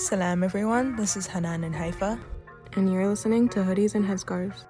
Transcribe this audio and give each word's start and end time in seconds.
Salam 0.00 0.42
everyone, 0.42 0.96
this 0.96 1.14
is 1.14 1.26
Hanan 1.26 1.62
and 1.62 1.74
Haifa. 1.74 2.18
And 2.72 2.90
you're 2.90 3.06
listening 3.06 3.50
to 3.50 3.60
Hoodies 3.60 3.94
and 3.94 4.02
Headscarves. 4.02 4.64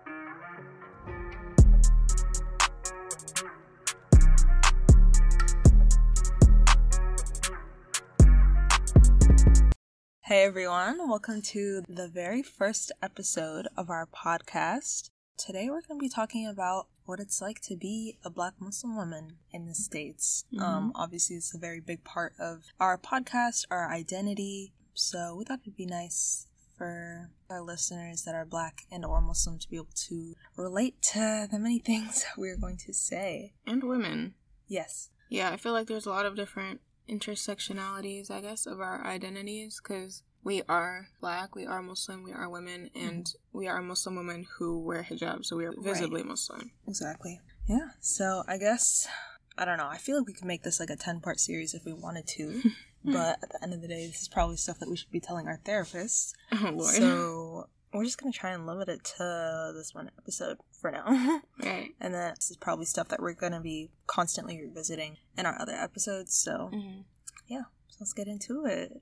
Hey 10.25 10.43
everyone, 10.43 11.09
welcome 11.09 11.41
to 11.43 11.85
the 11.89 12.09
very 12.09 12.43
first 12.43 12.91
episode 13.01 13.69
of 13.77 13.89
our 13.89 14.07
podcast. 14.07 15.11
Today 15.39 15.71
we're 15.71 15.83
going 15.83 16.01
to 16.01 16.05
be 16.05 16.09
talking 16.09 16.49
about 16.49 16.89
what 17.05 17.21
it's 17.21 17.41
like 17.41 17.61
to 17.62 17.77
be 17.77 18.19
a 18.25 18.31
black 18.31 18.55
Muslim 18.59 18.97
woman 18.97 19.37
in 19.53 19.67
the 19.67 19.75
States. 19.75 20.45
Mm-hmm. 20.53 20.65
Um, 20.65 20.93
obviously, 20.97 21.37
it's 21.37 21.55
a 21.55 21.59
very 21.59 21.79
big 21.79 22.03
part 22.03 22.33
of 22.41 22.65
our 22.81 22.99
podcast, 22.99 23.67
our 23.71 23.89
identity. 23.89 24.73
So 25.01 25.35
we 25.35 25.45
thought 25.45 25.61
it'd 25.63 25.77
be 25.77 25.86
nice 25.86 26.46
for 26.77 27.31
our 27.49 27.63
listeners 27.63 28.22
that 28.25 28.35
are 28.35 28.45
black 28.45 28.82
and 28.93 29.04
or 29.04 29.23
Muslim 29.23 29.59
to 29.59 29.68
be 29.68 29.76
able 29.76 29.89
to 30.09 30.35
relate 30.57 31.00
to 31.13 31.49
the 31.50 31.59
many 31.59 31.79
things 31.90 32.23
that 32.23 32.36
we're 32.36 32.59
going 32.59 32.76
to 32.86 32.92
say. 32.92 33.54
And 33.66 33.82
women. 33.82 34.34
Yes. 34.68 35.09
Yeah, 35.30 35.50
I 35.50 35.56
feel 35.56 35.73
like 35.73 35.86
there's 35.86 36.06
a 36.06 36.10
lot 36.10 36.26
of 36.26 36.36
different 36.36 36.82
intersectionalities, 37.09 38.30
I 38.30 38.42
guess, 38.42 38.66
of 38.66 38.80
our 38.80 39.04
identities 39.06 39.80
because 39.82 40.23
we 40.45 40.62
are 40.68 41.09
black, 41.20 41.56
we 41.56 41.64
are 41.64 41.82
Muslim, 41.82 42.23
we 42.23 42.32
are 42.32 42.48
women, 42.48 42.90
mm-hmm. 42.95 43.09
and 43.09 43.34
we 43.52 43.68
are 43.68 43.80
Muslim 43.80 44.16
women 44.16 44.46
who 44.59 44.78
wear 44.80 45.02
hijab, 45.02 45.46
so 45.46 45.56
we 45.56 45.64
are 45.64 45.73
visibly 45.78 46.23
Muslim. 46.23 46.73
Exactly. 46.87 47.40
Yeah. 47.66 47.88
So 48.01 48.42
I 48.46 48.59
guess 48.59 49.09
I 49.56 49.64
don't 49.64 49.78
know. 49.78 49.88
I 49.88 49.96
feel 49.96 50.18
like 50.18 50.26
we 50.26 50.34
could 50.34 50.46
make 50.46 50.62
this 50.62 50.78
like 50.78 50.90
a 50.90 50.96
ten 50.96 51.20
part 51.20 51.40
series 51.40 51.74
if 51.74 51.84
we 51.87 51.92
wanted 51.95 52.26
to. 52.28 52.62
but 53.04 53.38
at 53.42 53.50
the 53.50 53.62
end 53.62 53.72
of 53.74 53.80
the 53.82 53.88
day, 53.88 54.06
this 54.06 54.22
is 54.22 54.28
probably 54.28 54.56
stuff 54.56 54.78
that 54.78 54.88
we 54.90 54.96
should 54.96 55.10
be 55.10 55.20
telling 55.20 55.46
our 55.48 55.59
therapists. 55.64 56.32
Oh 56.52 56.70
lord. 56.74 56.95
So 56.95 57.68
we're 57.93 58.04
just 58.04 58.18
gonna 58.18 58.32
try 58.32 58.51
and 58.52 58.66
limit 58.66 58.88
it 58.88 59.02
to 59.16 59.73
this 59.74 59.95
one 59.95 60.10
episode 60.18 60.59
for 60.80 60.90
now. 60.90 61.40
right. 61.65 61.90
and 62.01 62.15
then 62.15 62.34
this 62.37 62.51
is 62.51 62.56
probably 62.56 62.84
stuff 62.84 63.09
that 63.09 63.21
we're 63.21 63.32
gonna 63.34 63.60
be 63.60 63.90
constantly 64.06 64.61
revisiting 64.61 65.17
in 65.37 65.47
our 65.47 65.61
other 65.61 65.73
episodes. 65.75 66.34
So 66.37 66.71
Mhm. 66.73 67.05
yeah, 67.48 67.62
so 67.89 67.97
let's 68.01 68.12
get 68.12 68.27
into 68.28 68.65
it. 68.67 69.01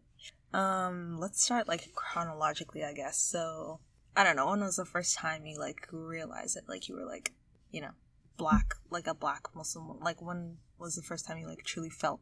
Um, 0.54 1.18
let's 1.18 1.42
start 1.42 1.68
like 1.68 1.92
chronologically, 1.94 2.82
I 2.84 2.92
guess. 2.94 3.18
So 3.18 3.80
I 4.16 4.24
don't 4.24 4.36
know. 4.36 4.46
When 4.48 4.60
was 4.60 4.76
the 4.76 4.84
first 4.86 5.16
time 5.16 5.44
you 5.46 5.58
like 5.58 5.86
realized 5.92 6.56
it? 6.56 6.64
Like 6.68 6.88
you 6.88 6.96
were 6.96 7.04
like, 7.04 7.32
you 7.70 7.80
know, 7.82 7.90
black, 8.36 8.74
like 8.90 9.06
a 9.06 9.14
black 9.14 9.54
Muslim. 9.54 10.00
Like 10.00 10.22
when 10.22 10.56
was 10.78 10.94
the 10.94 11.02
first 11.02 11.26
time 11.26 11.38
you 11.38 11.46
like 11.46 11.64
truly 11.64 11.90
felt 11.90 12.20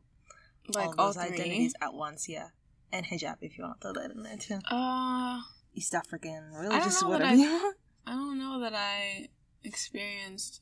Like 0.75 0.89
all 0.99 1.07
all, 1.07 1.13
those 1.13 1.17
three. 1.17 1.35
identities 1.35 1.75
at 1.81 1.95
once? 1.95 2.29
Yeah, 2.29 2.49
and 2.93 3.07
hijab 3.07 3.37
if 3.41 3.57
you 3.57 3.65
want 3.65 3.81
to 3.81 3.93
throw 3.93 4.03
that 4.03 4.11
in 4.11 4.23
there 4.23 4.37
too. 4.37 4.59
Uh, 4.71 5.41
East 5.75 5.95
African, 5.95 6.51
religious, 6.53 7.01
that 7.01 7.09
whatever 7.09 7.33
I-. 7.33 7.73
I 8.07 8.13
don't 8.13 8.39
know 8.39 8.61
that 8.61 8.75
I 8.75 9.29
experienced. 9.65 10.61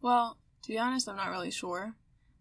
Well, 0.00 0.38
to 0.62 0.68
be 0.68 0.78
honest, 0.78 1.08
I'm 1.08 1.16
not 1.16 1.30
really 1.30 1.50
sure. 1.50 1.94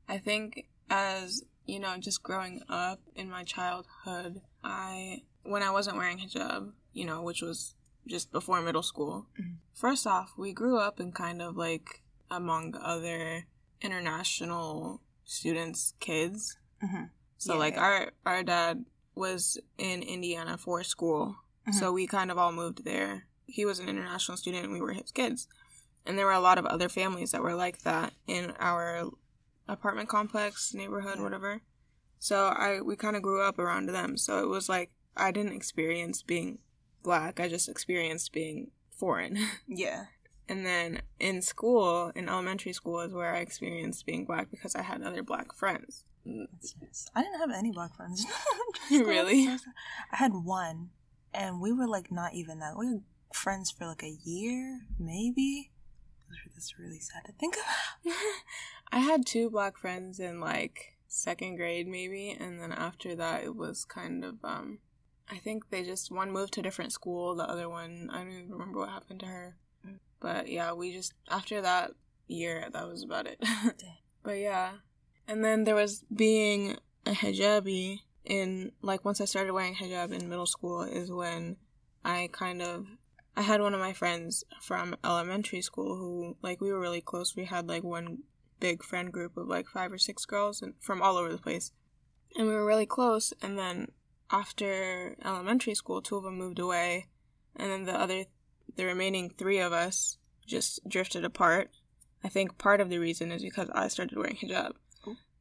I 0.07 0.17
think 0.17 0.67
as 0.89 1.43
you 1.65 1.79
know, 1.79 1.95
just 1.97 2.23
growing 2.23 2.61
up 2.69 2.99
in 3.15 3.29
my 3.29 3.43
childhood, 3.43 4.41
I 4.63 5.23
when 5.43 5.63
I 5.63 5.71
wasn't 5.71 5.97
wearing 5.97 6.19
hijab, 6.19 6.71
you 6.93 7.05
know, 7.05 7.21
which 7.21 7.41
was 7.41 7.75
just 8.07 8.31
before 8.31 8.61
middle 8.61 8.83
school. 8.83 9.27
Mhm. 9.39 9.57
First 9.73 10.05
off, 10.05 10.33
we 10.37 10.53
grew 10.53 10.77
up 10.77 10.99
in 10.99 11.11
kind 11.11 11.41
of 11.41 11.55
like 11.55 12.03
among 12.29 12.75
other 12.75 13.47
international 13.81 15.01
students' 15.23 15.93
kids. 15.99 16.57
Mhm. 16.83 17.09
So 17.37 17.53
Yeah, 17.53 17.59
like 17.59 17.73
yeah. 17.75 17.81
our 17.83 18.11
our 18.25 18.43
dad 18.43 18.85
was 19.15 19.57
in 19.77 20.01
Indiana 20.03 20.57
for 20.57 20.83
school. 20.83 21.35
Mhm. 21.67 21.73
So 21.75 21.91
we 21.91 22.07
kind 22.07 22.31
of 22.31 22.37
all 22.37 22.51
moved 22.51 22.83
there. 22.85 23.27
He 23.45 23.65
was 23.65 23.79
an 23.79 23.89
international 23.89 24.37
student 24.37 24.63
and 24.65 24.73
we 24.73 24.81
were 24.81 24.93
his 24.93 25.11
kids. 25.11 25.47
And 26.05 26.17
there 26.17 26.25
were 26.25 26.31
a 26.31 26.39
lot 26.39 26.57
of 26.57 26.65
other 26.65 26.89
families 26.89 27.31
that 27.31 27.41
were 27.43 27.53
like 27.55 27.79
that 27.83 28.13
in 28.25 28.51
our 28.59 29.09
apartment 29.67 30.09
complex, 30.09 30.73
neighborhood, 30.73 31.17
Yeah. 31.17 31.23
whatever. 31.23 31.61
So 32.19 32.47
I 32.47 32.81
we 32.81 32.95
kind 32.95 33.15
of 33.15 33.21
grew 33.21 33.41
up 33.41 33.59
around 33.59 33.87
them. 33.87 34.17
So 34.17 34.39
it 34.43 34.47
was 34.47 34.69
like 34.69 34.91
I 35.15 35.31
didn't 35.31 35.53
experience 35.53 36.21
being 36.23 36.59
black. 37.03 37.39
I 37.39 37.47
just 37.49 37.67
experienced 37.69 38.31
being 38.31 38.71
foreign. 38.89 39.37
Yeah. 39.67 40.05
and 40.47 40.65
then 40.65 41.01
in 41.19 41.41
school, 41.41 42.11
in 42.15 42.27
elementary 42.27 42.73
school 42.73 42.99
is 43.01 43.13
where 43.13 43.33
I 43.33 43.39
experienced 43.39 44.05
being 44.05 44.25
black 44.25 44.49
because 44.51 44.75
I 44.75 44.81
had 44.81 45.01
other 45.01 45.23
black 45.23 45.53
friends. 45.53 46.03
I 47.15 47.23
didn't 47.23 47.39
have 47.39 47.51
any 47.51 47.71
black 47.71 47.95
friends. 47.95 48.25
Really? 48.91 49.47
I 49.47 49.57
had 50.11 50.33
one, 50.33 50.89
and 51.33 51.61
we 51.61 51.71
were 51.71 51.87
like 51.87 52.11
not 52.11 52.33
even 52.33 52.59
that. 52.59 52.77
We 52.77 52.93
were 52.93 52.99
friends 53.33 53.71
for 53.71 53.85
like 53.87 54.03
a 54.03 54.17
year, 54.23 54.81
maybe. 54.99 55.71
That's 56.53 56.77
really 56.77 56.99
sad 56.99 57.25
to 57.25 57.31
think 57.31 57.55
about. 57.55 58.15
I 58.91 58.99
had 58.99 59.25
two 59.25 59.49
black 59.49 59.77
friends 59.77 60.19
in 60.19 60.39
like 60.39 60.97
second 61.07 61.55
grade 61.57 61.87
maybe 61.87 62.31
and 62.39 62.61
then 62.61 62.71
after 62.71 63.15
that 63.15 63.43
it 63.43 63.53
was 63.53 63.83
kind 63.83 64.23
of 64.23 64.35
um 64.45 64.79
I 65.29 65.37
think 65.37 65.69
they 65.69 65.83
just 65.83 66.11
one 66.11 66.31
moved 66.31 66.53
to 66.53 66.59
a 66.59 66.63
different 66.63 66.93
school, 66.93 67.35
the 67.35 67.49
other 67.49 67.67
one 67.67 68.09
I 68.11 68.19
don't 68.19 68.31
even 68.31 68.51
remember 68.51 68.79
what 68.79 68.89
happened 68.89 69.21
to 69.21 69.25
her. 69.25 69.55
But 70.19 70.49
yeah, 70.49 70.73
we 70.73 70.93
just 70.93 71.13
after 71.29 71.61
that 71.61 71.93
year 72.27 72.67
that 72.71 72.87
was 72.87 73.03
about 73.03 73.27
it. 73.27 73.43
but 74.23 74.37
yeah. 74.37 74.73
And 75.27 75.43
then 75.43 75.63
there 75.63 75.75
was 75.75 76.03
being 76.13 76.77
a 77.05 77.11
hijabi 77.11 77.99
in 78.25 78.71
like 78.81 79.03
once 79.03 79.19
I 79.19 79.25
started 79.25 79.53
wearing 79.53 79.75
hijab 79.75 80.11
in 80.11 80.29
middle 80.29 80.45
school 80.45 80.83
is 80.83 81.11
when 81.11 81.57
I 82.05 82.29
kind 82.31 82.61
of 82.61 82.87
I 83.35 83.41
had 83.41 83.61
one 83.61 83.73
of 83.73 83.79
my 83.79 83.93
friends 83.93 84.43
from 84.61 84.95
elementary 85.03 85.61
school 85.61 85.95
who 85.95 86.37
like 86.41 86.61
we 86.61 86.71
were 86.71 86.79
really 86.79 87.01
close. 87.01 87.35
We 87.35 87.45
had 87.45 87.67
like 87.67 87.83
one 87.83 88.19
big 88.59 88.83
friend 88.83 89.11
group 89.11 89.37
of 89.37 89.47
like 89.47 89.67
five 89.67 89.91
or 89.91 89.97
six 89.97 90.25
girls 90.25 90.61
and 90.61 90.73
from 90.79 91.01
all 91.01 91.17
over 91.17 91.31
the 91.31 91.37
place. 91.37 91.71
And 92.35 92.47
we 92.47 92.53
were 92.53 92.65
really 92.65 92.85
close 92.85 93.33
and 93.41 93.57
then 93.57 93.87
after 94.29 95.15
elementary 95.25 95.75
school 95.75 96.01
two 96.01 96.17
of 96.17 96.23
them 96.23 96.37
moved 96.37 96.59
away 96.59 97.07
and 97.55 97.69
then 97.69 97.83
the 97.83 97.99
other 97.99 98.25
the 98.75 98.85
remaining 98.85 99.29
3 99.29 99.59
of 99.59 99.73
us 99.73 100.17
just 100.45 100.79
drifted 100.87 101.25
apart. 101.25 101.69
I 102.23 102.29
think 102.29 102.57
part 102.57 102.81
of 102.81 102.89
the 102.89 102.99
reason 102.99 103.31
is 103.31 103.41
because 103.41 103.69
I 103.73 103.87
started 103.87 104.17
wearing 104.17 104.37
hijab. 104.37 104.73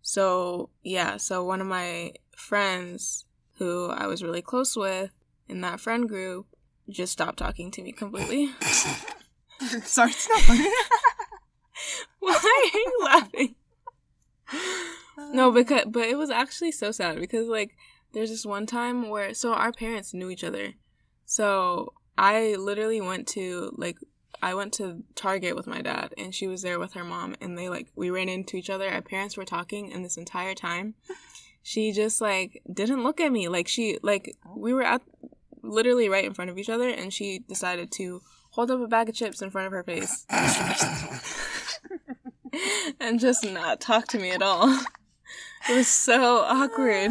So, 0.03 0.71
yeah, 0.83 1.17
so 1.17 1.45
one 1.45 1.61
of 1.61 1.67
my 1.67 2.13
friends 2.37 3.27
who 3.59 3.91
I 3.91 4.07
was 4.07 4.23
really 4.23 4.43
close 4.43 4.77
with 4.77 5.11
in 5.49 5.61
that 5.61 5.81
friend 5.81 6.09
group 6.09 6.47
just 6.89 7.13
stopped 7.13 7.39
talking 7.39 7.71
to 7.73 7.83
me 7.83 7.93
completely. 7.93 8.51
Sorry, 9.85 10.11
it's 10.11 10.29
not 10.29 10.41
funny. 10.41 10.65
Why 12.19 12.71
are 12.75 12.79
you 12.79 12.99
laughing? 13.05 13.55
No, 15.33 15.49
um, 15.49 15.55
because 15.55 15.85
but 15.87 16.05
it 16.05 16.17
was 16.17 16.31
actually 16.31 16.73
so 16.73 16.91
sad 16.91 17.21
because 17.21 17.47
like 17.47 17.77
there's 18.13 18.31
this 18.31 18.47
one 18.47 18.67
time 18.67 19.11
where 19.11 19.35
so 19.35 19.53
our 19.53 19.73
parents 19.73 20.15
knew 20.15 20.31
each 20.31 20.45
other. 20.45 20.75
So 21.27 21.93
I 22.17 22.55
literally 22.57 23.01
went 23.01 23.29
to 23.29 23.73
like 23.77 23.99
I 24.43 24.55
went 24.55 24.73
to 24.75 25.03
Target 25.15 25.57
with 25.57 25.67
my 25.67 25.83
dad 25.83 26.15
and 26.17 26.35
she 26.35 26.47
was 26.47 26.63
there 26.63 26.79
with 26.79 26.95
her 26.95 27.05
mom 27.05 27.37
and 27.41 27.57
they 27.57 27.69
like 27.69 27.89
we 27.95 28.11
ran 28.11 28.29
into 28.29 28.57
each 28.57 28.71
other. 28.71 28.89
Our 28.89 29.03
parents 29.03 29.37
were 29.37 29.45
talking 29.45 29.93
and 29.93 30.05
this 30.05 30.17
entire 30.17 30.55
time 30.55 30.95
she 31.63 31.93
just 31.93 32.21
like 32.21 32.63
didn't 32.73 33.03
look 33.03 33.21
at 33.21 33.33
me. 33.33 33.49
Like 33.49 33.69
she 33.69 33.99
like 34.03 34.37
we 34.55 34.73
were 34.73 34.83
at 34.83 35.03
literally 35.63 36.09
right 36.09 36.25
in 36.25 36.35
front 36.35 36.51
of 36.51 36.59
each 36.59 36.71
other 36.71 36.89
and 36.89 37.13
she 37.13 37.41
decided 37.41 37.91
to 37.93 38.23
hold 38.51 38.71
up 38.71 38.81
a 38.81 38.87
bag 38.87 39.09
of 39.09 39.15
chips 39.15 39.43
in 39.43 39.51
front 39.51 39.67
of 39.67 39.73
her 39.73 39.83
face. 39.83 40.27
and 43.01 43.21
just 43.21 43.45
not 43.45 43.81
talk 43.81 44.07
to 44.09 44.19
me 44.19 44.31
at 44.31 44.43
all. 44.43 44.69
It 45.69 45.77
was 45.77 45.89
so 45.89 46.39
awkward. 46.39 47.11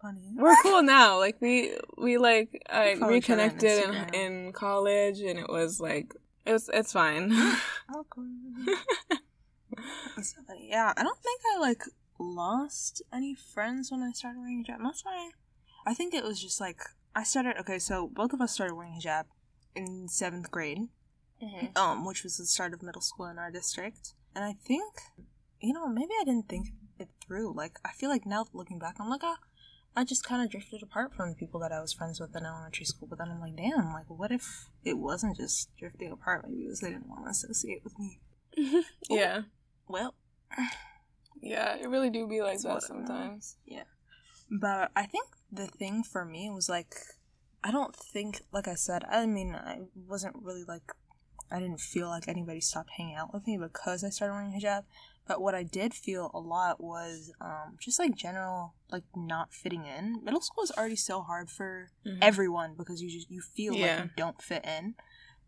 Funny. 0.00 0.32
We're 0.34 0.56
cool 0.62 0.82
now. 0.82 1.18
Like 1.18 1.36
we 1.40 1.76
we 1.98 2.16
like 2.16 2.62
I 2.70 2.96
follow 2.96 3.12
each 3.12 3.28
other 3.28 3.42
on 3.42 3.48
reconnected 3.48 4.14
in, 4.14 4.14
in 4.14 4.52
college, 4.52 5.20
and 5.20 5.38
it 5.38 5.48
was 5.48 5.80
like 5.80 6.14
it 6.46 6.52
was 6.52 6.70
it's 6.72 6.92
fine. 6.92 7.32
Awkward. 7.94 8.28
So 10.22 10.42
funny. 10.46 10.68
Yeah, 10.70 10.92
I 10.96 11.02
don't 11.02 11.18
think 11.22 11.40
I 11.54 11.60
like 11.60 11.82
lost 12.18 13.02
any 13.12 13.34
friends 13.34 13.90
when 13.90 14.02
I 14.02 14.12
started 14.12 14.38
wearing 14.38 14.64
hijab. 14.64 14.78
That's 14.82 15.04
why 15.04 15.30
I 15.86 15.94
think 15.94 16.14
it 16.14 16.24
was 16.24 16.40
just 16.40 16.60
like 16.60 16.80
I 17.14 17.22
started. 17.22 17.56
Okay, 17.60 17.78
so 17.78 18.08
both 18.08 18.32
of 18.32 18.40
us 18.40 18.52
started 18.52 18.74
wearing 18.74 18.98
hijab 19.00 19.24
in 19.74 20.08
seventh 20.08 20.50
grade, 20.50 20.88
um, 21.76 22.04
which 22.04 22.22
was 22.22 22.36
the 22.36 22.46
start 22.46 22.74
of 22.74 22.82
middle 22.82 23.02
school 23.02 23.26
in 23.26 23.38
our 23.38 23.50
district. 23.50 24.14
And 24.34 24.44
I 24.44 24.54
think, 24.66 24.94
you 25.60 25.72
know, 25.72 25.88
maybe 25.88 26.12
I 26.20 26.24
didn't 26.24 26.48
think 26.48 26.68
it 26.98 27.08
through. 27.26 27.54
Like, 27.54 27.78
I 27.84 27.90
feel 27.92 28.08
like 28.08 28.26
now 28.26 28.46
looking 28.52 28.78
back, 28.78 28.96
I'm 29.00 29.10
like, 29.10 29.24
ah, 29.24 29.38
I 29.96 30.04
just 30.04 30.24
kind 30.24 30.42
of 30.42 30.50
drifted 30.50 30.82
apart 30.82 31.14
from 31.14 31.30
the 31.30 31.34
people 31.34 31.60
that 31.60 31.72
I 31.72 31.80
was 31.80 31.92
friends 31.92 32.20
with 32.20 32.34
in 32.36 32.44
elementary 32.46 32.84
school. 32.84 33.08
But 33.08 33.18
then 33.18 33.28
I'm 33.28 33.40
like, 33.40 33.56
damn, 33.56 33.92
like, 33.92 34.08
what 34.08 34.30
if 34.30 34.68
it 34.84 34.98
wasn't 34.98 35.36
just 35.36 35.68
drifting 35.76 36.12
apart? 36.12 36.44
Maybe 36.48 36.62
it 36.62 36.68
was 36.68 36.80
they 36.80 36.90
didn't 36.90 37.08
want 37.08 37.24
to 37.24 37.30
associate 37.30 37.82
with 37.82 37.98
me. 37.98 38.20
yeah, 39.10 39.42
Well, 39.88 40.14
yeah, 41.40 41.76
it 41.76 41.88
really 41.88 42.10
do 42.10 42.26
be 42.26 42.42
like 42.42 42.60
that 42.60 42.82
sometimes. 42.82 43.56
yeah. 43.66 43.84
But 44.50 44.90
I 44.96 45.06
think 45.06 45.26
the 45.50 45.66
thing 45.66 46.02
for 46.02 46.24
me 46.24 46.50
was 46.50 46.68
like, 46.68 46.94
I 47.62 47.70
don't 47.70 47.94
think, 47.94 48.42
like 48.52 48.66
I 48.68 48.74
said, 48.74 49.04
I 49.10 49.26
mean, 49.26 49.54
I 49.54 49.80
wasn't 50.08 50.36
really 50.42 50.64
like, 50.66 50.92
I 51.50 51.58
didn't 51.60 51.80
feel 51.80 52.08
like 52.08 52.26
anybody 52.28 52.60
stopped 52.60 52.90
hanging 52.96 53.14
out 53.16 53.32
with 53.32 53.46
me 53.46 53.56
because 53.58 54.02
I 54.02 54.10
started 54.10 54.34
wearing 54.34 54.52
hijab. 54.52 54.84
But 55.26 55.40
what 55.40 55.54
I 55.54 55.62
did 55.62 55.94
feel 55.94 56.30
a 56.34 56.40
lot 56.40 56.80
was 56.82 57.32
um, 57.40 57.76
just 57.78 57.98
like 58.00 58.16
general, 58.16 58.74
like 58.90 59.04
not 59.14 59.52
fitting 59.52 59.86
in. 59.86 60.24
Middle 60.24 60.40
school 60.40 60.64
is 60.64 60.72
already 60.72 60.96
so 60.96 61.22
hard 61.22 61.50
for 61.50 61.92
Mhm. 62.04 62.18
everyone 62.20 62.74
because 62.76 63.00
you 63.00 63.08
just 63.10 63.30
you 63.30 63.40
feel 63.40 63.74
Yeah. 63.76 63.96
like 63.96 64.04
you 64.04 64.10
don't 64.16 64.42
fit 64.42 64.64
in. 64.64 64.96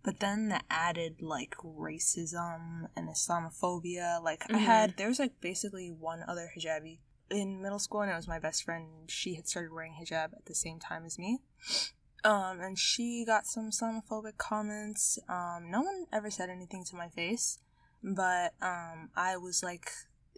But 0.05 0.21
then 0.21 0.49
the 0.49 0.61
added 0.71 1.23
like 1.23 1.55
racism 1.57 2.89
and 2.97 3.09
Islamophobia, 3.09 4.23
like 4.23 4.45
I 4.51 4.55
Mhm. 4.55 4.61
had 4.61 4.97
there 4.97 5.09
was 5.09 5.19
like 5.19 5.41
basically 5.41 5.91
one 5.91 6.23
other 6.29 6.51
hijabi 6.57 7.01
in 7.31 7.63
middle 7.63 7.79
school, 7.79 8.03
and 8.03 8.11
it 8.11 8.17
was 8.17 8.29
my 8.29 8.39
best 8.39 8.63
friend. 8.65 9.11
She 9.11 9.35
had 9.35 9.49
started 9.49 9.73
wearing 9.73 9.95
hijab 9.95 10.33
at 10.35 10.45
the 10.47 10.55
same 10.55 10.79
time 10.79 11.05
as 11.05 11.19
me. 11.19 11.41
Um, 12.25 12.61
and 12.61 12.79
she 12.79 13.25
got 13.25 13.47
some 13.47 13.71
Islamophobic 13.71 14.37
comments. 14.39 15.19
Um, 15.29 15.71
no 15.71 15.81
one 15.83 16.07
ever 16.13 16.31
said 16.31 16.51
anything 16.51 16.85
to 16.85 16.95
my 16.97 17.09
face, 17.09 17.59
but 18.02 18.54
um, 18.60 19.10
I 19.16 19.37
was 19.37 19.62
like, 19.62 19.90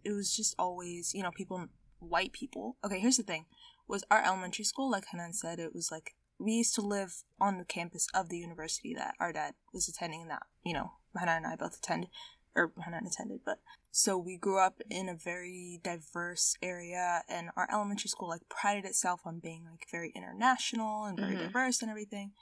it 0.05 0.12
was 0.12 0.34
just 0.37 0.55
always, 0.58 1.14
you 1.14 1.22
know, 1.22 1.31
people, 1.31 1.66
white 1.99 2.32
people. 2.32 2.76
Okay, 2.84 3.00
here's 3.00 3.16
the 3.16 3.22
thing: 3.22 3.46
was 3.88 4.05
our 4.11 4.22
elementary 4.25 4.64
school, 4.64 4.90
like 4.90 5.06
Hanan 5.11 5.32
said, 5.32 5.58
it 5.58 5.75
was 5.75 5.90
like 5.90 6.14
we 6.38 6.52
used 6.52 6.75
to 6.75 6.82
live 6.82 7.22
on 7.40 7.58
the 7.58 7.64
campus 7.64 8.08
of 8.12 8.28
the 8.28 8.38
university 8.38 8.94
that 8.94 9.14
our 9.20 9.32
dad 9.32 9.55
was 9.72 9.88
attending. 9.88 10.22
And 10.22 10.31
that 10.31 10.43
you 10.64 10.75
know, 10.75 10.93
Hanan 11.19 11.44
and 11.44 11.46
I 11.46 11.56
both 11.56 11.78
attended, 11.78 12.11
or 12.55 12.72
Hanan 12.84 13.06
attended, 13.06 13.40
but 13.44 13.61
so 13.90 14.19
we 14.19 14.37
grew 14.37 14.58
up 14.58 14.81
in 14.90 15.08
a 15.08 15.14
very 15.14 15.81
diverse 15.82 16.56
area, 16.61 17.22
and 17.28 17.50
our 17.56 17.69
elementary 17.72 18.08
school 18.08 18.28
like 18.28 18.49
prided 18.49 18.84
itself 18.84 19.20
on 19.25 19.38
being 19.38 19.64
like 19.70 19.87
very 19.90 20.11
international 20.16 21.05
and 21.05 21.16
very 21.16 21.37
Mhm. 21.37 21.46
diverse 21.46 21.81
and 21.81 21.90
everything. 21.90 22.32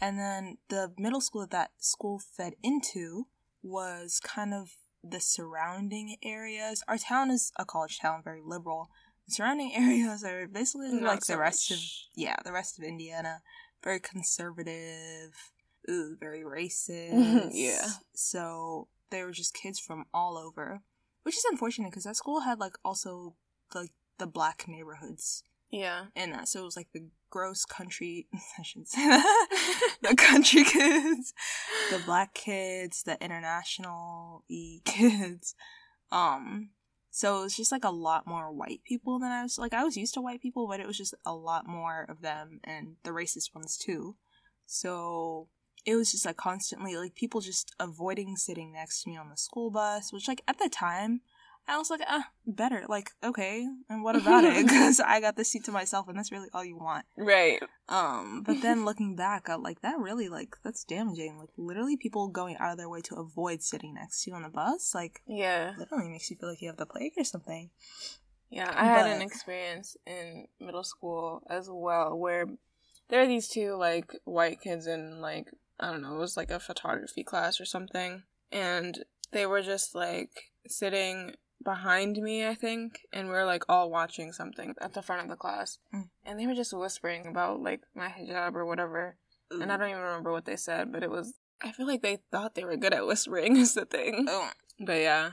And 0.00 0.18
then 0.18 0.58
the 0.68 0.94
middle 0.96 1.20
school 1.20 1.42
that 1.42 1.50
that 1.50 1.72
school 1.78 2.18
fed 2.18 2.54
into 2.62 3.26
was 3.62 4.20
kind 4.22 4.52
of 4.54 4.70
the 5.02 5.20
surrounding 5.20 6.16
areas. 6.22 6.82
Our 6.88 6.98
town 6.98 7.30
is 7.30 7.52
a 7.58 7.64
college 7.64 7.98
town, 8.00 8.22
very 8.22 8.40
liberal. 8.44 8.90
The 9.26 9.34
surrounding 9.34 9.72
areas 9.76 10.24
are 10.24 10.46
basically 10.46 10.92
Not 10.92 11.02
like 11.02 11.24
so 11.24 11.34
the 11.34 11.38
rest 11.38 11.70
of 11.70 11.78
yeah, 12.14 12.36
the 12.44 12.52
rest 12.52 12.78
of 12.78 12.84
Indiana, 12.84 13.40
very 13.82 14.00
conservative, 14.00 15.34
ooh, 15.88 16.16
very 16.18 16.42
racist. 16.44 17.50
Yeah. 17.52 17.86
So 18.14 18.88
they 19.10 19.22
were 19.24 19.32
just 19.32 19.54
kids 19.54 19.78
from 19.78 20.04
all 20.12 20.36
over, 20.36 20.80
which 21.22 21.36
is 21.36 21.44
unfortunate 21.50 21.90
because 21.90 22.04
that 22.04 22.16
school 22.16 22.40
had 22.40 22.58
like 22.58 22.76
also 22.84 23.34
like 23.74 23.90
the 24.18 24.26
black 24.26 24.66
neighborhoods 24.68 25.42
Yeah. 25.70 26.06
in 26.14 26.32
that. 26.32 26.48
So 26.48 26.60
it 26.60 26.64
was 26.64 26.76
like 26.76 26.88
the 26.92 27.08
gross 27.30 27.64
country. 27.64 28.26
I 28.58 28.62
shouldn't 28.62 28.88
say 28.88 29.06
that. 29.06 29.46
the 30.02 30.14
country 30.16 30.64
kids, 30.64 31.32
the 31.90 32.00
black 32.04 32.34
kids, 32.34 33.02
the 33.04 33.22
international 33.22 34.44
e 34.48 34.80
kids. 34.84 35.54
Um, 36.12 36.70
so 37.10 37.40
it 37.40 37.42
was 37.42 37.56
just 37.56 37.72
like 37.72 37.84
a 37.84 37.90
lot 37.90 38.26
more 38.26 38.52
white 38.52 38.82
people 38.84 39.18
than 39.18 39.32
I 39.32 39.42
was 39.42 39.58
like. 39.58 39.74
I 39.74 39.84
was 39.84 39.96
used 39.96 40.14
to 40.14 40.20
white 40.20 40.42
people, 40.42 40.68
but 40.68 40.80
it 40.80 40.86
was 40.86 40.98
just 40.98 41.14
a 41.24 41.34
lot 41.34 41.66
more 41.66 42.06
of 42.08 42.20
them 42.20 42.60
and 42.64 42.96
the 43.04 43.10
racist 43.10 43.54
ones 43.54 43.76
too. 43.76 44.16
So 44.66 45.48
it 45.84 45.96
was 45.96 46.12
just 46.12 46.26
like 46.26 46.36
constantly 46.36 46.96
like 46.96 47.14
people 47.14 47.40
just 47.40 47.74
avoiding 47.80 48.36
sitting 48.36 48.72
next 48.72 49.02
to 49.02 49.10
me 49.10 49.16
on 49.16 49.30
the 49.30 49.36
school 49.36 49.70
bus, 49.70 50.12
which 50.12 50.28
like 50.28 50.42
at 50.46 50.58
the 50.58 50.68
time 50.68 51.22
I 51.70 51.78
was 51.78 51.88
like, 51.88 52.00
ah, 52.08 52.26
better. 52.46 52.84
Like, 52.88 53.10
okay, 53.22 53.66
and 53.88 54.02
what 54.02 54.16
about 54.20 54.44
it? 54.44 54.66
Because 54.66 55.00
I 55.00 55.20
got 55.20 55.36
the 55.36 55.44
seat 55.44 55.64
to 55.64 55.72
myself, 55.72 56.08
and 56.08 56.18
that's 56.18 56.32
really 56.32 56.48
all 56.52 56.64
you 56.64 56.76
want. 56.76 57.04
Right. 57.16 57.62
Um, 57.88 58.42
but 58.44 58.60
then 58.60 58.84
looking 58.88 59.16
back, 59.16 59.48
I'm 59.48 59.62
like 59.62 59.80
that 59.82 59.98
really 59.98 60.28
like 60.28 60.56
that's 60.64 60.84
damaging. 60.84 61.38
Like 61.38 61.50
literally, 61.56 61.96
people 61.96 62.28
going 62.28 62.56
out 62.58 62.72
of 62.72 62.78
their 62.78 62.88
way 62.88 63.00
to 63.02 63.14
avoid 63.16 63.62
sitting 63.62 63.94
next 63.94 64.24
to 64.24 64.30
you 64.30 64.36
on 64.36 64.42
the 64.42 64.48
bus, 64.48 64.94
like 64.94 65.22
Yeah. 65.26 65.74
literally 65.78 66.08
makes 66.10 66.30
you 66.30 66.36
feel 66.36 66.48
like 66.48 66.60
you 66.60 66.68
have 66.68 66.76
the 66.76 66.86
plague 66.86 67.12
or 67.16 67.24
something. 67.24 67.70
Yeah, 68.50 68.72
I 68.74 68.84
had 68.84 69.06
an 69.06 69.22
experience 69.22 69.96
in 70.06 70.48
middle 70.58 70.82
school 70.82 71.42
as 71.48 71.68
well 71.70 72.18
where 72.18 72.46
there 73.08 73.20
are 73.20 73.26
these 73.28 73.46
two 73.48 73.76
like 73.76 74.12
white 74.24 74.60
kids 74.60 74.88
in 74.88 75.20
like 75.20 75.46
I 75.78 75.92
don't 75.92 76.02
know, 76.02 76.16
it 76.16 76.18
was 76.18 76.36
like 76.36 76.50
a 76.50 76.58
photography 76.60 77.22
class 77.22 77.60
or 77.60 77.64
something, 77.64 78.24
and 78.50 79.04
they 79.30 79.46
were 79.46 79.62
just 79.62 79.94
like 79.94 80.50
sitting 80.66 81.36
behind 81.62 82.16
me, 82.18 82.46
I 82.46 82.54
think, 82.54 83.00
and 83.12 83.28
we 83.28 83.34
were 83.34 83.44
like 83.44 83.64
all 83.68 83.90
watching 83.90 84.32
something 84.32 84.74
at 84.80 84.94
the 84.94 85.02
front 85.02 85.22
of 85.22 85.28
the 85.28 85.36
class, 85.36 85.78
Mm. 85.94 86.08
and 86.24 86.38
they 86.38 86.46
were 86.46 86.54
just 86.54 86.72
whispering 86.76 87.26
about 87.26 87.60
like 87.60 87.82
my 87.94 88.08
hijab 88.08 88.54
or 88.54 88.64
whatever, 88.66 89.16
and 89.50 89.70
I 89.72 89.76
don't 89.76 89.90
even 89.90 90.00
remember 90.02 90.32
what 90.32 90.44
they 90.44 90.56
said, 90.56 90.92
but 90.92 91.02
it 91.02 91.10
was. 91.10 91.34
I 91.62 91.72
feel 91.72 91.86
like 91.86 92.00
they 92.02 92.18
thought 92.32 92.54
they 92.54 92.64
were 92.64 92.76
good 92.76 92.94
at 92.94 93.06
whispering 93.06 93.56
is 93.64 93.74
the 93.74 93.84
thing. 93.84 94.26
Oh, 94.28 94.50
But 94.78 95.00
yeah. 95.00 95.30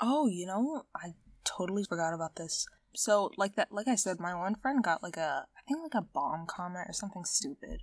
oh, 0.00 0.26
you 0.26 0.44
know, 0.46 0.82
I 0.94 1.14
totally 1.44 1.84
forgot 1.84 2.12
about 2.12 2.36
this. 2.36 2.66
So 2.94 3.30
like 3.38 3.56
that, 3.56 3.72
like 3.72 3.88
I 3.88 3.94
said, 3.94 4.20
my 4.20 4.34
one 4.34 4.54
friend 4.54 4.84
got 4.84 5.02
like 5.02 5.16
a, 5.16 5.46
I 5.56 5.60
think 5.66 5.80
like 5.82 5.94
a 5.94 6.02
bomb 6.06 6.44
comment 6.46 6.88
or 6.90 6.92
something 6.92 7.24
stupid. 7.24 7.80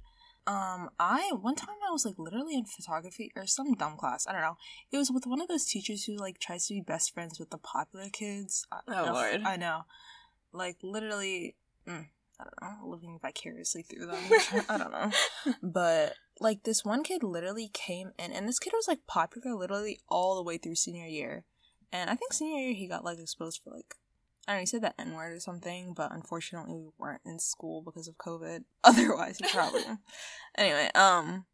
Um, 0.48 0.90
I 1.00 1.32
one 1.40 1.56
time 1.56 1.76
I 1.88 1.92
was 1.92 2.06
like 2.06 2.18
literally 2.18 2.56
in 2.56 2.66
photography 2.66 3.32
or 3.36 3.46
some 3.46 3.74
dumb 3.76 3.98
class. 3.98 4.26
I 4.28 4.32
don't 4.32 4.42
know. 4.42 4.58
It 4.92 4.98
was 4.98 5.12
with 5.12 5.28
one 5.28 5.42
of 5.42 5.48
those 5.48 5.66
teachers 5.66 6.06
who 6.06 6.16
like 6.16 6.40
tries 6.40 6.66
to 6.68 6.74
be 6.74 6.82
best 6.82 7.14
friends 7.14 7.40
with 7.40 7.50
the 7.52 7.58
popular 7.60 8.10
kids. 8.10 8.66
I- 8.72 8.80
Oh, 8.88 9.12
Lord. 9.14 9.42
I 9.46 9.58
know. 9.58 9.82
Like 10.52 10.78
literally, 10.82 11.56
mm, 11.88 12.08
I 12.40 12.44
don't 12.44 12.62
know, 12.62 12.88
living 12.90 13.20
vicariously 13.22 13.84
through 13.84 14.08
them. 14.08 14.24
I 14.70 14.78
don't 14.78 14.92
know. 14.92 15.12
But 15.62 16.16
like 16.40 16.64
this 16.64 16.84
one 16.84 17.04
kid 17.04 17.22
literally 17.22 17.70
came 17.72 18.12
in, 18.18 18.32
and 18.32 18.48
this 18.48 18.60
kid 18.60 18.74
was 18.74 18.88
like 18.88 19.06
popular 19.08 19.54
literally 19.56 20.00
all 20.08 20.36
the 20.36 20.44
way 20.44 20.58
through 20.58 20.76
senior 20.76 21.06
year. 21.06 21.44
And 21.92 22.10
I 22.10 22.16
think 22.16 22.34
senior 22.34 22.60
year 22.62 22.74
he 22.74 22.88
got 22.88 23.04
like 23.06 23.20
exposed 23.20 23.62
for 23.64 23.72
like 23.76 23.96
I 24.50 24.54
don't 24.54 24.58
know, 24.58 24.62
he 24.62 24.66
said 24.66 24.82
the 24.82 25.00
N 25.00 25.14
word 25.14 25.32
or 25.34 25.40
something, 25.40 25.94
but 25.96 26.12
unfortunately 26.12 26.74
we 26.74 26.90
weren't 26.98 27.22
in 27.24 27.38
school 27.38 27.84
because 27.84 28.08
of 28.08 28.18
COVID. 28.18 28.64
Otherwise 28.84 29.38
he 29.38 29.48
probably 29.48 29.84
Anyway, 30.58 30.90
um 30.96 31.46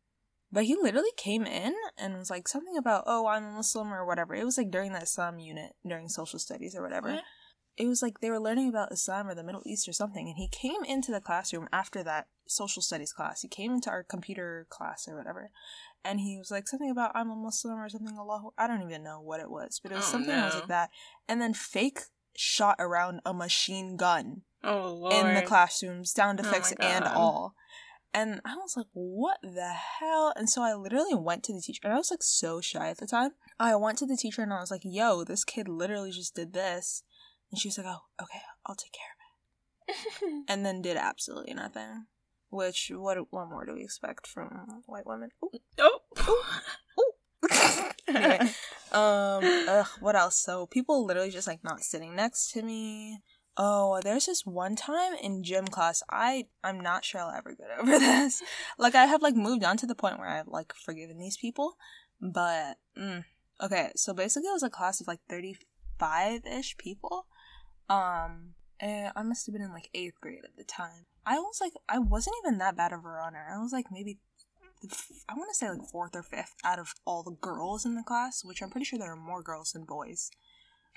but 0.51 0.63
he 0.63 0.75
literally 0.75 1.11
came 1.17 1.45
in 1.45 1.73
and 1.97 2.17
was 2.17 2.29
like 2.29 2.47
something 2.47 2.77
about, 2.77 3.03
oh, 3.07 3.27
I'm 3.27 3.43
a 3.43 3.51
Muslim 3.51 3.93
or 3.93 4.05
whatever. 4.05 4.33
It 4.33 4.45
was 4.45 4.57
like 4.57 4.71
during 4.71 4.93
that 4.93 5.03
Islam 5.03 5.37
unit, 5.39 5.73
during 5.85 6.07
social 6.07 6.39
studies 6.39 6.73
or 6.75 6.81
whatever 6.81 7.11
What? 7.11 7.23
it 7.75 7.87
was 7.87 8.01
like 8.01 8.21
they 8.21 8.29
were 8.29 8.39
learning 8.39 8.69
about 8.69 8.93
Islam 8.93 9.27
or 9.27 9.35
the 9.35 9.43
Middle 9.43 9.63
East 9.65 9.89
or 9.89 9.93
something, 9.93 10.27
and 10.27 10.37
he 10.37 10.47
came 10.47 10.81
into 10.87 11.11
the 11.11 11.19
classroom 11.19 11.67
after 11.73 12.01
that 12.03 12.27
social 12.47 12.81
studies 12.81 13.11
class. 13.11 13.41
He 13.41 13.49
came 13.49 13.73
into 13.73 13.89
our 13.89 14.03
computer 14.03 14.65
class 14.69 15.07
or 15.09 15.17
whatever, 15.17 15.51
and 16.05 16.21
he 16.21 16.37
was 16.37 16.51
like 16.51 16.69
something 16.69 16.89
about 16.91 17.11
I'm 17.15 17.29
a 17.31 17.35
Muslim 17.35 17.77
or 17.77 17.89
something. 17.89 18.17
Allah, 18.17 18.51
I 18.57 18.67
don't 18.67 18.83
even 18.83 19.03
know 19.03 19.19
what 19.19 19.41
it 19.41 19.49
was, 19.51 19.81
but 19.83 19.91
it 19.91 19.95
was 19.95 20.05
Oh, 20.07 20.11
something 20.11 20.29
that 20.29 20.45
was 20.45 20.55
like 20.55 20.67
that. 20.69 20.89
And 21.27 21.41
then 21.41 21.53
fake 21.53 21.99
shot 22.35 22.75
around 22.79 23.21
a 23.25 23.33
machine 23.33 23.97
gun 23.97 24.41
Oh 24.63 25.09
in 25.09 25.35
the 25.35 25.41
classroom, 25.41 26.05
sound 26.05 26.39
Oh 26.43 26.47
effects 26.47 26.73
and 26.79 27.05
all. 27.05 27.55
And 28.13 28.39
I 28.45 28.55
was 28.55 28.75
like, 28.77 28.87
what 28.93 29.39
the 29.43 29.73
hell? 29.99 30.31
And 30.37 30.49
so 30.49 30.61
I 30.61 30.73
literally 30.73 31.15
went 31.15 31.43
to 31.43 31.53
the 31.53 31.61
teacher, 31.61 31.81
and 31.83 31.93
I 31.93 31.97
was 31.97 32.11
like 32.11 32.23
so 32.23 32.61
shy 32.61 32.87
at 32.87 32.97
the 32.97 33.07
time. 33.07 33.31
I 33.59 33.75
went 33.75 33.97
to 33.99 34.05
the 34.05 34.17
teacher 34.17 34.41
and 34.41 34.53
I 34.53 34.59
was 34.59 34.71
like, 34.71 34.81
yo, 34.83 35.23
this 35.23 35.43
kid 35.43 35.67
literally 35.67 36.11
just 36.11 36.35
did 36.35 36.53
this. 36.53 37.03
And 37.51 37.59
she 37.59 37.67
was 37.67 37.77
like, 37.77 37.87
oh, 37.87 38.03
okay, 38.21 38.41
I'll 38.65 38.75
take 38.75 38.91
care 38.91 39.03
of 39.07 39.19
it. 39.19 40.45
And 40.49 40.65
then 40.65 40.81
did 40.81 40.97
absolutely 40.97 41.53
nothing. 41.53 42.05
Which, 42.49 42.91
what, 42.93 43.17
what 43.29 43.49
more 43.49 43.65
do 43.65 43.73
we 43.73 43.83
expect 43.83 44.27
from 44.27 44.81
white 44.85 45.05
women? 45.05 45.29
Ooh. 45.43 45.51
oh. 45.77 47.11
Anyway, 48.07 48.39
um, 48.91 49.41
ugh, 49.67 49.87
what 49.99 50.15
else? 50.15 50.37
So 50.37 50.67
people 50.67 51.05
literally 51.05 51.31
just 51.31 51.47
like 51.47 51.63
not 51.63 51.81
sitting 51.81 52.15
next 52.15 52.51
to 52.51 52.61
me. 52.61 53.19
Oh, 53.57 53.99
there's 54.03 54.27
this 54.27 54.45
one 54.45 54.75
time 54.75 55.13
in 55.21 55.43
gym 55.43 55.65
class. 55.65 56.03
I 56.09 56.45
I'm 56.63 56.79
not 56.79 57.03
sure 57.03 57.21
I'll 57.21 57.31
ever 57.35 57.55
get 57.55 57.67
over 57.79 57.97
this. 57.97 58.43
Like 58.77 58.93
I 58.93 59.05
have 59.05 59.21
like 59.21 59.35
moved 59.35 59.63
on 59.63 59.77
to 59.77 59.87
the 59.87 59.95
point 59.95 60.19
where 60.19 60.27
I've 60.27 60.47
like 60.47 60.73
forgiven 60.73 61.17
these 61.17 61.37
people, 61.37 61.77
but 62.21 62.77
mm, 62.97 63.23
okay. 63.61 63.91
So 63.95 64.13
basically, 64.13 64.49
it 64.49 64.53
was 64.53 64.63
a 64.63 64.69
class 64.69 65.01
of 65.01 65.07
like 65.07 65.21
thirty 65.27 65.57
five 65.97 66.45
ish 66.45 66.77
people. 66.77 67.25
Um, 67.89 68.55
and 68.79 69.11
I 69.15 69.23
must 69.23 69.45
have 69.45 69.53
been 69.53 69.61
in 69.61 69.71
like 69.71 69.89
eighth 69.93 70.19
grade 70.19 70.43
at 70.43 70.57
the 70.57 70.63
time. 70.63 71.05
I 71.25 71.39
was 71.39 71.59
like, 71.61 71.73
I 71.89 71.97
wasn't 71.99 72.35
even 72.43 72.59
that 72.59 72.77
bad 72.77 72.93
of 72.93 73.03
a 73.03 73.09
runner. 73.09 73.47
I 73.51 73.57
was 73.61 73.71
like 73.71 73.85
maybe 73.91 74.19
I 75.29 75.33
want 75.35 75.49
to 75.51 75.55
say 75.55 75.69
like 75.69 75.87
fourth 75.91 76.15
or 76.15 76.23
fifth 76.23 76.55
out 76.63 76.79
of 76.79 76.93
all 77.05 77.23
the 77.23 77.31
girls 77.39 77.85
in 77.85 77.95
the 77.95 78.03
class, 78.03 78.43
which 78.43 78.61
I'm 78.61 78.69
pretty 78.69 78.85
sure 78.85 78.99
there 78.99 79.11
are 79.11 79.15
more 79.15 79.41
girls 79.43 79.71
than 79.71 79.85
boys. 79.85 80.29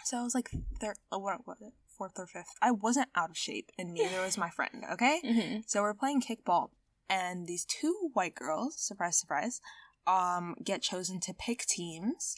So 0.04 0.18
I 0.18 0.22
was 0.22 0.34
like 0.34 0.50
third, 0.80 0.96
uh, 1.12 1.18
what 1.18 1.46
was 1.46 1.58
fourth 1.96 2.12
or 2.18 2.26
fifth? 2.26 2.54
I 2.62 2.70
wasn't 2.70 3.08
out 3.14 3.30
of 3.30 3.36
shape, 3.36 3.70
and 3.78 3.92
neither 3.94 4.22
was 4.22 4.38
my 4.38 4.50
friend. 4.50 4.84
Okay, 4.92 5.20
Mhm. 5.24 5.68
so 5.68 5.82
we're 5.82 5.94
playing 5.94 6.22
kickball, 6.22 6.70
and 7.08 7.46
these 7.46 7.64
two 7.64 8.10
white 8.12 8.34
girls, 8.36 8.76
surprise, 8.78 9.18
surprise, 9.18 9.60
um, 10.06 10.54
get 10.62 10.82
chosen 10.82 11.18
to 11.20 11.34
pick 11.34 11.66
teams, 11.66 12.36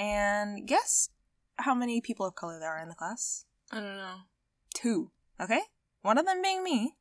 and 0.00 0.66
guess 0.66 1.10
how 1.58 1.74
many 1.74 2.00
people 2.00 2.26
of 2.26 2.34
color 2.34 2.58
there 2.58 2.72
are 2.72 2.80
in 2.82 2.88
the 2.88 2.94
class? 2.94 3.44
I 3.70 3.76
don't 3.80 3.96
know. 3.96 4.14
Two. 4.74 5.10
Okay, 5.40 5.60
One 6.02 6.18
of 6.18 6.26
them 6.26 6.42
being 6.42 6.62
me, 6.62 6.96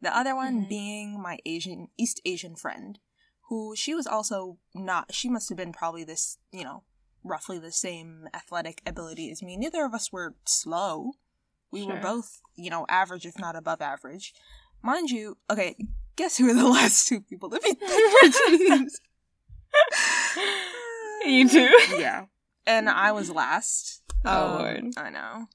the 0.00 0.16
other 0.16 0.34
one 0.36 0.62
Mhm. 0.64 0.68
being 0.68 1.20
my 1.22 1.38
Asian 1.44 1.88
East 1.96 2.20
Asian 2.24 2.54
friend, 2.56 2.98
who 3.48 3.74
she 3.76 3.94
was 3.94 4.06
also 4.06 4.58
not. 4.74 5.14
She 5.14 5.28
must 5.28 5.48
have 5.48 5.58
been 5.58 5.72
probably 5.72 6.04
this, 6.04 6.38
you 6.52 6.64
know, 6.64 6.82
roughly 7.24 7.58
the 7.58 7.72
same 7.72 8.28
athletic 8.34 8.82
ability 8.86 9.30
as 9.30 9.42
me. 9.42 9.56
Neither 9.56 9.84
of 9.84 9.94
us 9.94 10.12
were 10.12 10.34
slow. 10.44 11.12
We 11.72 11.84
were 11.84 11.96
both, 12.00 12.40
you 12.56 12.70
know, 12.70 12.86
average 12.88 13.26
if 13.26 13.38
not 13.38 13.56
above 13.56 13.80
average. 13.82 14.32
Mind 14.82 15.10
you, 15.10 15.36
okay, 15.50 15.76
guess 16.16 16.36
who 16.38 16.46
were 16.46 16.54
the 16.54 16.68
last 16.68 17.06
two 17.08 17.20
people 17.20 17.50
to 17.50 17.60
beat 17.62 17.78
the 17.80 18.56
teams? 18.68 19.00
you 21.24 21.48
too. 21.48 21.70
yeah. 21.98 22.26
And 22.66 22.88
I 22.88 23.12
was 23.12 23.30
last. 23.30 24.02
Oh, 24.24 24.54
Um, 24.56 24.58
Lord. 24.58 24.84
I 24.96 25.10
know. 25.10 25.46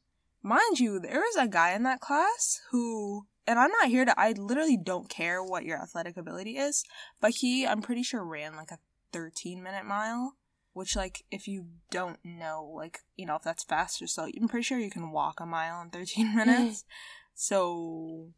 Mind 0.44 0.80
you, 0.80 1.00
there 1.00 1.20
was 1.20 1.36
a 1.38 1.48
guy 1.48 1.74
in 1.74 1.84
that 1.84 2.00
class 2.00 2.62
who, 2.72 3.26
and 3.48 3.60
I'm 3.60 3.72
not 3.72 3.90
here 3.90 4.06
to, 4.06 4.20
I 4.20 4.34
literally 4.34 4.78
don't 4.78 5.10
care 5.10 5.44
what 5.44 5.66
your 5.66 5.82
athletic 5.82 6.18
ability 6.18 6.58
is, 6.58 6.84
but 7.20 7.32
he, 7.32 7.66
I'm 7.66 7.82
pretty 7.82 8.04
sure, 8.04 8.24
ran 8.24 8.56
like 8.56 8.72
a 8.72 8.80
13 9.12 9.62
minute 9.62 9.86
mile, 9.86 10.36
which, 10.74 10.96
like, 10.96 11.24
if 11.32 11.48
you 11.48 11.68
don't 11.90 12.20
know, 12.24 12.72
like, 12.76 13.00
you 13.16 13.26
know, 13.26 13.36
if 13.36 13.44
that's 13.44 13.64
fast 13.64 14.02
or 14.02 14.08
slow, 14.08 14.26
I'm 14.26 14.48
pretty 14.48 14.64
sure 14.64 14.80
you 14.80 14.92
can 14.92 15.12
walk 15.12 15.40
a 15.40 15.46
mile 15.46 15.82
in 15.82 15.90
13 15.90 16.28
mm-hmm. 16.28 16.38
minutes. 16.38 16.86
so, 17.34 18.30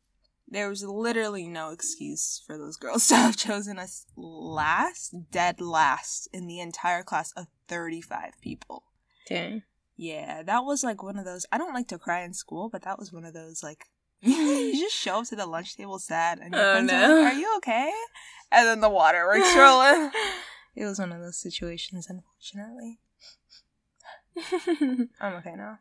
there 0.47 0.69
was 0.69 0.83
literally 0.83 1.47
no 1.47 1.71
excuse 1.71 2.43
for 2.45 2.57
those 2.57 2.77
girls 2.77 3.07
to 3.09 3.15
have 3.15 3.35
chosen 3.35 3.79
us 3.79 4.05
last, 4.15 5.15
dead 5.31 5.59
last 5.59 6.27
in 6.31 6.47
the 6.47 6.59
entire 6.59 7.03
class 7.03 7.31
of 7.35 7.47
35 7.67 8.33
people. 8.41 8.83
Dang. 9.27 9.63
Yeah, 9.95 10.43
that 10.43 10.63
was 10.63 10.83
like 10.83 11.03
one 11.03 11.17
of 11.17 11.25
those. 11.25 11.45
I 11.51 11.57
don't 11.57 11.73
like 11.73 11.87
to 11.89 11.99
cry 11.99 12.23
in 12.23 12.33
school, 12.33 12.69
but 12.69 12.83
that 12.83 12.97
was 12.97 13.13
one 13.13 13.25
of 13.25 13.33
those 13.33 13.61
like 13.61 13.85
you 14.73 14.79
just 14.79 14.95
show 14.95 15.19
up 15.19 15.25
to 15.25 15.35
the 15.35 15.45
lunch 15.45 15.75
table 15.75 15.99
sad, 15.99 16.39
and 16.39 16.53
your 16.53 16.63
Oh, 16.65 16.71
friends 16.71 16.91
are 16.91 17.01
like, 17.01 17.25
"Are 17.27 17.33
you 17.33 17.53
okay?" 17.57 17.91
And 18.51 18.67
then 18.67 18.79
the 18.81 18.89
waterworks 18.89 19.53
rolling. 19.57 20.11
It 20.75 20.85
was 20.85 20.99
one 20.99 21.11
of 21.11 21.21
those 21.21 21.37
situations, 21.37 22.07
unfortunately. 22.09 22.99
I'm 25.21 25.33
okay 25.35 25.55
now. 25.55 25.79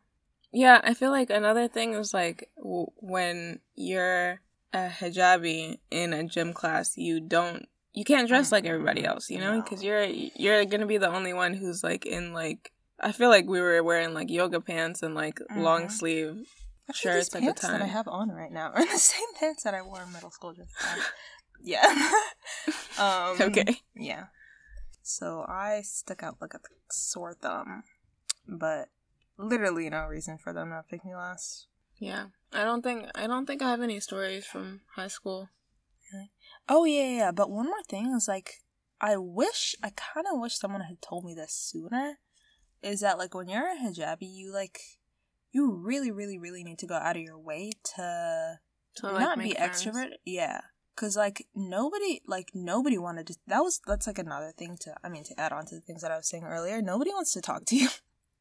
yeah, 0.51 0.79
I 0.83 0.93
feel 0.93 1.11
like 1.11 1.29
another 1.29 1.67
thing 1.67 1.93
is 1.93 2.13
like 2.13 2.49
w- 2.57 2.91
when 2.97 3.59
you're 3.75 4.41
a 4.73 4.89
hijabi 4.89 5.79
in 5.89 6.13
a 6.13 6.23
gym 6.23 6.53
class, 6.53 6.97
you 6.97 7.19
don't 7.19 7.67
you 7.93 8.03
can't 8.03 8.27
dress 8.27 8.51
like 8.51 8.65
everybody 8.65 9.05
else, 9.05 9.29
you 9.29 9.39
know, 9.39 9.55
No. 9.55 9.61
because 9.61 9.83
you're 9.83 10.03
you're 10.03 10.65
gonna 10.65 10.85
be 10.87 10.97
the 10.97 11.09
only 11.09 11.33
one 11.33 11.53
who's 11.53 11.83
like 11.83 12.05
in 12.05 12.33
like 12.33 12.71
I 12.99 13.11
feel 13.11 13.29
like 13.29 13.45
we 13.47 13.59
were 13.61 13.81
wearing 13.83 14.13
like 14.13 14.29
yoga 14.29 14.61
pants 14.61 15.01
and 15.03 15.15
like 15.15 15.39
long 15.55 15.85
Mhm. 15.87 15.91
sleeve. 15.91 16.47
Actually, 16.89 17.11
Shirts 17.11 17.29
these 17.29 17.35
at 17.35 17.41
the 17.41 17.45
pants 17.45 17.61
that 17.61 17.81
I 17.81 17.85
have 17.85 18.07
on 18.07 18.29
right 18.29 18.51
now 18.51 18.71
are 18.71 18.85
the 18.91 18.97
same 18.97 19.33
pants 19.39 19.63
that 19.63 19.73
I 19.73 19.81
wore 19.81 20.01
in 20.03 20.11
middle 20.11 20.31
school. 20.31 20.53
Just 20.53 20.69
yeah. 21.63 21.85
um, 22.99 23.37
Okay. 23.39 23.77
Yeah. 23.95 24.25
So 25.01 25.45
I 25.47 25.81
stuck 25.83 26.23
out 26.23 26.37
like 26.41 26.53
a 26.53 26.59
sore 26.89 27.33
thumb, 27.33 27.83
but 28.47 28.89
literally 29.37 29.89
no 29.89 30.05
reason 30.05 30.37
for 30.37 30.53
them 30.53 30.69
to 30.69 30.83
pick 30.89 31.03
me 31.05 31.15
last. 31.15 31.67
Yeah, 31.97 32.27
I 32.51 32.63
don't 32.63 32.81
think 32.81 33.09
I 33.15 33.27
don't 33.27 33.45
think 33.45 33.61
I 33.61 33.69
have 33.69 33.81
any 33.81 33.99
stories 33.99 34.45
from 34.45 34.81
high 34.95 35.07
school. 35.07 35.49
Oh 36.69 36.85
yeah, 36.85 37.01
yeah, 37.01 37.17
yeah. 37.17 37.31
But 37.31 37.51
one 37.51 37.65
more 37.65 37.83
thing 37.87 38.13
is 38.15 38.27
like, 38.27 38.61
I 39.01 39.17
wish 39.17 39.75
I 39.83 39.89
kind 39.89 40.27
of 40.31 40.39
wish 40.39 40.57
someone 40.57 40.81
had 40.81 41.01
told 41.01 41.25
me 41.25 41.33
this 41.33 41.53
sooner. 41.53 42.19
Is 42.81 43.01
that 43.01 43.17
like 43.17 43.33
when 43.33 43.47
you're 43.47 43.71
a 43.71 43.77
hijabi, 43.77 44.21
you 44.21 44.53
like, 44.53 44.79
you 45.53 45.71
really, 45.71 46.11
really, 46.11 46.37
really 46.37 46.63
need 46.63 46.79
to 46.79 46.87
go 46.87 46.95
out 46.95 47.15
of 47.15 47.21
your 47.21 47.39
way 47.39 47.71
to 47.95 48.59
To 48.97 49.07
like 49.07 49.19
not 49.21 49.37
be 49.39 49.53
friends. 49.53 49.85
extrovert. 49.85 50.09
Yeah, 50.25 50.61
because 50.95 51.15
like 51.15 51.47
nobody, 51.55 52.21
like 52.27 52.49
nobody 52.53 52.97
wanted 52.97 53.27
to. 53.27 53.35
That 53.47 53.63
was 53.63 53.79
that's 53.87 54.07
like 54.07 54.19
another 54.19 54.51
thing 54.57 54.77
to. 54.81 54.95
I 55.03 55.09
mean, 55.09 55.23
to 55.25 55.39
add 55.39 55.53
on 55.53 55.65
to 55.67 55.75
the 55.75 55.81
things 55.81 56.01
that 56.01 56.11
I 56.11 56.17
was 56.17 56.27
saying 56.27 56.43
earlier, 56.43 56.81
nobody 56.81 57.11
wants 57.11 57.31
to 57.33 57.41
talk 57.41 57.65
to 57.67 57.75
you. 57.77 57.87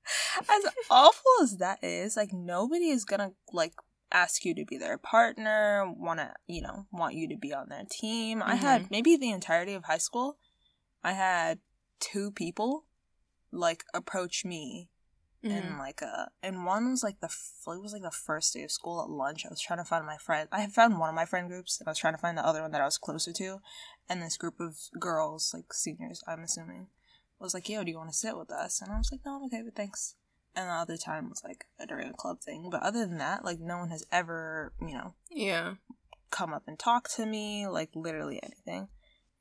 as 0.40 0.64
awful 0.90 1.30
as 1.42 1.58
that 1.58 1.84
is, 1.84 2.16
like 2.16 2.32
nobody 2.32 2.88
is 2.88 3.04
gonna 3.04 3.32
like 3.52 3.74
ask 4.10 4.44
you 4.44 4.54
to 4.54 4.64
be 4.64 4.76
their 4.76 4.98
partner, 4.98 5.90
want 5.96 6.18
to, 6.20 6.32
you 6.46 6.60
know, 6.60 6.86
want 6.92 7.14
you 7.14 7.28
to 7.28 7.36
be 7.36 7.54
on 7.54 7.68
their 7.68 7.84
team. 7.90 8.42
I 8.42 8.56
had 8.56 8.82
Mhm. 8.84 8.90
maybe 8.90 9.16
the 9.16 9.30
entirety 9.30 9.74
of 9.74 9.84
high 9.84 9.98
school, 9.98 10.38
I 11.04 11.12
had 11.12 11.60
two 12.00 12.30
people 12.32 12.84
like 13.50 13.84
approach 13.94 14.44
me 14.44 14.90
Mhm. 15.44 15.56
and 15.56 15.78
like 15.78 16.02
uh 16.02 16.26
and 16.42 16.64
one 16.64 16.90
was 16.90 17.02
like 17.02 17.20
the 17.20 17.26
it 17.26 17.82
was 17.82 17.92
like 17.92 18.02
the 18.02 18.10
first 18.10 18.54
day 18.54 18.62
of 18.62 18.70
school 18.70 19.02
at 19.02 19.10
lunch. 19.10 19.44
I 19.44 19.48
was 19.48 19.60
trying 19.60 19.80
to 19.80 19.84
find 19.84 20.06
my 20.06 20.16
friend. 20.16 20.48
I 20.52 20.60
had 20.60 20.72
found 20.72 20.98
one 20.98 21.08
of 21.08 21.14
my 21.14 21.24
friend 21.26 21.48
groups, 21.48 21.80
and 21.80 21.88
I 21.88 21.90
was 21.90 21.98
trying 21.98 22.14
to 22.14 22.20
find 22.20 22.38
the 22.38 22.46
other 22.46 22.62
one 22.62 22.70
that 22.72 22.80
I 22.80 22.84
was 22.84 22.98
closer 22.98 23.32
to. 23.32 23.60
And 24.08 24.22
this 24.22 24.36
group 24.36 24.60
of 24.60 24.76
girls, 24.98 25.52
like 25.54 25.72
seniors, 25.72 26.22
I'm 26.28 26.42
assuming, 26.44 26.88
was 27.40 27.54
like, 27.54 27.68
"Yo, 27.68 27.82
do 27.82 27.90
you 27.90 27.98
want 27.98 28.10
to 28.10 28.16
sit 28.16 28.36
with 28.36 28.50
us?" 28.50 28.80
And 28.80 28.92
I 28.92 28.98
was 28.98 29.10
like, 29.10 29.20
"No, 29.24 29.36
I'm 29.36 29.44
okay, 29.44 29.62
but 29.64 29.74
thanks." 29.74 30.14
And 30.54 30.68
the 30.68 30.72
other 30.74 30.96
time 30.96 31.28
was 31.30 31.42
like 31.42 31.64
during 31.88 32.08
a 32.10 32.12
club 32.12 32.40
thing. 32.42 32.68
But 32.70 32.82
other 32.82 33.06
than 33.06 33.18
that, 33.18 33.44
like 33.44 33.58
no 33.58 33.78
one 33.78 33.90
has 33.90 34.04
ever, 34.12 34.72
you 34.80 34.94
know, 34.94 35.14
yeah. 35.30 35.74
come 36.30 36.52
up 36.52 36.64
and 36.68 36.78
talk 36.78 37.08
to 37.16 37.26
me, 37.26 37.66
like 37.66 37.90
literally 37.94 38.38
anything. 38.42 38.88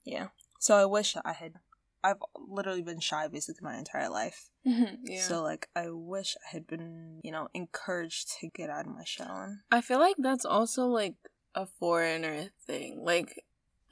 Yeah. 0.06 0.30
So 0.60 0.76
I 0.76 0.86
wish 0.86 1.16
I 1.24 1.34
had. 1.34 1.56
I've 2.04 2.18
literally 2.36 2.82
been 2.82 3.00
shy 3.00 3.28
basically 3.28 3.64
my 3.64 3.78
entire 3.78 4.10
life. 4.10 4.50
yeah. 4.64 5.22
So 5.22 5.42
like 5.44 5.70
I 5.76 5.90
wish 5.90 6.36
I 6.46 6.54
had 6.54 6.68
been, 6.68 7.20
you 7.24 7.32
know, 7.32 7.48
encouraged 7.54 8.40
to 8.40 8.50
get 8.50 8.70
out 8.70 8.88
of 8.88 8.96
my 8.96 9.04
shell. 9.04 9.58
I 9.72 9.82
feel 9.82 10.00
like 10.00 10.16
that's 10.18 10.46
also 10.46 10.86
like 10.86 11.16
a 11.56 11.66
foreigner 11.66 12.50
thing. 12.66 13.04
Like 13.04 13.44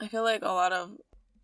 I 0.01 0.07
feel 0.07 0.23
like 0.23 0.41
a 0.41 0.47
lot 0.47 0.71
of 0.71 0.97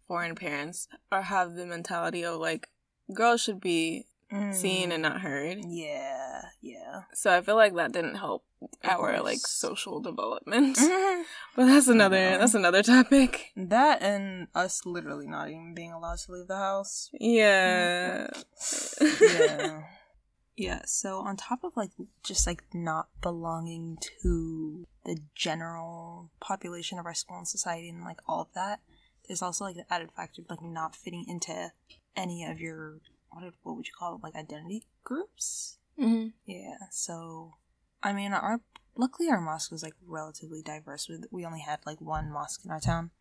foreign 0.07 0.35
parents 0.35 0.87
are 1.11 1.23
have 1.23 1.55
the 1.55 1.65
mentality 1.65 2.23
of 2.23 2.39
like 2.39 2.69
girls 3.13 3.41
should 3.41 3.59
be 3.59 4.05
seen 4.51 4.91
and 4.91 5.03
not 5.03 5.21
heard. 5.21 5.57
Mm. 5.57 5.65
yeah, 5.69 6.41
yeah. 6.61 7.01
So 7.13 7.35
I 7.35 7.41
feel 7.41 7.55
like 7.55 7.75
that 7.75 7.91
didn't 7.91 8.15
help 8.15 8.43
our 8.83 9.21
like 9.21 9.39
social 9.39 9.99
development. 9.99 10.77
but 11.55 11.65
that's 11.65 11.87
another 11.87 12.17
Yeah. 12.17 12.37
that's 12.37 12.53
another 12.53 12.83
topic. 12.83 13.51
that 13.55 14.01
and 14.01 14.47
us 14.55 14.85
literally 14.85 15.27
not 15.27 15.49
even 15.49 15.73
being 15.73 15.91
allowed 15.91 16.19
to 16.19 16.31
leave 16.31 16.47
the 16.47 16.57
house. 16.57 17.09
Yeah. 17.19 18.27
yeah. 19.21 19.81
Yeah, 20.57 20.83
so 20.85 21.19
on 21.19 21.35
top 21.35 21.65
of 21.65 21.75
like 21.75 21.91
just 22.23 22.47
like 22.47 22.63
not 22.73 23.09
belonging 23.21 23.97
to 24.21 24.87
the 25.03 25.17
general 25.35 26.29
population 26.39 26.97
of 26.97 27.05
our 27.05 27.13
school 27.13 27.37
and 27.37 27.47
society 27.47 27.89
and 27.89 28.05
like 28.05 28.19
all 28.25 28.41
of 28.43 28.47
that, 28.55 28.79
there's 29.27 29.41
also 29.41 29.65
like 29.65 29.75
the 29.75 29.93
added 29.93 30.11
factor 30.15 30.41
of 30.41 30.49
like 30.49 30.61
not 30.61 30.95
fitting 30.95 31.25
into 31.27 31.71
any 32.15 32.45
of 32.45 32.61
your 32.61 32.99
what 33.31 33.43
what 33.63 33.75
would 33.75 33.85
you 33.87 33.91
call 33.99 34.15
it 34.15 34.23
like 34.23 34.35
identity 34.35 34.87
groups? 35.03 35.77
hmm 35.99 36.27
Yeah, 36.45 36.77
so 36.89 37.55
I 38.03 38.13
mean, 38.13 38.33
our 38.33 38.61
luckily 38.95 39.29
our 39.29 39.41
mosque 39.41 39.71
was 39.71 39.83
like 39.83 39.95
relatively 40.05 40.61
diverse. 40.61 41.07
We 41.09 41.19
we 41.31 41.45
only 41.45 41.61
had 41.61 41.79
like 41.85 41.99
one 42.01 42.31
mosque 42.31 42.63
in 42.63 42.71
our 42.71 42.79
town, 42.79 43.11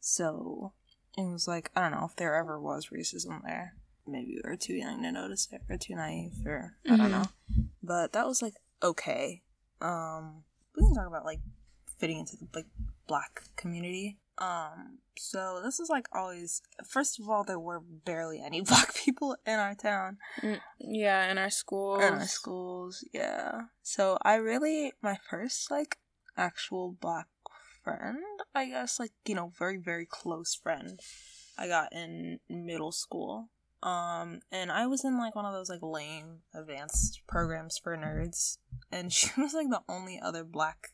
so 0.00 0.72
it 1.16 1.24
was 1.24 1.48
like 1.48 1.70
I 1.74 1.80
don't 1.80 1.92
know 1.98 2.06
if 2.08 2.16
there 2.16 2.34
ever 2.34 2.60
was 2.60 2.88
racism 2.88 3.42
there. 3.42 3.74
Maybe 4.06 4.36
we 4.36 4.48
were 4.48 4.56
too 4.56 4.74
young 4.74 5.02
to 5.02 5.10
notice 5.10 5.48
it, 5.50 5.62
or 5.68 5.76
too 5.76 5.96
naive, 5.96 6.34
or 6.46 6.76
I 6.88 6.96
don't 6.96 7.08
Mhm. 7.08 7.10
know. 7.10 7.66
But 7.82 8.12
that 8.12 8.26
was 8.26 8.42
like 8.42 8.54
okay. 8.82 9.42
Um, 9.80 10.44
we 10.76 10.82
can 10.82 10.94
talk 10.94 11.06
about 11.06 11.24
like 11.24 11.40
fitting 11.98 12.18
into 12.18 12.36
the 12.36 12.46
like 12.54 12.66
black 13.06 13.42
community. 13.56 14.18
Um, 14.38 14.98
so 15.16 15.60
this 15.64 15.80
is 15.80 15.88
like 15.88 16.08
always. 16.12 16.60
First 16.86 17.18
of 17.18 17.28
all, 17.28 17.42
there 17.44 17.58
were 17.58 17.80
barely 17.80 18.40
any 18.44 18.60
black 18.70 18.94
people 18.94 19.36
in 19.46 19.58
our 19.58 19.74
town 19.74 20.18
Mm, 20.42 20.60
Yeah, 20.78 21.30
in 21.30 21.38
our 21.38 21.50
schools. 21.50 22.02
in 22.02 22.12
our 22.14 22.26
schools 22.26 23.04
yeah 23.14 23.62
so 23.82 24.18
i 24.22 24.34
really 24.34 24.92
my 25.02 25.16
first 25.30 25.70
like 25.70 25.96
actual 26.36 26.92
black 27.00 27.26
friend 27.82 28.18
i 28.54 28.66
guess 28.66 28.98
like 29.00 29.12
you 29.26 29.34
know 29.34 29.52
very 29.58 29.78
very 29.78 30.04
close 30.04 30.54
friend 30.54 31.00
i 31.56 31.66
got 31.66 31.92
in 31.92 32.38
middle 32.50 32.92
school 32.92 33.48
um 33.82 34.40
and 34.52 34.70
i 34.72 34.86
was 34.86 35.04
in 35.04 35.16
like 35.18 35.34
one 35.34 35.46
of 35.46 35.52
those 35.54 35.70
like 35.70 35.82
lame 35.82 36.40
advanced 36.54 37.20
programs 37.26 37.78
for 37.78 37.96
nerds 37.96 38.58
and 38.92 39.12
she 39.16 39.30
was 39.40 39.54
like 39.54 39.70
the 39.70 39.82
only 39.88 40.20
other 40.20 40.44
black 40.44 40.88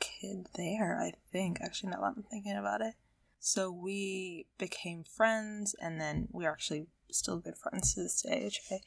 kid 0.00 0.46
there 0.54 0.98
i 1.00 1.12
think. 1.32 1.58
Actually 1.60 1.90
now 1.90 2.00
that 2.00 2.14
i'm 2.16 2.22
thinking 2.22 2.56
about 2.56 2.80
it. 2.80 2.94
So 3.40 3.70
we 3.70 4.46
became 4.58 5.04
friends 5.04 5.74
and 5.80 6.00
then 6.00 6.28
we're 6.32 6.50
actually 6.50 6.86
still 7.10 7.38
good 7.38 7.56
friends 7.56 7.94
to 7.94 8.02
this 8.02 8.20
day 8.22 8.42
which 8.44 8.60
i 8.70 8.80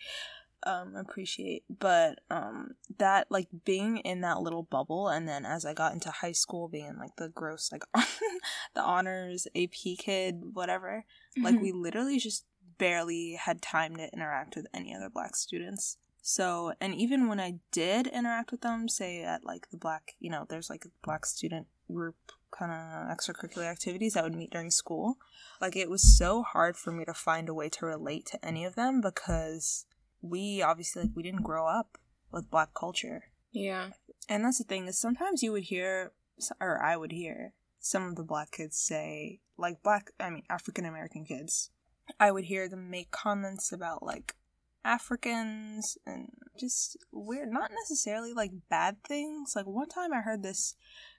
um 0.63 0.95
appreciate. 0.95 1.63
But 1.69 2.19
um 2.29 2.71
that 2.99 3.27
like 3.29 3.47
being 3.65 3.97
in 3.97 4.21
that 4.21 4.41
little 4.41 4.63
bubble 4.63 5.07
and 5.09 5.27
then 5.27 5.45
as 5.45 5.65
i 5.65 5.73
got 5.73 5.93
into 5.93 6.11
high 6.11 6.33
school 6.33 6.67
being 6.67 6.97
like 6.99 7.15
the 7.17 7.29
gross 7.29 7.71
like 7.71 7.83
the 8.75 8.81
honors 8.81 9.47
ap 9.55 9.71
kid 9.97 10.41
whatever 10.53 11.05
like 11.41 11.55
Mhm. 11.55 11.61
we 11.61 11.71
literally 11.71 12.19
just 12.19 12.45
barely 12.77 13.33
had 13.33 13.61
time 13.61 13.95
to 13.95 14.11
interact 14.13 14.55
with 14.55 14.67
any 14.73 14.93
other 14.95 15.09
black 15.09 15.35
students 15.35 15.97
So, 16.21 16.73
and 16.79 16.93
even 16.93 17.27
when 17.27 17.39
I 17.39 17.55
did 17.71 18.07
interact 18.07 18.51
with 18.51 18.61
them, 18.61 18.87
say 18.87 19.23
at 19.23 19.43
like 19.43 19.69
the 19.71 19.77
black, 19.77 20.15
you 20.19 20.29
know, 20.29 20.45
there's 20.47 20.69
like 20.69 20.85
a 20.85 20.91
black 21.03 21.25
student 21.25 21.67
group 21.91 22.15
kind 22.51 22.71
of 22.71 23.17
extracurricular 23.17 23.65
activities 23.65 24.15
I 24.15 24.21
would 24.21 24.35
meet 24.35 24.51
during 24.51 24.71
school, 24.71 25.17
like 25.59 25.75
it 25.75 25.89
was 25.89 26.17
so 26.17 26.43
hard 26.43 26.77
for 26.77 26.91
me 26.91 27.05
to 27.05 27.13
find 27.13 27.49
a 27.49 27.53
way 27.53 27.69
to 27.69 27.85
relate 27.85 28.25
to 28.27 28.45
any 28.45 28.65
of 28.65 28.75
them 28.75 29.01
because 29.01 29.85
we 30.21 30.61
obviously 30.61 31.03
like 31.03 31.11
we 31.15 31.23
didn't 31.23 31.43
grow 31.43 31.65
up 31.65 31.97
with 32.31 32.51
black 32.51 32.73
culture. 32.73 33.25
Yeah. 33.51 33.91
And 34.29 34.45
that's 34.45 34.59
the 34.59 34.63
thing 34.63 34.87
is 34.87 34.99
sometimes 34.99 35.41
you 35.41 35.51
would 35.51 35.63
hear 35.63 36.13
or 36.59 36.83
I 36.83 36.97
would 36.97 37.11
hear 37.11 37.53
some 37.79 38.07
of 38.07 38.15
the 38.15 38.23
black 38.23 38.51
kids 38.51 38.77
say 38.77 39.39
like 39.57 39.81
black 39.83 40.11
I 40.19 40.29
mean 40.29 40.43
African 40.49 40.85
American 40.85 41.25
kids. 41.25 41.71
I 42.19 42.31
would 42.31 42.45
hear 42.45 42.67
them 42.67 42.89
make 42.89 43.11
comments 43.11 43.71
about 43.71 44.03
like 44.03 44.35
Africans 44.83 45.97
and 46.05 46.29
just 46.59 46.97
weird 47.11 47.49
not 47.51 47.71
necessarily 47.71 48.33
like 48.33 48.51
bad 48.69 48.97
things. 49.07 49.53
Like 49.55 49.65
one 49.67 49.89
time 49.89 50.13
I 50.13 50.21
heard 50.21 50.43
this 50.43 50.75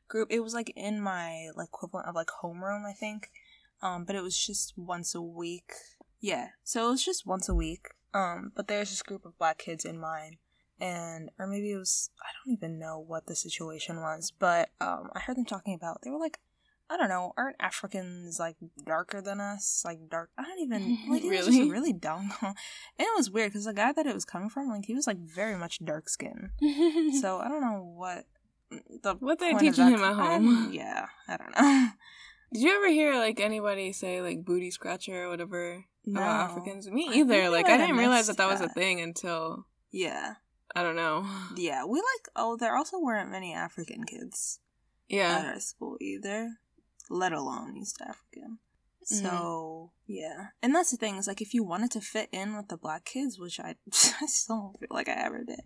group 0.09 0.29
it 0.31 0.41
was 0.41 0.55
like 0.55 0.73
in 0.77 1.01
my 1.01 1.49
like 1.57 1.69
equivalent 1.69 2.09
of 2.09 2.15
like 2.15 2.31
homeroom 2.43 2.85
I 2.89 2.93
think. 2.93 3.31
Um 3.81 4.05
but 4.05 4.17
it 4.17 4.23
was 4.23 4.39
just 4.39 4.75
once 4.77 5.15
a 5.15 5.23
week. 5.23 5.73
Yeah. 6.21 6.49
So 6.65 6.89
it 6.89 6.91
was 6.93 7.05
just 7.05 7.27
once 7.27 7.49
a 7.49 7.55
week. 7.55 7.89
Um 8.15 8.53
but 8.55 8.69
there's 8.69 8.91
this 8.91 9.03
group 9.03 9.25
of 9.25 9.39
black 9.39 9.59
kids 9.59 9.85
in 9.85 9.99
mine 9.99 10.39
and 10.81 11.31
or 11.39 11.47
maybe 11.47 11.71
it 11.73 11.79
was 11.79 12.11
I 12.21 12.31
don't 12.45 12.53
even 12.53 12.79
know 12.79 12.99
what 12.99 13.27
the 13.27 13.37
situation 13.37 14.01
was, 14.01 14.33
but 14.39 14.71
um 14.81 15.09
I 15.15 15.21
heard 15.21 15.37
them 15.37 15.45
talking 15.45 15.75
about 15.75 16.01
they 16.03 16.11
were 16.11 16.19
like 16.19 16.39
I 16.91 16.97
don't 16.99 17.09
know, 17.09 17.33
aren't 17.39 17.57
Africans 17.59 18.39
like 18.39 18.57
darker 18.85 19.23
than 19.23 19.41
us? 19.41 19.83
Like 19.85 20.09
dark 20.11 20.31
I 20.37 20.43
don't 20.43 20.59
even 20.61 20.99
like 21.09 21.25
it 21.25 21.31
was 21.31 21.49
Really? 21.49 21.71
really 21.71 21.93
dumb. 21.93 22.33
and 22.43 22.55
it 22.99 23.17
was 23.17 23.31
weird 23.31 23.51
because 23.53 23.65
the 23.65 23.73
guy 23.73 23.93
that 23.93 24.07
it 24.07 24.15
was 24.15 24.25
coming 24.25 24.51
from, 24.51 24.69
like 24.69 24.85
he 24.85 24.95
was 24.95 25.07
like 25.07 25.19
very 25.19 25.57
much 25.57 25.79
dark 25.85 26.09
skin. 26.09 26.51
So 27.21 27.39
I 27.39 27.49
don't 27.49 27.61
know 27.63 27.83
what 27.97 28.25
the 29.03 29.15
What 29.15 29.39
they're 29.39 29.59
teaching 29.59 29.89
him 29.89 30.03
at 30.03 30.15
co- 30.15 30.21
I- 30.21 30.33
home. 30.35 30.71
yeah, 30.73 31.07
I 31.29 31.37
don't 31.37 31.51
know. 31.59 31.89
Did 32.53 32.63
you 32.63 32.77
ever 32.77 32.89
hear 32.91 33.15
like 33.17 33.41
anybody 33.41 33.93
say 33.93 34.21
like 34.21 34.45
booty 34.45 34.71
scratcher 34.71 35.25
or 35.25 35.29
whatever 35.31 35.85
No. 36.05 36.21
about 36.21 36.51
Africans? 36.51 36.91
Me 36.91 37.09
either. 37.15 37.35
think 37.35 37.53
Like 37.53 37.67
I 37.67 37.75
I 37.75 37.79
didn't 37.79 37.97
realize 37.97 38.29
missed 38.29 38.37
that 38.39 38.49
that 38.49 38.53
was 38.53 38.61
a 38.61 38.69
thing 38.69 39.01
until 39.01 39.67
Yeah. 39.91 40.35
I 40.75 40.83
don't 40.83 40.97
know. 40.97 41.27
Yeah. 41.57 41.85
We 41.87 41.99
like 42.01 42.29
oh 42.37 42.57
there 42.57 42.77
also 42.77 42.99
weren't 42.99 43.31
many 43.31 43.55
African 43.55 44.05
kids. 44.05 44.59
Yeah. 45.09 45.39
at 45.39 45.47
our 45.47 45.61
school 45.61 45.97
either, 46.01 46.59
let 47.13 47.33
alone 47.33 47.77
East 47.77 48.01
African. 48.01 48.59
Mm-hmm. 49.05 49.27
So 49.27 49.91
yeah, 50.07 50.49
and 50.63 50.75
that's 50.75 50.91
the 50.91 50.97
thing 50.97 51.17
is 51.17 51.27
like 51.27 51.41
if 51.41 51.55
you 51.55 51.65
wanted 51.65 51.91
to 51.93 52.01
fit 52.01 52.29
in 52.33 52.57
with 52.57 52.69
the 52.69 52.77
black 52.77 53.05
kids, 53.05 53.39
which 53.39 53.59
I 53.59 53.77
I 54.21 54.27
still 54.27 54.57
don't 54.57 54.81
feel 54.81 54.89
like 54.91 55.09
I 55.09 55.25
ever 55.25 55.45
did, 55.45 55.61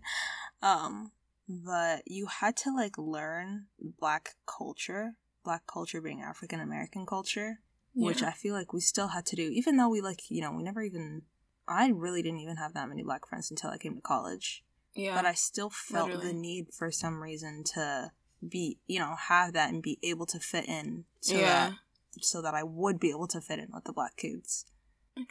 um, 0.61 1.11
but 1.47 2.01
you 2.05 2.27
had 2.27 2.57
to 2.57 2.75
like 2.75 2.97
learn 2.97 3.67
black 3.79 4.35
culture, 4.47 5.13
black 5.43 5.67
culture 5.71 6.01
being 6.01 6.21
African 6.21 6.59
American 6.59 7.05
culture, 7.05 7.59
which 7.93 8.23
I 8.23 8.31
feel 8.31 8.53
like 8.55 8.73
we 8.73 8.81
still 8.81 9.09
had 9.09 9.25
to 9.27 9.35
do, 9.35 9.49
even 9.53 9.77
though 9.77 9.89
we 9.89 10.01
like 10.01 10.21
you 10.29 10.41
know 10.41 10.51
we 10.51 10.63
never 10.63 10.81
even. 10.81 11.23
I 11.69 11.89
really 11.89 12.21
didn't 12.21 12.39
even 12.39 12.55
have 12.55 12.73
that 12.75 12.87
many 12.87 13.03
black 13.03 13.27
friends 13.27 13.51
until 13.51 13.71
I 13.71 13.77
came 13.77 13.95
to 13.95 14.01
college 14.01 14.63
yeah. 14.97 15.15
but 15.15 15.25
I 15.25 15.33
still 15.33 15.69
felt 15.69 16.09
literally. 16.09 16.27
the 16.27 16.33
need 16.33 16.67
for 16.73 16.91
some 16.91 17.21
reason 17.21 17.63
to 17.75 18.11
be, 18.47 18.79
you 18.87 18.99
know, 18.99 19.15
have 19.27 19.53
that 19.53 19.71
and 19.71 19.81
be 19.81 19.97
able 20.03 20.25
to 20.27 20.39
fit 20.39 20.65
in 20.65 21.05
so 21.21 21.35
yeah. 21.35 21.69
that 21.69 21.73
so 22.21 22.41
that 22.41 22.53
I 22.53 22.63
would 22.63 22.99
be 22.99 23.09
able 23.09 23.27
to 23.27 23.41
fit 23.41 23.59
in 23.59 23.69
with 23.73 23.83
the 23.83 23.93
black 23.93 24.15
kids. 24.17 24.65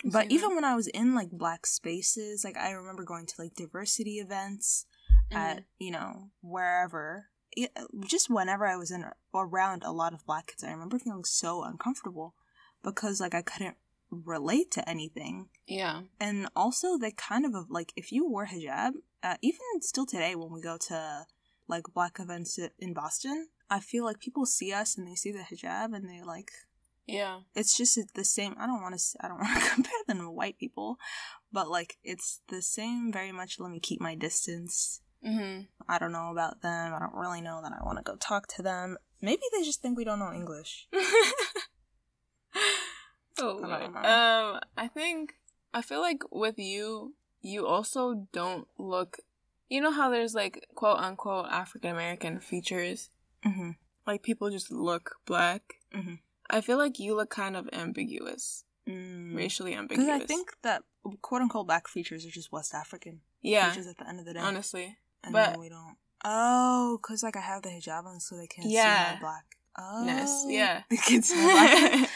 But 0.04 0.30
even 0.30 0.50
that. 0.50 0.54
when 0.54 0.64
I 0.64 0.74
was 0.74 0.88
in 0.88 1.14
like 1.14 1.30
black 1.30 1.66
spaces, 1.66 2.44
like 2.44 2.56
I 2.56 2.72
remember 2.72 3.04
going 3.04 3.26
to 3.26 3.34
like 3.38 3.54
diversity 3.54 4.18
events 4.18 4.86
at, 5.30 5.64
you 5.78 5.90
know, 5.92 6.30
wherever. 6.42 7.26
It, 7.52 7.70
just 8.06 8.28
whenever 8.28 8.66
I 8.66 8.76
was 8.76 8.90
in 8.90 9.04
around 9.34 9.82
a 9.84 9.92
lot 9.92 10.12
of 10.12 10.26
black 10.26 10.48
kids, 10.48 10.64
I 10.64 10.70
remember 10.72 10.98
feeling 10.98 11.24
so 11.24 11.62
uncomfortable 11.62 12.34
because 12.82 13.20
like 13.20 13.34
I 13.34 13.42
couldn't 13.42 13.76
relate 14.10 14.70
to 14.70 14.88
anything 14.88 15.48
yeah. 15.66 16.02
and 16.20 16.48
also 16.54 16.96
they 16.96 17.10
kind 17.10 17.44
of 17.44 17.70
like 17.70 17.92
if 17.96 18.12
you 18.12 18.28
wore 18.28 18.46
hijab 18.46 18.92
uh, 19.22 19.34
even 19.42 19.60
still 19.80 20.06
today 20.06 20.36
when 20.36 20.52
we 20.52 20.60
go 20.60 20.78
to 20.78 21.26
like 21.68 21.84
black 21.94 22.18
events 22.20 22.58
in 22.78 22.92
boston 22.94 23.48
i 23.70 23.80
feel 23.80 24.04
like 24.04 24.20
people 24.20 24.46
see 24.46 24.72
us 24.72 24.96
and 24.96 25.06
they 25.08 25.14
see 25.14 25.32
the 25.32 25.40
hijab 25.40 25.94
and 25.94 26.08
they 26.08 26.22
like 26.22 26.50
Yeah. 27.06 27.40
it's 27.54 27.76
just 27.76 27.98
the 28.14 28.24
same 28.24 28.54
i 28.58 28.66
don't 28.66 28.82
want 28.82 28.98
to 28.98 29.02
i 29.20 29.28
don't 29.28 29.38
want 29.42 29.62
to 29.62 29.70
compare 29.70 30.02
them 30.06 30.18
to 30.18 30.30
white 30.30 30.58
people 30.58 30.98
but 31.52 31.68
like 31.70 31.96
it's 32.04 32.40
the 32.48 32.62
same 32.62 33.10
very 33.12 33.32
much 33.32 33.58
let 33.58 33.70
me 33.70 33.80
keep 33.80 34.00
my 34.00 34.14
distance 34.14 35.00
Mm-hmm. 35.26 35.62
i 35.88 35.98
don't 35.98 36.12
know 36.12 36.30
about 36.30 36.60
them 36.62 36.92
i 36.94 36.98
don't 37.00 37.14
really 37.14 37.40
know 37.40 37.60
that 37.62 37.72
i 37.72 37.82
want 37.84 37.98
to 37.98 38.04
go 38.04 38.16
talk 38.16 38.46
to 38.48 38.62
them 38.62 38.96
maybe 39.20 39.42
they 39.52 39.62
just 39.64 39.80
think 39.82 39.96
we 39.96 40.04
don't 40.04 40.18
know 40.20 40.32
english 40.32 40.86
oh, 43.40 43.64
I 43.64 43.86
know. 43.86 44.54
um, 44.54 44.60
I 44.76 44.88
think 44.88 45.34
I 45.74 45.82
feel 45.82 46.00
like 46.00 46.22
with 46.30 46.58
you, 46.58 47.14
you 47.42 47.66
also 47.66 48.26
don't 48.32 48.66
look. 48.78 49.18
You 49.68 49.80
know 49.80 49.90
how 49.90 50.10
there's 50.10 50.34
like 50.34 50.66
quote 50.74 50.98
unquote 50.98 51.46
African 51.50 51.90
American 51.90 52.40
features, 52.40 53.10
mm-hmm. 53.44 53.70
like 54.06 54.22
people 54.22 54.50
just 54.50 54.70
look 54.70 55.16
black. 55.26 55.62
Mhm. 55.94 56.18
I 56.48 56.60
feel 56.60 56.78
like 56.78 56.98
you 57.00 57.14
look 57.16 57.30
kind 57.30 57.56
of 57.56 57.68
ambiguous, 57.72 58.64
mm. 58.88 59.34
racially 59.34 59.72
because 59.72 59.98
ambiguous. 59.98 60.22
i 60.22 60.26
think 60.26 60.52
that 60.62 60.82
quote 61.20 61.42
unquote 61.42 61.66
black 61.66 61.88
features 61.88 62.24
are 62.24 62.30
just 62.30 62.52
west 62.52 62.72
african 62.72 63.20
yeah, 63.42 63.70
features 63.70 63.88
at 63.88 63.98
the 63.98 64.08
end 64.08 64.20
of 64.20 64.26
the 64.26 64.34
day 64.34 64.40
honestly, 64.40 64.96
And 65.24 65.32
But- 65.32 65.58
we 65.58 65.68
don't. 65.68 65.96
Oh, 66.24 66.98
cause 67.02 67.22
like 67.22 67.36
I 67.36 67.40
have 67.40 67.62
the 67.62 67.68
hijab 67.70 68.04
on, 68.06 68.20
so 68.20 68.36
they 68.36 68.46
can't 68.46 68.68
Yeah. 68.68 69.08
see 69.10 69.14
my 69.14 69.20
black. 69.20 69.44
Oh, 69.78 70.04
Ness, 70.04 70.44
yeah. 70.48 70.82
they 70.88 70.96
can 70.96 71.22
see 71.22 71.36
my 71.36 71.88
black. 71.98 72.10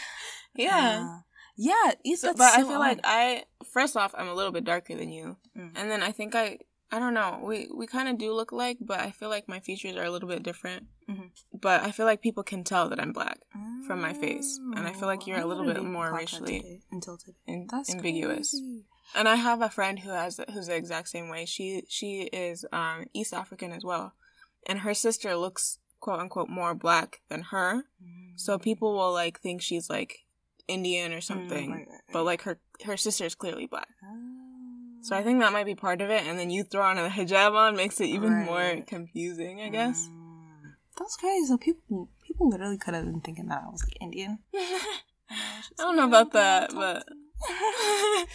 yeah. 0.55 1.05
Uh, 1.07 1.21
yeah. 1.57 1.91
So- 2.15 2.33
but 2.33 2.53
I 2.57 2.61
so 2.61 2.67
feel 2.69 2.79
like. 2.79 2.99
I 3.03 3.43
first 3.71 3.95
off 3.95 4.15
I'm 4.17 4.27
a 4.27 4.33
little 4.33 4.51
bit 4.51 4.63
darker 4.63 4.95
than 4.95 5.09
you, 5.11 5.37
Mm. 5.57 5.71
and 5.75 5.91
then 5.91 6.01
I 6.03 6.11
think 6.11 6.35
I 6.35 6.59
I 6.91 6.99
don't 6.99 7.13
know 7.13 7.39
we 7.43 7.69
we 7.73 7.87
kind 7.87 8.09
of 8.09 8.17
do 8.17 8.33
look 8.33 8.51
alike, 8.51 8.77
but 8.81 8.99
I 8.99 9.11
feel 9.11 9.29
like 9.29 9.47
my 9.47 9.59
features 9.61 9.95
are 9.95 10.03
a 10.03 10.11
little 10.11 10.27
bit 10.29 10.43
different. 10.43 10.87
Mhm. 11.09 11.29
But 11.53 11.83
I 11.83 11.91
feel 11.91 12.05
like 12.05 12.21
people 12.21 12.43
can 12.43 12.63
tell 12.63 12.89
that 12.89 12.99
I'm 12.99 13.13
black 13.13 13.39
from 13.87 14.01
my 14.01 14.13
face, 14.13 14.59
and 14.75 14.87
I 14.87 14.93
feel 14.93 15.07
like 15.07 15.21
Oh, 15.23 15.27
you're 15.27 15.39
a 15.39 15.45
little 15.45 15.65
bit 15.65 15.83
more 15.83 16.11
racially 16.13 16.59
today- 16.61 16.81
until 16.91 17.17
today. 17.17 17.37
in, 17.47 17.67
That's 17.67 17.93
ambiguous. 17.93 18.51
crazy. 18.51 18.85
And 19.15 19.27
I 19.27 19.35
have 19.35 19.61
a 19.61 19.69
friend 19.69 19.99
who 19.99 20.09
has 20.11 20.39
who's 20.53 20.67
the 20.67 20.75
exact 20.75 21.09
same 21.09 21.27
way. 21.29 21.45
She 21.45 21.83
she 21.89 22.23
is 22.47 22.65
um 22.71 23.05
East 23.13 23.33
African 23.33 23.71
as 23.71 23.83
well, 23.83 24.13
and 24.65 24.79
her 24.79 24.93
sister 24.93 25.35
looks 25.35 25.79
quote 25.99 26.19
unquote 26.19 26.49
more 26.49 26.73
black 26.75 27.21
than 27.29 27.41
her. 27.53 27.85
So 28.35 28.57
people 28.57 28.93
will 28.97 29.11
like 29.13 29.39
think 29.39 29.61
she's 29.61 29.89
like 29.89 30.19
Indian 30.67 31.11
or 31.13 31.17
Mm, 31.19 31.23
something, 31.23 31.71
right, 31.71 31.87
right, 31.89 32.01
but 32.13 32.23
like 32.23 32.41
her 32.43 32.59
her 32.85 32.95
sister 32.97 33.25
is 33.25 33.35
clearly 33.35 33.65
black. 33.67 33.89
Oh. 34.03 34.30
So 35.01 35.15
I 35.15 35.23
think 35.23 35.39
that 35.39 35.51
might 35.51 35.65
be 35.65 35.75
part 35.75 35.99
of 36.01 36.09
it, 36.11 36.23
and 36.25 36.37
then 36.37 36.49
you 36.51 36.63
throw 36.63 36.83
on 36.83 36.97
a 36.97 37.09
hijab 37.09 37.53
on 37.53 37.75
makes 37.75 37.99
it 37.99 38.05
even 38.05 38.45
more 38.45 38.81
confusing, 38.85 39.59
I 39.61 39.69
guess. 39.69 40.09
Mm. 40.13 40.73
That's 40.97 41.15
crazy. 41.17 41.47
So 41.47 41.57
people, 41.57 42.09
people 42.25 42.49
literally 42.49 42.77
could 42.77 42.93
have 42.93 43.05
been 43.05 43.21
thinking 43.21 43.47
that 43.47 43.63
I 43.65 43.69
was 43.69 43.83
like 43.83 43.97
Indian. 44.01 44.39
I 44.53 45.61
I 45.79 45.83
don't 45.83 45.95
know 45.95 46.05
about 46.05 46.27
"Oh, 46.27 46.37
that, 46.39 46.73
but 46.73 47.07
to 47.07 47.15
me." 47.15 48.25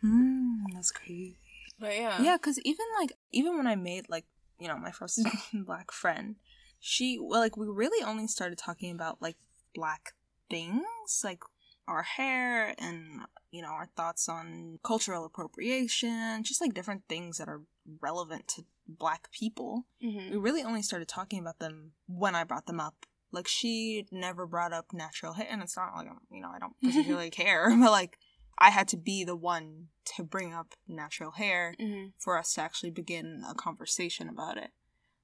Hmm, 0.00 0.64
that's 0.74 0.90
crazy. 0.90 1.36
but 1.80 1.94
yeah, 1.94 2.22
Yeah, 2.22 2.36
because 2.36 2.58
even 2.60 2.86
like 3.00 3.12
even 3.32 3.56
when 3.56 3.66
I 3.66 3.74
made 3.76 4.08
like 4.08 4.24
you 4.58 4.68
know 4.68 4.76
my 4.78 4.90
first 4.90 5.20
black 5.52 5.90
friend, 5.90 6.36
she 6.80 7.18
well 7.20 7.40
like 7.40 7.56
we 7.56 7.66
really 7.66 8.04
only 8.04 8.26
started 8.26 8.58
talking 8.58 8.92
about 8.92 9.20
like 9.20 9.36
black 9.74 10.14
things 10.48 11.20
like 11.24 11.42
our 11.88 12.02
hair 12.02 12.74
and 12.78 13.22
you 13.50 13.62
know 13.62 13.68
our 13.68 13.86
thoughts 13.96 14.28
on 14.28 14.78
cultural 14.82 15.24
appropriation, 15.24 16.42
just 16.42 16.60
like 16.60 16.74
different 16.74 17.02
things 17.08 17.38
that 17.38 17.48
are 17.48 17.62
relevant 18.00 18.48
to 18.48 18.64
black 18.86 19.30
people. 19.32 19.86
Mhm. 20.02 20.30
We 20.30 20.36
really 20.36 20.62
only 20.62 20.82
started 20.82 21.08
talking 21.08 21.38
about 21.40 21.58
them 21.58 21.92
when 22.06 22.34
I 22.34 22.44
brought 22.44 22.66
them 22.66 22.80
up. 22.80 23.06
Like 23.32 23.48
she 23.48 24.06
never 24.10 24.46
brought 24.46 24.72
up 24.72 24.92
natural 24.92 25.34
hair, 25.34 25.46
and 25.50 25.62
it's 25.62 25.76
not 25.76 25.94
like 25.96 26.08
I'm, 26.08 26.20
you 26.30 26.40
know 26.40 26.50
I 26.54 26.58
don't 26.58 26.78
particularly 26.82 27.30
care, 27.30 27.68
but 27.80 27.90
like 27.90 28.18
I 28.58 28.70
had 28.70 28.88
to 28.88 28.96
be 28.96 29.22
the 29.24 29.36
one 29.36 29.88
to 30.16 30.22
bring 30.22 30.54
up 30.54 30.74
natural 30.88 31.32
hair 31.32 31.74
Mhm. 31.78 32.12
for 32.18 32.38
us 32.38 32.54
to 32.54 32.62
actually 32.62 32.90
begin 32.90 33.44
a 33.48 33.54
conversation 33.54 34.28
about 34.28 34.56
it. 34.56 34.70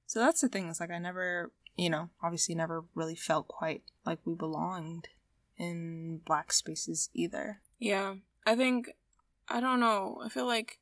So 0.05 0.19
that's 0.19 0.41
the 0.41 0.49
thing. 0.49 0.69
It's 0.69 0.79
like 0.79 0.91
I 0.91 0.99
never, 0.99 1.51
you 1.75 1.89
know, 1.89 2.09
obviously 2.21 2.53
never 2.53 2.85
really 2.93 3.15
felt 3.15 3.47
quite 3.47 3.81
like 4.05 4.19
we 4.25 4.35
belonged 4.35 5.07
in 5.57 6.19
black 6.25 6.53
spaces 6.53 7.09
either. 7.13 7.61
Yeah, 7.79 8.15
I 8.45 8.55
think 8.55 8.91
I 9.49 9.59
don't 9.59 9.79
know. 9.79 10.21
I 10.23 10.29
feel 10.29 10.45
like 10.45 10.79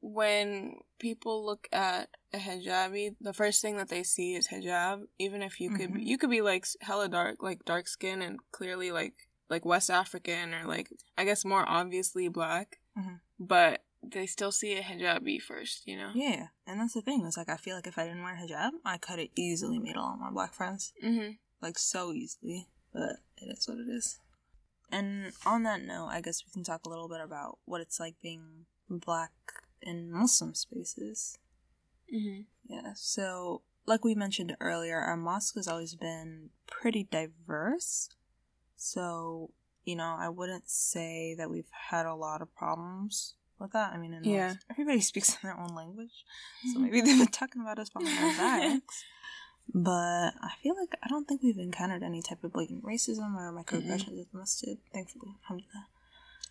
when 0.00 0.80
people 0.98 1.44
look 1.46 1.68
at 1.72 2.08
a 2.34 2.38
hijabi, 2.38 3.14
the 3.20 3.32
first 3.32 3.62
thing 3.62 3.76
that 3.76 3.88
they 3.88 4.02
see 4.02 4.34
is 4.34 4.48
hijab. 4.48 5.06
Even 5.18 5.42
if 5.42 5.60
you 5.60 5.70
could, 5.70 5.90
Mhm. 5.90 6.04
you 6.04 6.18
could 6.18 6.30
be 6.30 6.40
like 6.42 6.66
hella 6.80 7.08
dark, 7.08 7.42
like 7.42 7.64
dark 7.64 7.88
skin, 7.88 8.20
and 8.22 8.40
clearly 8.52 8.90
like 8.92 9.14
like 9.48 9.64
West 9.64 9.90
African 9.90 10.54
or 10.54 10.66
like 10.66 10.90
I 11.16 11.24
guess 11.24 11.44
more 11.44 11.64
obviously 11.68 12.28
black. 12.28 12.80
Mhm. 12.96 13.20
But 13.38 13.84
they 14.02 14.26
still 14.26 14.50
see 14.50 14.72
a 14.74 14.82
hijabi 14.82 15.40
first, 15.40 15.86
you 15.86 15.96
know? 15.96 16.10
Yeah, 16.14 16.48
and 16.66 16.80
that's 16.80 16.94
the 16.94 17.02
thing. 17.02 17.24
It's 17.24 17.36
like 17.36 17.48
I 17.48 17.56
feel 17.56 17.76
like 17.76 17.86
if 17.86 17.96
I 17.98 18.04
didn't 18.04 18.22
wear 18.24 18.34
hijab, 18.34 18.72
I 18.84 18.98
could 18.98 19.20
have 19.20 19.28
easily 19.36 19.78
made 19.78 19.96
all 19.96 20.16
my 20.16 20.30
black 20.30 20.54
friends, 20.54 20.92
Mm-hmm. 21.02 21.32
like 21.60 21.78
so 21.78 22.12
easily. 22.12 22.68
But 22.92 23.20
it 23.36 23.56
is 23.56 23.68
what 23.68 23.78
it 23.78 23.88
is. 23.88 24.18
And 24.92 25.32
on 25.46 25.62
that 25.64 25.82
note, 25.82 26.08
I 26.10 26.20
guess 26.20 26.44
we 26.44 26.52
can 26.52 26.62
talk 26.64 26.84
a 26.84 26.88
little 26.88 27.08
bit 27.08 27.20
about 27.20 27.58
what 27.64 27.80
it's 27.80 27.98
like 27.98 28.14
being 28.22 28.66
black 28.88 29.32
in 29.80 30.12
Muslim 30.12 30.54
spaces. 30.54 31.38
Mm-hmm. 32.14 32.42
Yeah, 32.68 32.92
so 32.94 33.62
like 33.86 34.04
we 34.04 34.14
mentioned 34.14 34.54
earlier, 34.60 34.98
our 34.98 35.16
mosque 35.16 35.54
has 35.56 35.66
always 35.66 35.94
been 35.94 36.50
pretty 36.66 37.04
diverse. 37.10 38.10
So, 38.76 39.50
you 39.84 39.96
know, 39.96 40.14
I 40.18 40.28
wouldn't 40.28 40.68
say 40.68 41.34
that 41.38 41.50
we've 41.50 41.70
had 41.90 42.06
a 42.06 42.14
lot 42.14 42.42
of 42.42 42.54
problems 42.54 43.34
with 43.58 43.72
that. 43.72 43.92
I 43.92 43.96
mean, 43.98 44.12
in 44.12 44.24
Yeah. 44.24 44.54
everybody 44.70 45.00
speaks 45.10 45.30
in 45.30 45.38
their 45.42 45.58
own 45.58 45.74
language. 45.74 46.24
So 46.72 46.78
maybe 46.80 47.00
they've 47.00 47.18
been 47.18 47.28
talking 47.28 47.62
about 47.62 47.78
us 47.78 47.88
behind 47.90 48.18
our 48.18 48.36
backs. 48.70 49.04
But 49.74 50.34
I 50.40 50.52
feel 50.62 50.76
like 50.78 50.94
I 51.02 51.08
don't 51.08 51.26
think 51.26 51.42
we've 51.42 51.58
encountered 51.58 52.02
any 52.02 52.20
type 52.22 52.44
of 52.44 52.52
blatant 52.52 52.84
racism 52.84 53.34
or 53.36 53.52
microaggressions 53.52 54.06
the 54.06 54.26
masjid, 54.32 54.78
thankfully. 54.92 55.34
Alhamdulillah. 55.44 55.86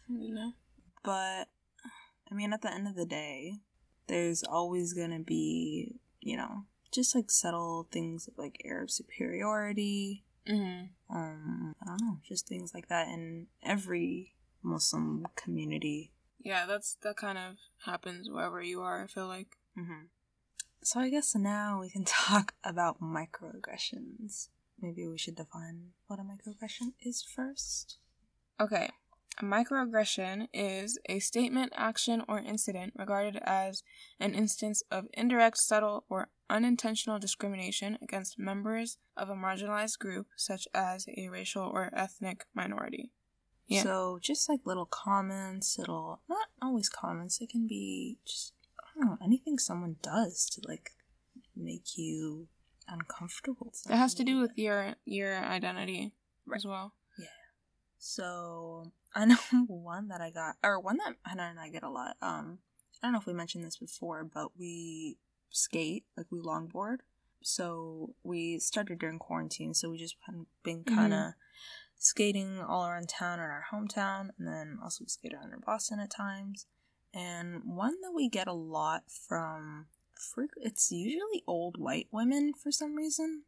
You 0.10 0.34
know? 0.34 0.54
But 1.04 1.48
I 2.32 2.36
mean, 2.36 2.54
at 2.54 2.62
the 2.62 2.74
end 2.74 2.88
of 2.88 2.96
the 2.96 3.06
day, 3.06 3.60
there's 4.08 4.44
always 4.44 4.94
gonna 4.94 5.20
be, 5.20 6.00
you 6.20 6.38
know, 6.38 6.66
just 6.92 7.16
like 7.16 7.30
subtle 7.30 7.88
things 7.92 8.28
of 8.28 8.38
like 8.38 8.62
Arab 8.66 8.90
superiority. 8.90 10.24
Mm-hmm. 10.48 11.16
Um, 11.16 11.76
I 11.82 11.86
don't 11.86 12.02
know, 12.02 12.18
just 12.28 12.48
things 12.48 12.74
like 12.74 12.90
that 12.90 13.08
in 13.08 13.48
every 13.62 14.34
Muslim 14.64 15.28
community. 15.36 16.12
Yeah, 16.40 16.66
that's 16.66 16.98
that 17.04 17.18
kind 17.18 17.38
of 17.38 17.58
happens 17.86 18.30
wherever 18.30 18.62
you 18.62 18.82
are. 18.82 19.04
I 19.04 19.08
feel 19.08 19.28
like. 19.28 19.58
hmm 19.76 20.06
So 20.84 21.00
I 21.00 21.10
guess 21.10 21.36
now 21.36 21.80
we 21.80 21.90
can 21.90 22.06
talk 22.06 22.54
about 22.64 23.02
microaggressions. 23.02 24.50
Maybe 24.82 25.08
we 25.08 25.18
should 25.18 25.36
define 25.36 25.92
what 26.08 26.20
a 26.20 26.24
microaggression 26.24 26.94
is 27.02 27.22
first. 27.22 27.98
Okay. 28.60 28.90
A 29.40 29.44
microaggression 29.44 30.48
is 30.54 31.00
a 31.08 31.20
statement, 31.20 31.72
action, 31.76 32.24
or 32.28 32.40
incident 32.40 32.94
regarded 32.98 33.38
as 33.44 33.82
an 34.20 34.36
instance 34.36 34.84
of 34.92 35.06
indirect, 35.14 35.58
subtle, 35.58 36.04
or 36.10 36.30
unintentional 36.50 37.18
discrimination 37.18 37.98
against 38.02 38.38
members 38.38 38.98
of 39.16 39.30
a 39.30 39.36
marginalized 39.36 40.00
group, 40.00 40.28
such 40.36 40.68
as 40.74 41.06
a 41.18 41.30
racial 41.30 41.64
or 41.64 41.90
ethnic 41.96 42.46
minority. 42.54 43.12
Yeah. 43.68 43.84
So 43.84 44.20
just 44.22 44.50
like 44.50 44.60
little 44.66 44.86
comments, 44.86 45.78
little 45.78 46.22
not 46.28 46.48
always 46.62 46.90
comments, 46.90 47.40
it 47.40 47.50
can 47.50 47.68
be 47.68 48.18
just 48.26 48.54
I 48.96 49.00
don't 49.00 49.10
know, 49.10 49.18
anything 49.24 49.58
someone 49.58 49.98
does 50.02 50.50
to 50.52 50.62
like 50.68 50.92
make 51.56 51.98
you 51.98 52.48
uncomfortable. 52.88 53.74
It 53.90 53.96
has 53.96 54.14
to 54.16 54.24
do 54.24 54.40
with 54.40 54.52
your 54.56 54.96
your 55.06 55.38
identity 55.38 56.14
as 56.54 56.66
well. 56.66 56.94
Yeah. 57.18 57.28
So 58.00 58.92
I 59.16 59.26
know 59.26 59.38
one 59.68 60.10
that 60.10 60.22
I 60.22 60.30
got 60.32 60.56
or 60.64 60.80
one 60.80 60.98
that 60.98 61.16
I 61.26 61.36
know 61.36 61.52
I 61.60 61.70
get 61.70 61.84
a 61.84 61.90
lot. 61.90 62.18
Um 62.22 62.60
I 63.02 63.08
don't 63.08 63.14
know 63.14 63.20
if 63.20 63.26
we 63.26 63.34
mentioned 63.34 63.64
this 63.64 63.78
before, 63.78 64.24
but 64.24 64.58
we 64.58 65.18
skate, 65.50 66.06
like 66.16 66.28
we 66.32 66.40
longboard. 66.40 66.98
So 67.42 68.14
we 68.24 68.60
started 68.60 69.00
during 69.00 69.18
quarantine, 69.18 69.74
so 69.74 69.90
we 69.90 69.98
just 69.98 70.16
been 70.64 70.84
kind 70.84 71.12
of 71.12 71.34
skating 71.98 72.60
all 72.60 72.86
around 72.86 73.10
town 73.10 73.40
in 73.40 73.46
our 73.46 73.66
hometown, 73.74 74.30
and 74.38 74.48
then 74.48 74.78
also 74.84 75.04
we 75.04 75.08
skate 75.08 75.34
around 75.34 75.52
in 75.52 75.60
Boston 75.66 76.00
at 76.00 76.12
times. 76.12 76.68
And 77.14 77.62
one 77.66 78.00
that 78.02 78.12
we 78.16 78.30
get 78.30 78.48
a 78.48 78.54
lot 78.54 79.04
from, 79.10 79.88
it's 80.58 80.92
usually 80.92 81.44
old 81.48 81.78
white 81.78 82.08
women 82.12 82.54
for 82.54 82.72
some 82.72 82.96
reason. 82.96 83.44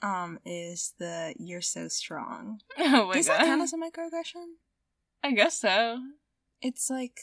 Um, 0.00 0.38
is 0.44 0.94
the 0.98 1.34
"You're 1.38 1.60
so 1.60 1.88
strong." 1.88 2.60
Oh 2.78 3.06
my 3.08 3.14
Does 3.14 3.26
that 3.26 3.38
god! 3.38 3.46
count 3.46 3.62
as 3.62 3.72
a 3.72 3.76
microaggression? 3.76 4.44
I 5.24 5.32
guess 5.32 5.58
so. 5.60 5.98
It's 6.62 6.88
like, 6.88 7.18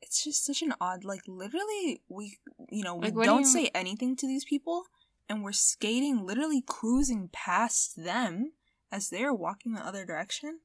it's 0.00 0.22
just 0.22 0.44
such 0.44 0.62
an 0.62 0.72
odd. 0.80 1.02
Like 1.04 1.22
literally, 1.26 2.02
we 2.08 2.38
you 2.70 2.84
know 2.84 2.94
we 2.94 3.06
Like, 3.06 3.14
what 3.16 3.24
do 3.24 3.30
don't 3.30 3.40
you- 3.40 3.46
say 3.46 3.70
anything 3.74 4.14
to 4.16 4.26
these 4.26 4.44
people, 4.44 4.84
and 5.28 5.42
we're 5.42 5.50
skating, 5.52 6.24
literally 6.24 6.62
cruising 6.64 7.28
past 7.32 7.96
them 7.96 8.52
as 8.92 9.08
they're 9.10 9.34
walking 9.34 9.72
the 9.72 9.84
other 9.84 10.04
direction, 10.04 10.60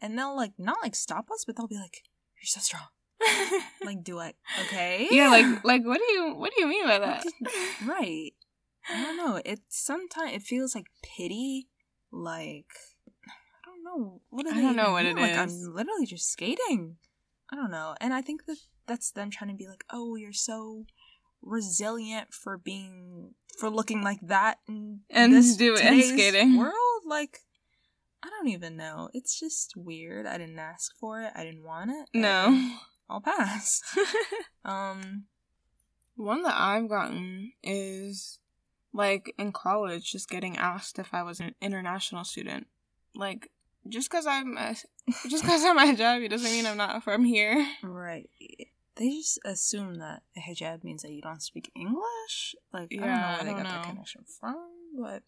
and 0.00 0.18
they'll 0.18 0.34
like 0.34 0.54
not 0.58 0.78
like 0.82 0.96
stop 0.96 1.30
us, 1.30 1.44
but 1.44 1.54
they'll 1.56 1.68
be 1.68 1.76
like, 1.78 2.02
"You're 2.36 2.46
so 2.46 2.60
strong." 2.60 2.88
Like, 3.84 4.02
do 4.04 4.18
I? 4.18 4.34
Okay. 4.60 5.08
yeah, 5.10 5.28
like 5.28 5.46
like 5.64 5.84
what 5.84 5.98
do 5.98 6.12
you 6.12 6.34
what 6.34 6.52
do 6.54 6.60
you 6.60 6.68
mean 6.68 6.84
by 6.86 6.98
that? 6.98 7.24
right. 7.86 8.32
I 8.90 9.02
don't 9.02 9.16
know. 9.16 9.40
It 9.44 9.60
sometimes 9.68 10.32
it 10.34 10.42
feels 10.42 10.74
like 10.74 10.86
pity, 11.02 11.68
like 12.10 12.66
I 13.26 13.66
don't 13.66 13.84
know 13.84 14.20
what 14.30 14.46
I 14.46 14.60
don't 14.60 14.76
know 14.76 14.92
what 14.92 15.04
mean? 15.04 15.18
it 15.18 15.20
like, 15.20 15.32
is. 15.32 15.36
I'm 15.38 15.74
literally 15.74 16.06
just 16.06 16.30
skating. 16.30 16.96
I 17.50 17.56
don't 17.56 17.70
know, 17.70 17.94
and 18.00 18.12
I 18.12 18.20
think 18.20 18.44
that 18.46 18.58
that's 18.86 19.10
them 19.10 19.30
trying 19.30 19.50
to 19.50 19.56
be 19.56 19.66
like, 19.66 19.84
oh, 19.90 20.16
you're 20.16 20.32
so 20.32 20.84
resilient 21.42 22.34
for 22.34 22.58
being 22.58 23.34
for 23.58 23.70
looking 23.70 24.02
like 24.02 24.20
that 24.22 24.58
and 24.66 25.00
And 25.10 25.32
this 25.32 25.56
do 25.56 25.74
it 25.74 25.82
and 25.82 26.02
skating. 26.02 26.56
world. 26.56 26.74
Like, 27.06 27.40
I 28.22 28.28
don't 28.28 28.48
even 28.48 28.76
know. 28.76 29.08
It's 29.14 29.38
just 29.38 29.74
weird. 29.76 30.26
I 30.26 30.36
didn't 30.38 30.58
ask 30.58 30.92
for 30.98 31.22
it. 31.22 31.32
I 31.34 31.44
didn't 31.44 31.64
want 31.64 31.90
it. 31.90 32.08
No. 32.12 32.70
I'll 33.08 33.20
pass. 33.20 33.82
Um. 34.64 35.24
One 36.16 36.42
that 36.42 36.56
I've 36.58 36.88
gotten 36.88 37.52
is 37.62 38.40
like 38.92 39.32
in 39.38 39.52
college, 39.52 40.10
just 40.10 40.28
getting 40.28 40.58
asked 40.58 40.98
if 40.98 41.14
I 41.14 41.22
was 41.22 41.38
an 41.40 41.54
international 41.62 42.24
student. 42.24 42.66
Like, 43.14 43.50
just 43.88 44.10
because 44.10 44.26
I'm 44.26 44.56
a, 44.58 44.74
just 45.28 45.44
because 45.44 45.64
I'm 45.64 45.78
a 45.78 45.82
hijabi 45.82 46.28
doesn't 46.28 46.50
mean 46.50 46.66
I'm 46.66 46.76
not 46.76 47.04
from 47.04 47.24
here. 47.24 47.66
Right. 47.82 48.28
They 48.96 49.10
just 49.10 49.38
assume 49.44 49.94
that 50.00 50.22
a 50.36 50.40
hijab 50.40 50.82
means 50.82 51.02
that 51.02 51.12
you 51.12 51.22
don't 51.22 51.40
speak 51.42 51.70
English. 51.76 52.56
Like 52.72 52.92
I 52.92 52.96
don't 52.96 53.06
know 53.06 53.26
where 53.28 53.40
I 53.40 53.44
they 53.44 53.50
don't 53.50 53.62
got 53.62 53.68
that 53.68 53.84
connection 53.84 54.24
from, 54.40 54.56
but 55.00 55.22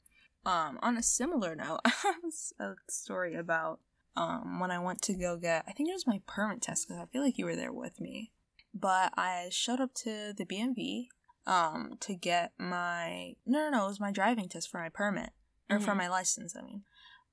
um, 0.45 0.79
on 0.83 0.97
a 0.97 1.03
similar 1.05 1.55
note, 1.55 1.81
I 1.85 1.91
have 2.03 2.17
s- 2.27 2.53
a 2.59 2.73
story 2.89 3.37
about 3.37 3.79
um 4.17 4.61
when 4.61 4.71
I 4.71 4.79
went 4.79 5.03
to 5.03 5.15
go 5.15 5.37
get. 5.37 5.65
I 5.69 5.73
think 5.73 5.89
it 5.89 5.93
was 5.95 6.07
my 6.07 6.21
permit 6.27 6.63
test 6.63 6.89
because 6.89 7.01
I 7.03 7.07
feel 7.07 7.23
like 7.23 7.39
you 7.39 7.45
were 7.45 7.57
there 7.57 7.73
with 7.73 8.01
me. 8.01 8.33
But 8.75 9.13
I 9.17 9.49
showed 9.51 9.81
up 9.81 9.95
to 10.05 10.33
the 10.37 10.45
BMV 10.47 11.09
um 11.47 11.97
to 12.01 12.15
get 12.15 12.53
my 12.59 13.35
no 13.47 13.59
no 13.61 13.71
no 13.71 13.85
it 13.85 13.89
was 13.89 14.01
my 14.01 14.13
driving 14.13 14.49
test 14.49 14.71
for 14.71 14.79
my 14.79 14.89
permit 14.91 15.31
or 15.71 15.81
for 15.81 15.93
Mhm. 15.95 15.99
my 15.99 16.09
license. 16.09 16.55
I 16.57 16.63
mean. 16.63 16.83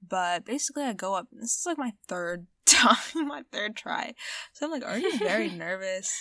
But 0.07 0.45
basically, 0.45 0.83
I 0.83 0.93
go 0.93 1.15
up. 1.15 1.27
This 1.31 1.57
is 1.57 1.65
like 1.65 1.77
my 1.79 1.93
third 2.07 2.45
time, 2.67 2.97
my 3.27 3.43
third 3.51 3.75
try. 3.75 4.13
So 4.53 4.65
I'm 4.65 4.71
like 4.71 4.83
already 4.83 5.17
very 5.17 5.49
nervous. 5.65 6.13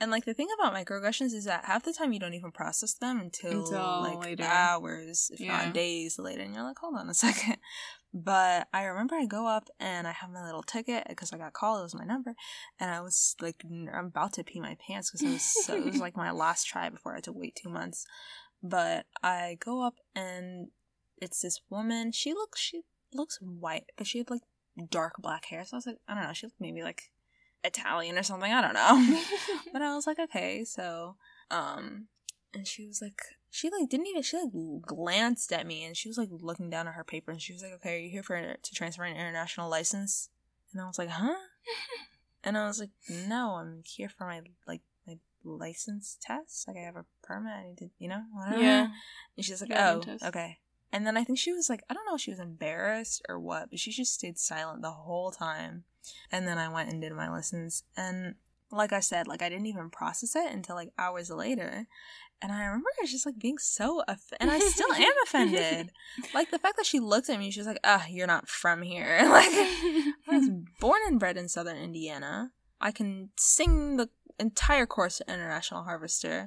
And 0.00 0.10
like 0.10 0.24
the 0.24 0.34
thing 0.34 0.48
about 0.58 0.74
microaggressions 0.74 1.34
is 1.34 1.44
that 1.46 1.64
half 1.64 1.82
the 1.82 1.92
time 1.92 2.12
you 2.12 2.20
don't 2.20 2.34
even 2.34 2.52
process 2.52 2.94
them 2.94 3.20
until, 3.20 3.58
Until 3.64 4.00
like 4.00 4.20
later. 4.24 4.44
hours, 4.44 5.30
if 5.32 5.40
Yeah. 5.40 5.64
not 5.64 5.74
days 5.74 6.18
later. 6.18 6.42
And 6.42 6.54
you're 6.54 6.62
like, 6.62 6.78
hold 6.78 6.96
on 6.96 7.08
a 7.10 7.14
second. 7.26 7.56
But 8.14 8.68
I 8.72 8.84
remember 8.84 9.16
I 9.16 9.26
go 9.26 9.46
up 9.46 9.68
and 9.78 10.06
I 10.06 10.12
have 10.12 10.30
my 10.30 10.44
little 10.44 10.62
ticket 10.62 11.04
because 11.08 11.32
I 11.32 11.38
got 11.38 11.52
called. 11.52 11.80
It 11.80 11.82
was 11.82 11.94
my 11.94 12.04
number, 12.04 12.34
and 12.80 12.90
I 12.90 13.00
was 13.02 13.36
like, 13.40 13.62
I'm 13.68 14.06
about 14.06 14.32
to 14.34 14.44
pee 14.44 14.60
my 14.60 14.76
pants 14.86 15.10
because 15.10 15.26
it 15.26 15.32
was 15.32 15.42
so, 15.42 15.74
it 15.74 15.84
was 15.84 16.00
like 16.00 16.16
my 16.16 16.30
last 16.44 16.64
try 16.64 16.88
before 16.88 17.12
I 17.12 17.16
had 17.16 17.24
to 17.24 17.32
wait 17.32 17.54
two 17.62 17.68
months. 17.68 18.06
But 18.62 19.06
I 19.22 19.58
go 19.60 19.82
up 19.86 19.96
and 20.14 20.68
it's 21.20 21.42
this 21.42 21.60
woman. 21.68 22.12
She 22.12 22.32
looks 22.32 22.60
she 22.60 22.80
looks 23.12 23.38
white, 23.42 23.84
but 23.96 24.06
she 24.06 24.18
had 24.18 24.30
like 24.30 24.42
dark 24.90 25.16
black 25.18 25.44
hair. 25.46 25.64
So 25.66 25.76
I 25.76 25.78
was 25.78 25.86
like, 25.86 25.98
I 26.08 26.14
don't 26.14 26.24
know. 26.24 26.32
She 26.32 26.46
looked 26.46 26.60
maybe 26.60 26.82
like 26.82 27.10
Italian 27.64 28.18
or 28.18 28.22
something. 28.22 28.52
I 28.52 28.60
don't 28.60 28.74
know. 28.74 29.20
but 29.72 29.82
I 29.82 29.94
was 29.94 30.06
like, 30.06 30.18
okay, 30.18 30.64
so 30.64 31.16
um, 31.50 32.06
and 32.54 32.66
she 32.66 32.86
was 32.86 33.00
like, 33.02 33.20
she 33.50 33.70
like 33.70 33.88
didn't 33.88 34.06
even 34.06 34.22
she 34.22 34.36
like 34.36 34.82
glanced 34.86 35.52
at 35.52 35.66
me 35.66 35.84
and 35.84 35.96
she 35.96 36.08
was 36.08 36.18
like 36.18 36.28
looking 36.30 36.70
down 36.70 36.86
at 36.86 36.94
her 36.94 37.04
paper 37.04 37.30
and 37.30 37.40
she 37.40 37.52
was 37.52 37.62
like, 37.62 37.72
okay, 37.72 37.96
are 37.96 37.98
you 37.98 38.10
here 38.10 38.22
for 38.22 38.40
to 38.40 38.74
transfer 38.74 39.04
an 39.04 39.16
international 39.16 39.70
license? 39.70 40.28
And 40.72 40.82
I 40.82 40.86
was 40.86 40.98
like, 40.98 41.08
huh? 41.08 41.34
And 42.44 42.56
I 42.56 42.66
was 42.66 42.78
like, 42.78 42.90
no, 43.10 43.56
I'm 43.56 43.82
here 43.84 44.08
for 44.08 44.26
my 44.26 44.42
like 44.66 44.82
my 45.06 45.18
license 45.44 46.18
test. 46.20 46.68
Like 46.68 46.76
I 46.76 46.80
have 46.80 46.96
a 46.96 47.04
permit. 47.22 47.52
I 47.52 47.64
need 47.68 47.78
to, 47.78 47.90
you 47.98 48.08
know, 48.08 48.22
whatever. 48.32 48.62
yeah. 48.62 48.88
And 49.36 49.44
she's 49.44 49.60
like, 49.60 49.70
Driving 49.70 50.02
oh, 50.02 50.12
test. 50.12 50.24
okay. 50.24 50.58
And 50.92 51.06
then 51.06 51.16
I 51.16 51.24
think 51.24 51.38
she 51.38 51.52
was 51.52 51.68
like, 51.68 51.82
I 51.90 51.94
don't 51.94 52.06
know 52.06 52.14
if 52.14 52.20
she 52.20 52.30
was 52.30 52.40
embarrassed 52.40 53.22
or 53.28 53.38
what, 53.38 53.70
but 53.70 53.78
she 53.78 53.90
just 53.90 54.14
stayed 54.14 54.38
silent 54.38 54.82
the 54.82 54.90
whole 54.90 55.30
time. 55.30 55.84
And 56.32 56.46
then 56.46 56.58
I 56.58 56.68
went 56.68 56.90
and 56.90 57.00
did 57.00 57.12
my 57.12 57.30
lessons. 57.30 57.82
And 57.96 58.34
like 58.70 58.92
I 58.92 59.00
said, 59.00 59.26
like 59.26 59.42
I 59.42 59.48
didn't 59.48 59.66
even 59.66 59.90
process 59.90 60.36
it 60.36 60.52
until 60.52 60.76
like 60.76 60.92
hours 60.98 61.30
later. 61.30 61.86
And 62.40 62.52
I 62.52 62.64
remember 62.66 62.88
I 62.98 63.02
was 63.02 63.10
just 63.10 63.26
like 63.26 63.38
being 63.38 63.58
so, 63.58 64.02
off- 64.06 64.32
and 64.38 64.50
I 64.50 64.60
still 64.60 64.92
am 64.92 65.12
offended. 65.24 65.90
Like 66.32 66.50
the 66.52 66.58
fact 66.58 66.76
that 66.76 66.86
she 66.86 67.00
looked 67.00 67.28
at 67.28 67.38
me, 67.38 67.50
she 67.50 67.58
was 67.60 67.66
like, 67.66 67.80
ah, 67.82 68.06
you're 68.08 68.28
not 68.28 68.48
from 68.48 68.82
here. 68.82 69.18
Like, 69.28 69.48
I 69.50 70.12
was 70.28 70.48
born 70.80 71.00
and 71.08 71.18
bred 71.18 71.36
in 71.36 71.48
southern 71.48 71.76
Indiana. 71.78 72.52
I 72.80 72.92
can 72.92 73.30
sing 73.36 73.96
the 73.96 74.08
entire 74.38 74.86
course 74.86 75.20
at 75.20 75.28
International 75.28 75.82
Harvester. 75.82 76.46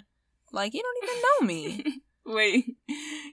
Like 0.53 0.73
you 0.73 0.81
don't 0.81 1.09
even 1.09 1.21
know 1.21 1.47
me. 1.47 2.01
Wait, 2.25 2.77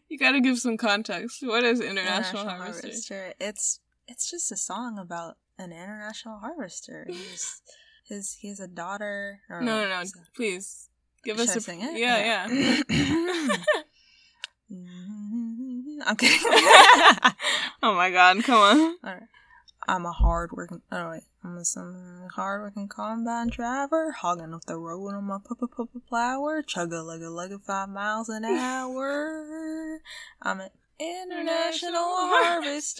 you 0.08 0.18
gotta 0.18 0.40
give 0.40 0.58
some 0.58 0.76
context. 0.76 1.46
What 1.46 1.62
is 1.62 1.80
International, 1.80 2.48
Harvester? 2.48 3.34
It's 3.38 3.80
it's 4.08 4.30
just 4.30 4.50
a 4.50 4.56
song 4.56 4.98
about 4.98 5.36
an 5.58 5.70
international 5.72 6.38
harvester. 6.38 7.06
He's 7.08 7.62
his 8.08 8.36
he 8.40 8.48
has 8.48 8.58
a 8.60 8.66
daughter. 8.66 9.40
Or, 9.48 9.60
No, 9.60 9.82
no, 9.82 9.88
no. 9.88 10.02
Please 10.34 10.88
give 11.24 11.38
us 11.38 11.54
a 11.54 11.60
sing 11.60 11.80
it? 11.82 11.98
Yeah, 11.98 12.46
Okay. 12.46 12.82
yeah. 12.90 13.56
I'm 16.06 16.16
kidding. 16.16 16.38
oh 17.82 17.94
my 17.94 18.10
god, 18.10 18.42
come 18.44 18.60
on. 18.60 18.96
Alright. 19.04 19.22
I'm 19.86 20.04
a 20.04 20.12
hard 20.12 20.52
working. 20.52 20.82
Oh 20.92 21.10
wait, 21.10 21.22
I'm 21.42 21.56
a 21.56 21.64
some 21.64 22.28
hard 22.34 22.60
working 22.62 22.88
combine 22.88 23.48
driver, 23.48 24.12
hogging 24.12 24.52
up 24.52 24.64
the 24.66 24.76
road 24.76 25.14
on 25.14 25.24
my 25.24 25.38
papa 25.38 25.66
papa 25.66 25.98
plower, 26.06 26.62
chugga 26.62 27.02
lugga 27.02 27.30
lugga 27.30 27.60
five 27.62 27.88
miles 27.88 28.28
an 28.28 28.44
hour. 28.44 30.00
I'm 30.42 30.60
an 30.60 30.70
international 31.00 32.02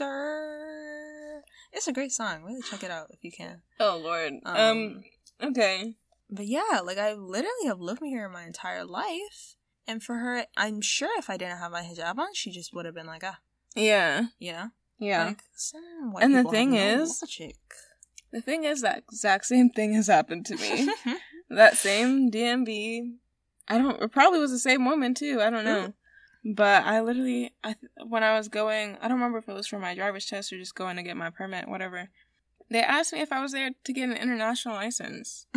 harvester. 0.09 1.43
It's 1.73 1.87
a 1.89 1.93
great 1.93 2.13
song. 2.13 2.43
Really 2.45 2.63
check 2.63 2.83
it 2.83 2.91
out 2.91 3.09
if 3.11 3.23
you 3.23 3.31
can. 3.33 3.63
Oh 3.79 4.01
lord. 4.03 4.35
Um, 4.45 4.57
Um, 4.57 5.03
okay. 5.51 5.95
But 6.31 6.47
yeah, 6.47 6.81
like 6.85 6.99
I 6.99 7.13
literally 7.15 7.67
have 7.67 7.81
lived 7.81 8.01
here 8.03 8.29
my 8.29 8.45
entire 8.45 8.85
life, 8.85 9.57
and 9.87 10.03
for 10.03 10.17
her, 10.17 10.45
I'm 10.57 10.81
sure 10.81 11.11
if 11.19 11.31
I 11.31 11.37
didn't 11.37 11.59
have 11.59 11.73
my 11.73 11.83
hijab 11.83 12.19
on, 12.19 12.35
she 12.35 12.51
just 12.51 12.75
would 12.75 12.85
have 12.85 12.95
been 12.95 13.07
like, 13.07 13.23
ah, 13.25 13.39
Yeah. 13.75 14.27
you 14.39 14.53
know, 14.53 14.71
Yeah. 14.99 15.25
Like, 15.27 15.43
And 16.23 16.35
the 16.35 16.45
thing 16.45 16.73
no 16.73 17.03
is- 17.03 17.21
logic. 17.23 17.57
the 18.31 18.41
thing 18.43 18.65
is 18.65 18.83
that 18.83 18.99
exact 18.99 19.47
same 19.47 19.71
thing 19.71 19.95
has 19.95 20.07
happened 20.09 20.45
to 20.47 20.57
me. 20.57 20.93
that 21.51 21.77
same 21.79 22.31
DMV. 22.31 23.15
I 23.71 23.79
don't. 23.79 24.01
It 24.03 24.13
probably 24.13 24.39
was 24.41 24.51
the 24.51 24.59
same 24.59 24.85
woman 24.87 25.15
too. 25.15 25.41
I 25.43 25.51
don't 25.51 25.65
know. 25.65 25.93
But 26.51 26.85
I 26.85 27.01
literally, 27.03 27.53
I 27.63 27.75
when 28.07 28.23
I 28.23 28.37
was 28.39 28.49
going, 28.49 28.97
I 29.03 29.09
don't 29.09 29.19
remember 29.19 29.39
if 29.39 29.49
it 29.49 29.53
was 29.53 29.67
for 29.67 29.79
my 29.79 29.95
driver's 29.95 30.25
test 30.25 30.51
or 30.53 30.59
just 30.59 30.75
going 30.75 30.97
to 30.97 31.03
get 31.03 31.17
my 31.17 31.29
permit, 31.31 31.69
whatever. 31.69 32.09
They 32.71 32.81
asked 32.83 33.13
me 33.13 33.21
if 33.21 33.33
I 33.33 33.43
was 33.43 33.53
there 33.53 33.71
to 33.85 33.93
get 33.93 34.09
an 34.09 34.17
international 34.17 34.75
license. 34.75 35.47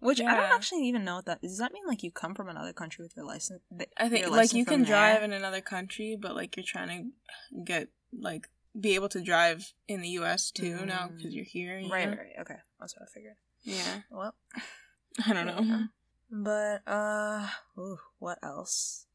Which 0.00 0.20
I 0.20 0.34
don't 0.34 0.52
actually 0.52 0.86
even 0.88 1.04
know 1.04 1.16
what 1.16 1.24
that 1.26 1.40
does. 1.40 1.56
That 1.58 1.72
mean 1.72 1.84
like 1.86 2.02
you 2.02 2.10
come 2.10 2.34
from 2.34 2.48
another 2.48 2.74
country 2.74 3.02
with 3.02 3.16
your 3.16 3.24
license? 3.24 3.62
th- 3.76 3.88
I 3.96 4.08
think 4.10 4.26
your 4.26 4.30
like 4.36 4.52
you 4.52 4.64
can 4.66 4.82
drive 4.82 5.22
in 5.22 5.32
another 5.32 5.62
country, 5.62 6.16
but 6.20 6.34
like 6.34 6.56
you're 6.56 6.64
trying 6.66 6.88
to 6.88 7.60
get 7.64 7.88
like 8.18 8.48
be 8.78 8.94
able 8.96 9.08
to 9.10 9.22
drive 9.22 9.72
in 9.88 10.02
the 10.02 10.08
U.S. 10.20 10.50
too 10.50 10.84
now 10.84 11.08
Mm. 11.08 11.16
because 11.16 11.34
you're 11.34 11.44
here. 11.44 11.78
you 11.78 11.90
Right, 11.90 12.04
know? 12.04 12.10
right, 12.16 12.18
right. 12.18 12.40
Okay, 12.40 12.56
that's 12.78 12.94
what 12.96 13.08
I 13.08 13.10
figured. 13.12 13.36
Yeah. 13.62 14.00
Well, 14.10 14.34
I 15.26 15.32
don't 15.32 15.46
know. 15.46 15.84
But 16.30 16.82
uh, 16.86 17.48
ooh, 17.78 17.98
what 18.18 18.38
else? 18.42 19.06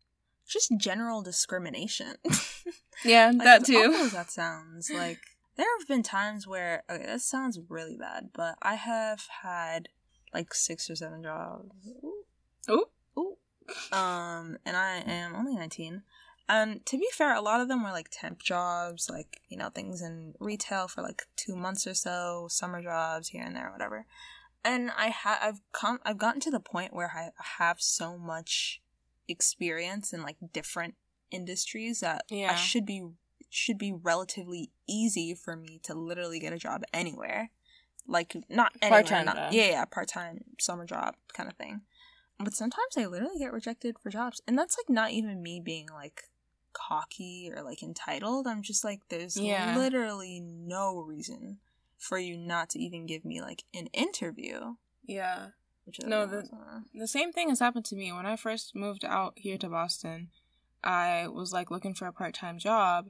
Just 0.47 0.71
general 0.77 1.21
discrimination. 1.21 2.15
Yeah, 3.05 3.27
Like, 3.33 3.43
that 3.45 3.65
too. 3.65 4.09
that 4.11 4.29
sounds, 4.29 4.91
like 4.93 5.19
there 5.55 5.65
have 5.79 5.87
been 5.87 6.03
times 6.03 6.45
where 6.45 6.83
okay, 6.89 7.05
that 7.05 7.21
sounds 7.21 7.57
really 7.69 7.95
bad, 7.95 8.31
but 8.33 8.55
I 8.61 8.75
have 8.75 9.25
had 9.41 9.87
like 10.33 10.53
six 10.53 10.89
or 10.89 10.95
seven 10.97 11.23
jobs. 11.23 11.71
Ooh, 12.03 12.23
Oh, 12.67 12.85
ooh. 13.17 13.37
Um, 13.97 14.57
and 14.65 14.75
I 14.75 14.97
am 15.05 15.35
only 15.35 15.55
nineteen. 15.55 16.03
And 16.49 16.85
to 16.87 16.97
be 16.97 17.07
fair, 17.13 17.33
a 17.35 17.41
lot 17.41 17.61
of 17.61 17.67
them 17.67 17.83
were 17.83 17.91
like 17.91 18.09
temp 18.11 18.41
jobs, 18.43 19.09
like 19.09 19.39
you 19.47 19.57
know 19.57 19.69
things 19.69 20.01
in 20.01 20.33
retail 20.39 20.87
for 20.89 21.01
like 21.01 21.23
two 21.37 21.55
months 21.55 21.87
or 21.87 21.93
so, 21.93 22.47
summer 22.49 22.81
jobs 22.81 23.29
here 23.29 23.43
and 23.43 23.55
there, 23.55 23.69
whatever. 23.71 24.05
And 24.63 24.91
I 24.91 25.09
ha- 25.09 25.39
I've 25.41 25.61
come, 25.71 25.99
I've 26.03 26.17
gotten 26.17 26.41
to 26.41 26.51
the 26.51 26.59
point 26.59 26.93
where 26.93 27.11
I 27.15 27.31
have 27.59 27.81
so 27.81 28.17
much 28.17 28.81
experience 29.27 30.11
in 30.11 30.21
like 30.23 30.37
different 30.53 30.95
industries 31.31 32.01
that 32.01 32.23
Yeah. 32.29 32.51
I 32.51 32.55
should 32.55 32.85
be 32.85 33.07
should 33.51 33.79
be 33.79 33.91
relatively 33.91 34.69
easy 34.87 35.33
for 35.33 35.55
me 35.55 35.79
to 35.81 35.95
literally 35.95 36.39
get 36.39 36.53
a 36.53 36.57
job 36.57 36.83
anywhere. 36.93 37.49
Like 38.05 38.35
not 38.47 38.73
anywhere, 38.81 39.03
Part-time 39.03 39.25
not, 39.25 39.53
yeah, 39.53 39.69
yeah, 39.69 39.85
part 39.85 40.07
time 40.07 40.43
summer 40.59 40.85
job 40.85 41.15
kind 41.33 41.49
of 41.49 41.55
thing. 41.55 41.81
But 42.39 42.53
sometimes 42.53 42.95
I 42.97 43.05
literally 43.05 43.39
get 43.39 43.51
rejected 43.51 43.97
for 43.99 44.09
jobs, 44.09 44.41
and 44.47 44.57
that's 44.57 44.77
like 44.77 44.89
not 44.89 45.11
even 45.11 45.41
me 45.43 45.59
being 45.59 45.87
like 45.93 46.23
cocky 46.73 47.51
or 47.53 47.63
like 47.63 47.81
entitled. 47.83 48.47
I'm 48.47 48.61
just 48.61 48.83
like, 48.83 49.01
there's 49.09 49.35
Yeah. 49.35 49.75
literally 49.75 50.39
no 50.39 50.97
reason 50.99 51.59
for 51.99 52.17
you 52.17 52.35
not 52.37 52.69
to 52.71 52.79
even 52.79 53.05
give 53.05 53.23
me 53.23 53.41
like 53.41 53.63
an 53.73 53.87
interview. 53.87 54.75
yeah. 55.05 55.49
Which 55.85 55.99
No, 56.05 56.25
the- 56.27 56.47
The 56.93 57.07
same 57.07 57.31
thing 57.31 57.49
has 57.49 57.59
happened 57.59 57.85
to 57.85 57.95
me 57.95 58.11
when 58.13 58.25
I 58.27 58.35
first 58.35 58.75
moved 58.75 59.03
out 59.03 59.33
here 59.37 59.57
to 59.57 59.69
Boston. 59.69 60.29
I 60.83 61.27
was 61.27 61.51
like 61.51 61.71
looking 61.71 61.95
for 61.95 62.05
a 62.07 62.13
part 62.13 62.35
time 62.35 62.59
job, 62.59 63.09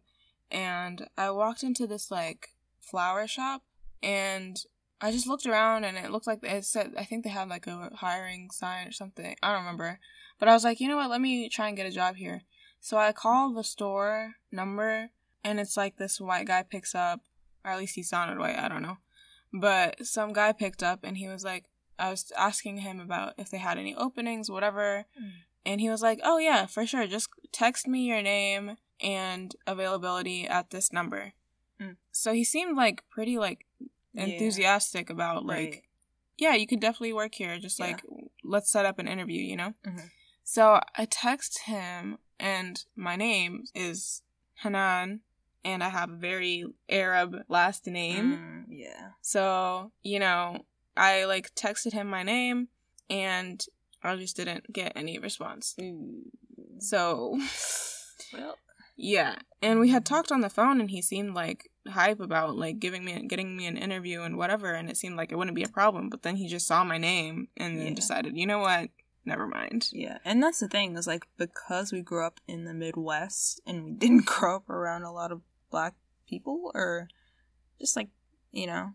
and 0.50 1.08
I 1.18 1.30
walked 1.32 1.62
into 1.62 1.86
this 1.88 2.10
like 2.10 2.56
flower 2.80 3.28
shop, 3.28 3.64
and 4.02 4.58
I 5.02 5.12
just 5.12 5.28
looked 5.28 5.46
around, 5.46 5.84
and 5.84 5.98
it 5.98 6.10
looked 6.10 6.26
like 6.26 6.40
it 6.42 6.64
said 6.66 6.94
I 6.98 7.04
think 7.04 7.24
they 7.26 7.30
had 7.32 7.50
like 7.50 7.68
a 7.68 7.92
hiring 7.96 8.50
sign 8.52 8.88
or 8.88 8.92
something. 8.94 9.36
I 9.44 9.52
don't 9.52 9.62
remember, 9.64 10.00
but 10.40 10.48
I 10.48 10.54
was 10.54 10.64
like, 10.64 10.80
you 10.80 10.88
know 10.88 10.96
what? 10.98 11.10
Let 11.10 11.22
me 11.22 11.50
try 11.50 11.68
and 11.68 11.76
get 11.78 11.86
a 11.86 11.92
job 11.92 12.16
here. 12.16 12.44
So 12.80 12.98
I 12.98 13.12
called 13.12 13.58
the 13.58 13.64
store 13.66 14.36
number, 14.54 15.10
and 15.44 15.60
it's 15.60 15.76
like 15.76 15.98
this 15.98 16.22
white 16.22 16.48
guy 16.48 16.64
picks 16.64 16.96
up, 16.96 17.20
or 17.70 17.74
at 17.74 17.80
least 17.80 17.96
he 17.96 18.04
sounded 18.04 18.40
white. 18.40 18.58
I 18.58 18.68
don't 18.68 18.82
know, 18.82 18.98
but 19.54 20.06
some 20.06 20.34
guy 20.34 20.52
picked 20.52 20.84
up, 20.84 21.00
and 21.04 21.18
he 21.18 21.28
was 21.28 21.44
like. 21.44 21.66
I 22.02 22.12
was 22.12 22.32
asking 22.38 22.78
him 22.78 23.02
about 23.02 23.34
if 23.38 23.50
they 23.50 23.58
had 23.58 23.78
any 23.78 23.94
openings, 23.94 24.50
whatever. 24.50 25.06
Mm. 25.22 25.32
And 25.66 25.82
he 25.82 25.90
was 25.90 26.02
like, 26.02 26.22
Oh, 26.24 26.38
yeah, 26.38 26.66
for 26.66 26.86
sure. 26.86 27.06
Just 27.08 27.28
text 27.52 27.90
me 27.90 28.06
your 28.08 28.22
name 28.22 28.78
and 29.02 29.54
availability 29.68 30.48
at 30.48 30.70
this 30.70 30.94
number. 30.94 31.34
Mm. 31.78 31.98
So 32.14 32.32
he 32.32 32.46
seemed 32.46 32.78
like 32.78 33.04
pretty 33.10 33.38
like 33.38 33.66
Yeah. 34.14 34.28
enthusiastic 34.28 35.10
about 35.10 35.46
like, 35.46 35.58
Right. 35.72 35.84
yeah, 36.38 36.54
you 36.56 36.66
could 36.68 36.80
definitely 36.80 37.12
work 37.12 37.36
here. 37.36 37.60
Just 37.60 37.80
Yeah. 37.80 37.88
like, 37.88 38.06
let's 38.46 38.72
set 38.72 38.86
up 38.86 38.98
an 38.98 39.10
interview, 39.10 39.42
you 39.44 39.58
know? 39.58 39.74
Mhm. 39.86 40.10
So 40.46 40.80
I 40.96 41.04
text 41.04 41.64
him, 41.66 42.20
and 42.40 42.86
my 42.96 43.18
name 43.18 43.66
is 43.76 44.22
Hanan, 44.64 45.20
and 45.66 45.84
I 45.84 45.90
have 45.90 46.10
a 46.10 46.16
very 46.16 46.66
Arab 46.88 47.36
last 47.50 47.86
name. 47.88 48.34
Mm, 48.38 48.66
yeah. 48.70 49.10
So, 49.22 49.92
you 50.04 50.20
know, 50.20 50.66
I 50.98 51.26
like 51.26 51.54
texted 51.56 51.94
him 51.94 52.08
my 52.08 52.24
name 52.24 52.68
and 53.10 53.64
I 54.04 54.16
just 54.16 54.36
didn't 54.38 54.72
get 54.72 54.94
any 54.96 55.20
response. 55.20 55.76
So, 56.80 57.40
Well, 58.34 58.56
yeah. 58.96 59.36
And 59.62 59.80
we 59.80 59.90
had 59.90 60.06
talked 60.06 60.32
on 60.32 60.42
the 60.42 60.50
phone 60.50 60.80
and 60.80 60.92
he 60.92 61.02
seemed 61.02 61.34
like 61.34 61.70
hype 61.88 62.20
about 62.20 62.56
like 62.58 62.80
giving 62.80 63.04
me 63.04 63.26
getting 63.28 63.58
me 63.58 63.66
an 63.66 63.78
interview 63.78 64.22
and 64.22 64.38
whatever 64.38 64.74
and 64.74 64.90
it 64.90 64.98
seemed 64.98 65.16
like 65.18 65.32
it 65.32 65.36
wouldn't 65.38 65.56
be 65.56 65.64
a 65.64 65.70
problem, 65.70 66.10
but 66.10 66.22
then 66.22 66.36
he 66.36 66.48
just 66.48 66.68
saw 66.68 66.84
my 66.84 66.98
name 66.98 67.48
and 67.58 67.80
then 67.80 67.88
Yeah. 67.88 67.94
decided, 67.96 68.38
"You 68.38 68.46
know 68.46 68.60
what? 68.60 68.90
Never 69.26 69.48
mind." 69.48 69.90
yeah, 69.92 70.20
and 70.26 70.42
that's 70.44 70.60
the 70.60 70.68
thing 70.68 70.96
is 70.98 71.08
like 71.08 71.28
because 71.38 71.92
we 71.92 72.02
grew 72.02 72.26
up 72.26 72.40
in 72.48 72.66
the 72.66 72.74
Midwest 72.74 73.62
and 73.66 73.84
we 73.84 73.92
didn't 73.92 74.26
grow 74.26 74.58
up 74.58 74.70
around 74.70 75.04
a 75.04 75.12
lot 75.12 75.32
of 75.32 75.42
black 75.70 75.96
people, 76.28 76.72
or 76.74 77.08
just 77.80 77.96
like 77.96 78.10
you 78.52 78.68
know, 78.68 78.94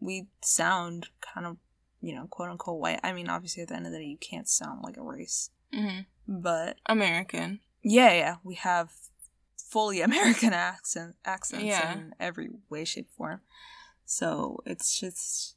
we 0.00 0.26
sound 0.42 1.08
kind 1.20 1.46
of 1.46 1.56
you 2.00 2.14
know 2.14 2.26
quote 2.30 2.50
unquote 2.50 2.80
white. 2.80 3.00
I 3.02 3.12
mean, 3.12 3.28
obviously 3.28 3.62
at 3.62 3.68
the 3.68 3.74
end 3.76 3.86
of 3.86 3.92
the 3.92 3.98
day, 3.98 4.04
you 4.04 4.18
can't 4.18 4.48
sound 4.48 4.82
like 4.82 4.96
a 4.96 5.02
race, 5.02 5.50
Mhm. 5.72 6.06
but 6.28 6.78
American. 6.86 7.60
yeah, 7.82 8.12
yeah, 8.12 8.36
we 8.44 8.54
have 8.56 8.90
fully 9.56 10.00
American 10.02 10.52
accent 10.52 11.16
accents 11.24 11.64
Yeah. 11.64 11.92
in 11.92 12.14
every 12.20 12.50
way, 12.68 12.84
shape, 12.84 13.08
form. 13.10 13.40
So 14.04 14.62
it's 14.66 14.98
just 14.98 15.56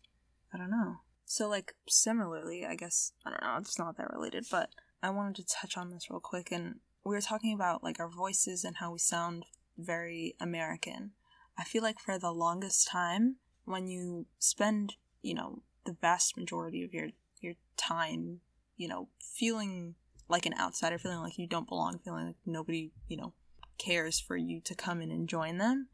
I 0.54 0.58
don't 0.58 0.70
know. 0.72 0.98
So 1.26 1.48
like 1.50 1.76
similarly, 1.90 2.66
I 2.66 2.76
guess 2.76 3.12
I 3.26 3.30
don't 3.32 3.42
know. 3.44 3.58
It's 3.60 3.78
not 3.80 3.98
that 3.98 4.12
related, 4.14 4.46
but 4.50 4.70
I 5.04 5.10
wanted 5.10 5.36
to 5.38 5.46
touch 5.56 5.78
on 5.78 5.90
this 5.90 6.10
real 6.10 6.20
quick. 6.20 6.52
And 6.52 6.80
we 7.04 7.14
were 7.14 7.22
talking 7.22 7.54
about 7.54 7.84
like 7.84 8.00
our 8.00 8.10
voices 8.10 8.64
and 8.64 8.78
how 8.78 8.92
we 8.92 9.00
sound 9.00 9.46
very 9.78 10.36
American. 10.40 11.12
I 11.58 11.64
feel 11.64 11.84
like 11.84 12.00
for 12.00 12.18
the 12.20 12.32
longest 12.32 12.88
time, 12.88 13.38
when 13.66 13.88
you 13.88 14.26
spend 14.40 14.96
you 15.22 15.34
know 15.34 15.62
the 15.86 15.96
vast 16.02 16.38
majority 16.38 16.84
of 16.84 16.94
your 16.94 17.10
your 17.42 17.54
time, 17.78 18.42
you 18.78 18.88
know, 18.88 19.10
feeling 19.20 19.96
like 20.28 20.46
an 20.46 20.56
outsider, 20.60 20.98
feeling 20.98 21.20
like 21.20 21.38
you 21.38 21.48
don't 21.48 21.68
belong, 21.68 22.00
feeling 22.00 22.28
like 22.28 22.36
nobody, 22.46 22.92
you 23.08 23.18
know, 23.18 23.34
cares 23.78 24.20
for 24.20 24.36
you 24.36 24.60
to 24.62 24.74
come 24.74 25.02
in 25.02 25.12
and 25.12 25.30
join 25.30 25.58
them, 25.58 25.88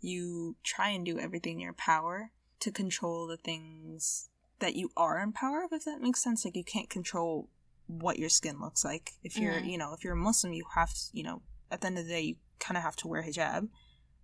you 0.00 0.56
try 0.62 0.88
and 0.88 1.04
do 1.04 1.18
everything 1.18 1.54
in 1.54 1.60
your 1.60 1.74
power 1.74 2.30
to 2.60 2.70
control 2.70 3.26
the 3.26 3.36
things 3.36 4.28
that 4.60 4.74
you 4.74 4.90
are 4.96 5.20
in 5.20 5.32
power 5.32 5.64
of, 5.64 5.72
if 5.72 5.84
that 5.84 6.00
makes 6.00 6.22
sense. 6.22 6.44
Like 6.44 6.56
you 6.56 6.64
can't 6.64 6.88
control 6.88 7.50
what 7.86 8.18
your 8.18 8.30
skin 8.30 8.60
looks 8.60 8.84
like. 8.84 9.12
If 9.22 9.36
you're, 9.36 9.60
Mhm. 9.60 9.70
you 9.72 9.76
know, 9.78 9.92
if 9.92 10.02
you're 10.02 10.14
a 10.14 10.16
Muslim, 10.16 10.54
you 10.54 10.64
have 10.74 10.94
to, 10.94 11.00
you 11.12 11.22
know, 11.22 11.42
at 11.70 11.82
the 11.82 11.88
end 11.88 11.98
of 11.98 12.06
the 12.06 12.10
day, 12.10 12.20
you 12.22 12.36
kind 12.60 12.76
of 12.76 12.82
have 12.82 12.96
to 12.96 13.08
wear 13.08 13.22
hijab. 13.22 13.68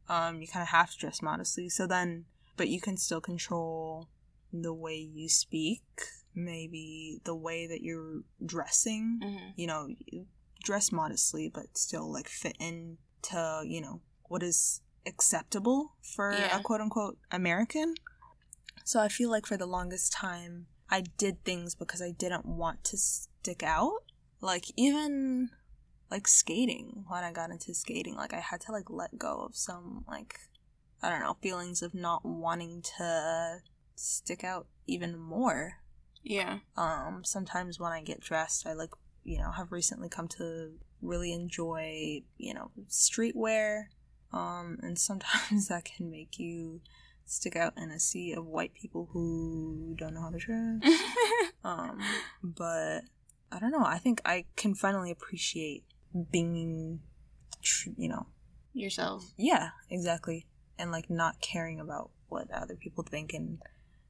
Um, 0.09 0.41
you 0.41 0.49
kind 0.49 0.63
of 0.63 0.69
have 0.69 0.91
to 0.93 0.99
dress 0.99 1.23
modestly. 1.23 1.69
So 1.69 1.87
then, 1.87 2.25
but 2.57 2.69
you 2.69 2.81
can 2.81 2.97
still 2.97 3.21
control 3.21 4.09
the 4.53 4.75
way 4.75 4.97
you 4.97 5.29
speak, 5.29 5.83
maybe 6.35 7.21
the 7.25 7.35
way 7.37 7.67
that 7.67 7.83
you're 7.83 8.23
dressing. 8.45 9.21
Mm-hmm. 9.23 9.47
You 9.57 9.67
know, 9.67 9.89
dress 10.63 10.91
modestly, 10.93 11.51
but 11.53 11.77
still 11.79 12.13
like 12.13 12.29
fit 12.29 12.57
into 12.61 13.63
you 13.65 13.81
know 13.81 14.01
what 14.29 14.43
is 14.43 14.81
acceptable 15.07 15.93
for 16.03 16.33
Yeah. 16.33 16.59
a 16.59 16.63
quote 16.63 16.81
unquote 16.81 17.19
American. 17.31 17.95
So 18.85 19.01
I 19.01 19.09
feel 19.09 19.31
like 19.31 19.47
for 19.47 19.57
the 19.57 19.67
longest 19.67 20.13
time, 20.13 20.67
I 20.91 21.03
did 21.19 21.45
things 21.45 21.75
because 21.75 22.03
I 22.03 22.11
didn't 22.11 22.45
want 22.47 22.83
to 22.85 22.97
stick 22.97 23.63
out. 23.63 23.93
Like 24.41 24.65
even 24.77 25.51
like 26.11 26.27
skating 26.27 27.05
when 27.09 27.25
I 27.25 27.33
got 27.33 27.51
into 27.51 27.75
skating, 27.75 28.17
like 28.17 28.35
I 28.35 28.41
had 28.41 28.61
to 28.63 28.73
like 28.73 28.91
let 28.91 29.19
go 29.19 29.41
of 29.41 29.57
some 29.57 30.05
like 30.09 30.39
I 31.03 31.09
don't 31.09 31.21
know 31.21 31.37
feelings 31.41 31.83
of 31.83 31.95
not 31.95 32.25
wanting 32.25 32.83
to 32.99 33.59
stick 33.95 34.45
out 34.45 34.67
even 34.87 35.19
more. 35.19 35.79
Yeah. 36.23 36.59
Um, 36.77 37.23
sometimes 37.25 37.79
when 37.81 37.93
I 37.93 38.03
get 38.03 38.21
dressed, 38.21 38.67
I 38.67 38.73
like 38.75 38.91
you 39.25 39.39
know 39.39 39.51
have 39.53 39.73
recently 39.73 40.09
come 40.09 40.29
to 40.29 40.73
really 41.01 41.33
enjoy 41.33 42.23
you 42.37 42.55
know 42.55 42.71
streetwear. 42.89 43.85
Um, 44.33 44.79
and 44.83 44.99
sometimes 44.99 45.69
that 45.69 45.85
can 45.85 46.11
make 46.11 46.39
you 46.39 46.81
stick 47.25 47.55
out 47.55 47.75
in 47.77 47.91
a 47.91 48.01
sea 48.01 48.33
of 48.33 48.47
white 48.47 48.75
people 48.75 49.09
who 49.13 49.95
don't 49.97 50.15
know 50.15 50.23
how 50.23 50.31
to 50.31 50.39
dress. 50.39 50.81
Um, 51.63 51.99
but 52.43 53.03
I 53.53 53.59
don't 53.59 53.71
know. 53.71 53.85
I 53.85 53.99
think 53.99 54.23
I 54.25 54.47
can 54.57 54.75
finally 54.75 55.11
appreciate 55.11 55.85
being, 56.31 57.01
you 57.97 58.09
know, 58.09 58.27
Yourself. 58.73 59.25
yeah, 59.37 59.71
exactly, 59.89 60.47
and 60.79 60.91
like 60.91 61.11
not 61.11 61.41
caring 61.41 61.81
about 61.81 62.11
what 62.29 62.51
other 62.51 62.77
people 62.77 63.05
think 63.05 63.33
and 63.33 63.59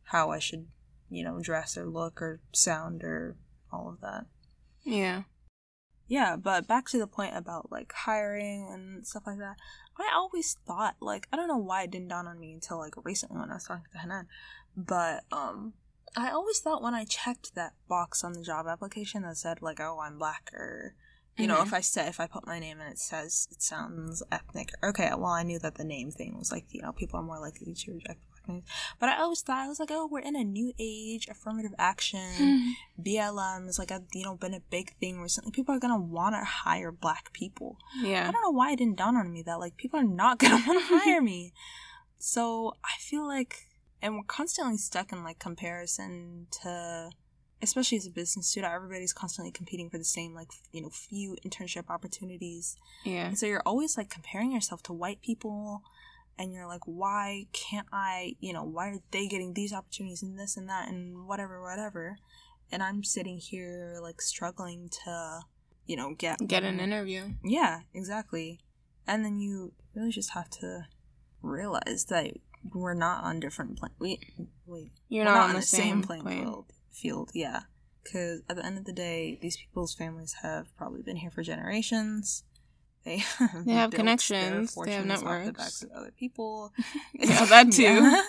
how 0.05 0.31
I 0.31 0.39
should, 0.39 0.67
you 1.09 1.25
know, 1.25 1.41
dress 1.41 1.77
or 1.77 1.87
look 1.87 2.21
or 2.21 2.41
sound 2.53 3.03
or 3.03 3.37
all 3.73 3.89
of 3.89 4.01
that. 4.01 4.27
Yeah. 4.83 5.23
Yeah, 6.09 6.35
but 6.37 6.67
back 6.67 6.89
to 6.89 6.99
the 6.99 7.07
point 7.07 7.37
about 7.37 7.71
like 7.71 7.93
hiring 7.93 8.69
and 8.69 9.07
stuff 9.07 9.23
like 9.27 9.39
that. 9.39 9.57
I 9.97 10.11
always 10.13 10.57
thought 10.67 10.97
like 11.01 11.29
I 11.33 11.37
don't 11.37 11.47
know 11.47 11.57
why 11.57 11.83
it 11.85 11.91
didn't 11.93 12.09
dawn 12.09 12.27
on 12.27 12.41
me 12.41 12.53
until 12.53 12.79
like 12.79 12.95
recently 13.05 13.39
when 13.39 13.51
I 13.51 13.55
was 13.55 13.65
talking 13.67 13.85
to 13.93 13.99
Hanan, 13.99 14.27
but 14.77 15.25
um 15.31 15.75
I 16.17 16.31
always 16.31 16.59
thought 16.59 16.83
when 16.83 16.95
I 16.95 17.05
checked 17.05 17.55
that 17.55 17.75
box 17.89 18.25
on 18.25 18.33
the 18.33 18.43
job 18.43 18.67
application 18.67 19.23
that 19.23 19.37
said 19.37 19.63
like 19.63 19.79
oh 19.79 20.01
I'm 20.03 20.19
black 20.19 20.51
or 20.53 20.95
you 21.37 21.47
know 21.47 21.59
Mhm. 21.59 21.67
if 21.67 21.73
I 21.73 21.81
said 21.81 22.09
if 22.09 22.21
I 22.21 22.27
put 22.27 22.47
my 22.47 22.59
name 22.59 22.81
and 22.81 22.91
it 22.93 22.99
says 22.99 23.49
it 23.51 23.63
sounds 23.63 24.23
ethnic 24.31 24.71
okay 24.83 25.11
well 25.17 25.27
I 25.27 25.43
knew 25.43 25.59
that 25.61 25.77
the 25.77 25.85
name 25.85 26.11
thing 26.11 26.37
was 26.39 26.51
like 26.53 26.67
you 26.71 26.83
know 26.83 26.93
people 26.93 27.19
are 27.21 27.23
more 27.23 27.39
likely 27.41 27.73
to 27.73 27.93
reject 27.93 28.21
black 28.31 28.49
names 28.49 28.65
but 28.99 29.09
I 29.09 29.19
always 29.21 29.41
thought 29.41 29.59
I 29.59 29.69
was 29.69 29.79
like 29.81 29.91
oh 29.91 30.07
we're 30.11 30.21
in 30.21 30.37
a 30.37 30.45
new 30.45 30.73
age 30.79 31.29
affirmative 31.29 31.75
action 31.79 32.75
BLM 33.01 33.67
has 33.67 33.79
like 33.79 33.91
a 33.91 34.03
you 34.13 34.25
know 34.25 34.35
been 34.37 34.55
a 34.55 34.61
big 34.61 34.95
thing 35.01 35.21
recently. 35.21 35.53
People 35.53 35.75
are 35.75 35.79
gonna 35.79 35.99
want 36.01 36.35
to 36.35 36.45
hire 36.45 36.93
black 36.93 37.33
people. 37.33 37.79
Yeah, 38.03 38.29
I 38.29 38.31
don't 38.33 38.43
know 38.43 38.51
why 38.51 38.73
it 38.73 38.77
didn't 38.77 38.99
dawn 38.99 39.17
on 39.17 39.33
me 39.33 39.43
that 39.45 39.59
like 39.59 39.77
people 39.79 39.99
are 40.01 40.05
not 40.05 40.39
gonna 40.39 40.63
want 40.67 40.79
to 40.81 40.99
hire 40.99 41.23
me. 41.23 41.53
So 42.19 42.75
I 42.85 42.99
feel 43.01 43.27
like, 43.27 43.69
and 44.03 44.15
we're 44.17 44.25
constantly 44.25 44.77
stuck 44.77 45.13
in 45.13 45.25
like 45.25 45.39
comparison 45.39 46.47
to, 46.63 47.11
especially 47.63 47.99
as 47.99 48.07
a 48.07 48.11
business 48.11 48.47
student, 48.49 48.73
everybody's 48.73 49.13
constantly 49.13 49.53
competing 49.53 49.91
for 49.91 49.99
the 49.99 50.05
same 50.05 50.35
like 50.35 50.49
you 50.73 50.83
know 50.83 50.91
few 50.91 51.37
internship 51.47 51.89
opportunities, 51.91 52.77
Yeah. 53.05 53.27
and 53.29 53.39
so 53.39 53.47
you're 53.47 53.63
always 53.67 53.97
like 53.97 54.11
comparing 54.11 54.53
yourself 54.53 54.83
to 54.85 54.93
white 54.93 55.21
people. 55.23 55.83
And 56.39 56.55
you're 56.55 56.67
like, 56.67 56.81
why 56.87 57.49
can't 57.53 57.87
I, 57.93 58.35
you 58.41 58.55
know, 58.55 58.65
why 58.65 58.89
are 58.89 59.01
they 59.11 59.29
getting 59.29 59.53
these 59.53 59.75
opportunities 59.75 60.23
and 60.23 60.39
this 60.39 60.57
and 60.57 60.71
that 60.71 60.89
and 60.89 61.27
whatever, 61.27 61.61
whatever 61.61 62.17
and 62.73 62.83
I'm 62.83 63.05
sitting 63.05 63.37
here 63.37 63.99
like 64.01 64.23
struggling 64.23 64.89
to, 65.05 65.41
you 65.85 65.97
know, 65.97 66.15
get 66.15 66.39
Get 66.47 66.63
an 66.63 66.81
interview. 66.81 67.35
Yeah, 67.45 67.81
exactly. 67.93 68.59
And 69.07 69.23
then 69.23 69.39
you 69.39 69.73
really 69.95 70.13
just 70.13 70.31
have 70.31 70.49
to 70.61 70.87
realize 71.43 72.07
that 72.09 72.33
we're 72.73 72.95
not 72.95 73.25
on 73.25 73.41
different 73.41 73.79
plane. 73.79 73.93
We 73.99 74.21
wait, 74.67 74.93
You're 75.11 75.27
we're 75.27 75.33
not, 75.33 75.51
on 75.51 75.57
the 75.57 75.63
same, 75.63 76.03
playing 76.03 76.23
plane. 76.23 76.43
field. 76.45 76.73
Field, 76.93 77.31
yeah. 77.35 77.61
Because 78.03 78.41
at 78.49 78.57
the 78.57 78.65
end 78.65 78.79
of 78.79 78.85
the 78.85 78.93
day, 78.93 79.39
these 79.41 79.57
people's 79.57 79.95
families 79.95 80.37
have 80.43 80.75
probably 80.77 81.03
been 81.03 81.17
here 81.17 81.31
for 81.31 81.43
generations. 81.43 82.45
They 83.05 83.17
have, 83.19 83.65
They 83.65 83.73
have 83.73 83.91
connections, 83.93 84.75
they 84.75 84.91
have 84.93 85.05
fortunes 85.07 85.11
off 85.11 85.21
the 85.21 85.25
networks. 85.25 85.59
backs 85.59 85.83
of 85.85 85.91
other 85.93 86.11
people. 86.19 86.71
Yeah, 87.15 87.45
that 87.47 87.73
too. 87.73 87.83
Yeah. 87.83 88.23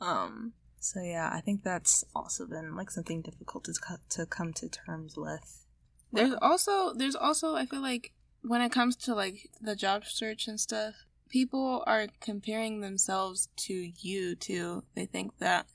Um. 0.00 0.52
So 0.78 1.00
yeah, 1.02 1.28
I 1.32 1.40
think 1.40 1.64
that's 1.64 2.04
also 2.14 2.46
been 2.46 2.76
like 2.76 2.92
something 2.92 3.20
difficult 3.22 3.64
to 3.64 3.72
co- 3.72 3.96
to 4.10 4.24
come 4.26 4.52
to 4.54 4.68
terms 4.68 5.16
with. 5.16 5.64
There's 6.12 6.34
also 6.40 6.94
there's 6.94 7.16
also 7.16 7.56
I 7.56 7.66
feel 7.66 7.80
like 7.82 8.12
when 8.42 8.60
it 8.62 8.70
comes 8.70 8.94
to 8.96 9.14
like 9.14 9.50
the 9.60 9.74
job 9.74 10.04
search 10.04 10.46
and 10.46 10.60
stuff, 10.60 10.94
people 11.28 11.82
are 11.88 12.06
comparing 12.20 12.80
themselves 12.82 13.48
to 13.66 13.90
you 13.98 14.36
too. 14.36 14.84
They 14.94 15.06
think 15.06 15.38
that 15.38 15.66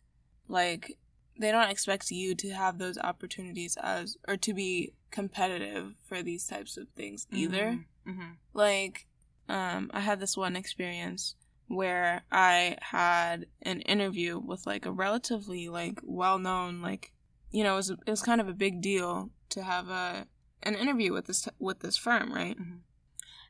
like 0.47 0.97
they 1.38 1.52
don't 1.52 1.70
expect 1.70 2.12
you 2.12 2.36
to 2.36 2.50
have 2.52 2.78
those 2.78 2.98
opportunities 2.98 3.78
as 3.82 4.17
or 4.28 4.38
to 4.38 4.54
be 4.54 4.94
competitive 5.12 5.94
for 6.04 6.22
these 6.24 6.48
types 6.48 6.78
of 6.78 6.88
things 6.89 7.28
either. 7.32 7.80
Mm-hmm. 8.08 8.32
Like 8.54 9.08
um 9.50 9.89
I 9.94 10.02
had 10.02 10.20
this 10.20 10.38
one 10.38 10.56
experience 10.56 11.36
where 11.67 12.24
I 12.32 12.78
had 12.82 13.46
an 13.62 13.82
interview 13.82 14.38
with 14.39 14.65
like 14.67 14.86
a 14.86 14.91
relatively 14.91 15.70
like 15.70 16.00
well-known 16.04 16.82
like 16.82 17.13
you 17.50 17.63
know 17.63 17.74
it 17.74 17.78
was 17.78 17.89
it 17.89 18.10
was 18.10 18.22
kind 18.22 18.41
of 18.41 18.48
a 18.50 18.54
big 18.54 18.82
deal 18.82 19.30
to 19.50 19.63
have 19.63 19.89
a 19.89 20.28
an 20.63 20.76
interview 20.76 21.12
with 21.12 21.26
this 21.26 21.48
with 21.60 21.80
this 21.80 21.98
firm, 21.98 22.32
right? 22.34 22.58
Mhm. 22.58 22.80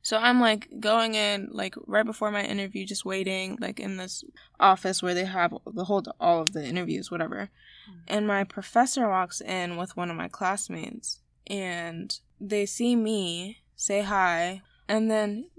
So 0.03 0.17
I'm 0.17 0.39
like 0.39 0.67
going 0.79 1.15
in 1.15 1.49
like 1.51 1.75
right 1.85 2.05
before 2.05 2.31
my 2.31 2.43
interview 2.43 2.85
just 2.85 3.05
waiting 3.05 3.57
like 3.61 3.79
in 3.79 3.97
this 3.97 4.23
office 4.59 5.03
where 5.03 5.13
they 5.13 5.25
have 5.25 5.53
the 5.71 5.85
hold 5.85 6.09
all 6.19 6.41
of 6.41 6.53
the 6.53 6.65
interviews 6.65 7.11
whatever. 7.11 7.49
Mhm. 7.89 8.01
And 8.07 8.27
my 8.27 8.43
professor 8.43 9.07
walks 9.07 9.41
in 9.41 9.77
with 9.77 9.95
one 9.95 10.09
of 10.09 10.17
my 10.17 10.27
classmates 10.27 11.19
and 11.47 12.19
they 12.39 12.65
see 12.65 12.95
me, 12.95 13.61
say 13.75 14.01
hi, 14.01 14.61
and 14.87 15.11
then 15.11 15.49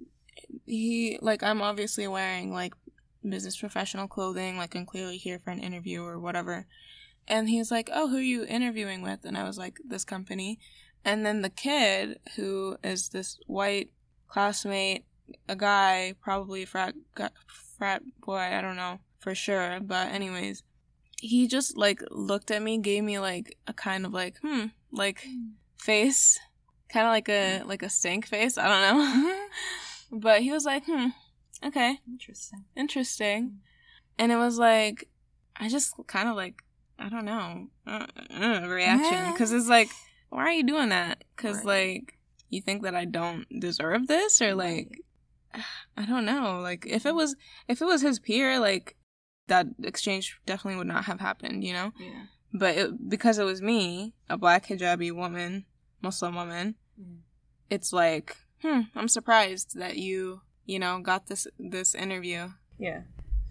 he 0.67 1.19
like 1.21 1.43
I'm 1.43 1.63
obviously 1.63 2.09
wearing 2.09 2.53
like 2.53 2.75
business 3.29 3.57
professional 3.57 4.09
clothing, 4.09 4.57
like 4.57 4.75
I'm 4.75 4.87
clearly 4.87 5.17
here 5.17 5.39
for 5.39 5.51
an 5.51 5.61
interview 5.61 6.03
or 6.03 6.19
whatever. 6.19 6.67
And 7.29 7.49
he's 7.49 7.71
like, 7.71 7.89
"Oh, 7.93 8.09
who 8.09 8.17
are 8.17 8.21
you 8.21 8.45
interviewing 8.45 9.03
with?" 9.03 9.25
And 9.25 9.39
I 9.39 9.45
was 9.45 9.57
like, 9.57 9.79
"This 9.85 10.05
company." 10.05 10.59
And 11.05 11.25
then 11.25 11.43
the 11.43 11.51
kid, 11.51 12.19
who 12.37 12.77
is 12.83 13.11
this 13.11 13.39
white 13.47 13.91
classmate, 14.33 15.05
a 15.49 15.55
guy, 15.55 16.15
probably 16.23 16.63
a 16.63 16.67
frat 16.67 16.95
frat 17.47 18.03
boy, 18.25 18.39
I 18.39 18.61
don't 18.63 18.77
know 18.77 18.99
for 19.21 19.35
sure, 19.35 19.79
but 19.81 20.09
anyways, 20.09 20.63
he 21.21 21.47
just 21.47 21.77
like 21.77 22.01
looked 22.11 22.51
at 22.51 22.63
me, 22.63 22.79
gave 22.79 23.05
me 23.05 23.19
like 23.19 23.59
a 23.67 23.75
kind 23.75 24.07
of 24.07 24.13
like 24.13 24.39
hmm, 24.43 24.67
like 24.91 25.27
face, 25.77 26.39
kind 26.89 27.07
of 27.07 27.11
like 27.11 27.29
a 27.29 27.63
like 27.65 27.83
a 27.83 27.91
stink 27.91 28.27
face. 28.27 28.57
I 28.57 28.69
don't 28.69 28.83
know, 28.99 29.47
but 30.13 30.41
he 30.41 30.51
was 30.51 30.65
like, 30.65 30.85
hmm, 30.87 31.09
okay, 31.65 31.99
Interesting. 32.09 32.65
interesting, 32.75 33.61
and 34.19 34.33
it 34.33 34.37
was 34.37 34.59
like, 34.59 35.09
I 35.57 35.69
just 35.69 35.95
kind 36.07 36.29
of 36.29 36.37
like, 36.37 36.63
I 36.99 37.11
don't 37.11 37.27
know, 37.27 37.69
uh, 37.87 38.07
uh, 38.31 38.67
reaction 38.67 39.27
because 39.33 39.53
it's 39.53 39.69
like, 39.69 39.93
why 40.31 40.45
are 40.45 40.53
you 40.53 40.65
doing 40.65 40.89
that? 40.89 41.25
Because 41.37 41.65
Right. 41.67 41.99
like, 42.01 42.19
you 42.53 42.61
think 42.61 42.83
that 42.83 42.95
I 42.95 43.05
don't 43.05 43.47
deserve 43.61 44.07
this, 44.07 44.41
or 44.43 44.55
like, 44.55 45.01
I 45.97 46.07
don't 46.07 46.25
know, 46.25 46.61
like 46.61 46.87
if 46.87 47.07
it 47.07 47.15
was 47.15 47.35
if 47.69 47.81
it 47.83 47.87
was 47.87 48.03
his 48.03 48.19
peer, 48.19 48.59
like 48.61 48.97
that 49.49 49.67
exchange 49.83 50.39
definitely 50.47 50.79
would 50.79 50.87
not 50.87 51.05
have 51.07 51.21
happened, 51.21 51.65
you 51.65 51.73
know. 51.73 51.93
Yeah. 51.99 52.25
But 52.55 52.77
it, 52.77 53.09
because 53.09 53.39
it 53.39 53.45
was 53.45 53.63
me, 53.63 54.13
a 54.29 54.37
black 54.37 54.67
hijabi 54.67 55.11
woman, 55.11 55.65
Muslim 56.03 56.35
woman, 56.35 56.77
Mhm. 57.01 57.21
it's 57.71 57.93
like, 57.93 58.37
hmm, 58.61 58.83
I'm 58.95 59.09
surprised 59.09 59.77
that 59.79 59.97
you, 59.97 60.43
you 60.67 60.79
know, 60.79 61.01
got 61.01 61.27
this 61.27 61.47
this 61.59 61.95
interview. 61.95 62.51
Yeah. 62.79 63.03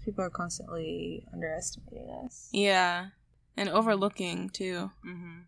People 0.04 0.24
are 0.24 0.30
constantly 0.30 1.26
underestimating 1.32 2.10
us. 2.24 2.48
Yeah, 2.52 3.08
and 3.56 3.68
overlooking 3.68 4.50
too. 4.50 4.90
Mm-hmm. 5.06 5.40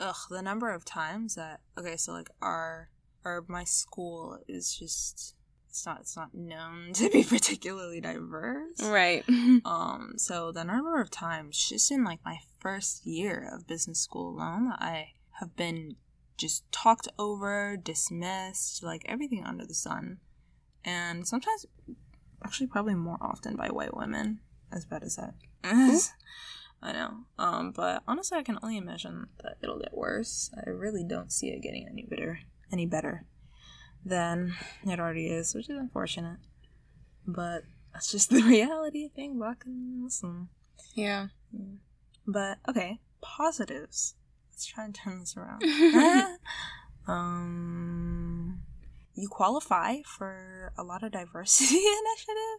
Ugh, 0.00 0.16
the 0.30 0.42
number 0.42 0.70
of 0.70 0.84
times 0.84 1.34
that 1.34 1.60
okay, 1.76 1.96
so 1.96 2.12
like 2.12 2.30
our 2.40 2.88
or 3.24 3.44
my 3.48 3.64
school 3.64 4.38
is 4.48 4.74
just 4.74 5.34
it's 5.68 5.84
not 5.84 6.00
it's 6.00 6.16
not 6.16 6.34
known 6.34 6.92
to 6.94 7.10
be 7.10 7.24
particularly 7.24 8.00
diverse. 8.00 8.82
Right. 8.82 9.24
Um, 9.64 10.14
so 10.16 10.52
the 10.52 10.64
number 10.64 11.00
of 11.00 11.10
times 11.10 11.68
just 11.68 11.90
in 11.90 12.04
like 12.04 12.20
my 12.24 12.38
first 12.60 13.04
year 13.04 13.50
of 13.52 13.66
business 13.66 14.00
school 14.00 14.30
alone, 14.30 14.72
I 14.78 15.08
have 15.40 15.56
been 15.56 15.96
just 16.36 16.70
talked 16.72 17.08
over, 17.18 17.76
dismissed, 17.76 18.82
like 18.82 19.02
everything 19.06 19.44
under 19.44 19.66
the 19.66 19.74
sun. 19.74 20.18
And 20.84 21.26
sometimes 21.26 21.66
actually 22.44 22.68
probably 22.68 22.94
more 22.94 23.18
often 23.20 23.56
by 23.56 23.68
white 23.68 23.96
women, 23.96 24.40
as 24.72 24.86
bad 24.86 25.02
as 25.02 25.16
that 25.16 25.34
is. 25.64 26.12
I 26.82 26.92
know. 26.92 27.14
Um, 27.38 27.72
but 27.72 28.02
honestly, 28.06 28.38
I 28.38 28.44
can 28.44 28.58
only 28.62 28.76
imagine 28.76 29.26
that 29.42 29.58
it'll 29.62 29.80
get 29.80 29.96
worse. 29.96 30.50
I 30.56 30.70
really 30.70 31.04
don't 31.04 31.32
see 31.32 31.48
it 31.48 31.62
getting 31.62 31.86
any 31.90 32.02
better, 32.02 32.40
any 32.72 32.86
better 32.86 33.24
than 34.04 34.54
it 34.86 35.00
already 35.00 35.28
is, 35.28 35.54
which 35.54 35.68
is 35.68 35.76
unfortunate. 35.76 36.38
But 37.26 37.64
that's 37.92 38.10
just 38.10 38.30
the 38.30 38.42
reality 38.42 39.04
of 39.04 39.14
being 39.14 39.38
black 39.38 39.64
and 39.66 40.02
Muslim. 40.02 40.48
Yeah. 40.94 41.28
But 42.26 42.58
okay, 42.68 43.00
positives. 43.20 44.14
Let's 44.52 44.66
try 44.66 44.84
and 44.84 44.94
turn 44.94 45.20
this 45.20 45.36
around. 45.36 45.62
um, 47.08 48.62
you 49.14 49.28
qualify 49.28 50.02
for 50.04 50.72
a 50.76 50.82
lot 50.82 51.02
of 51.02 51.12
diversity 51.12 51.80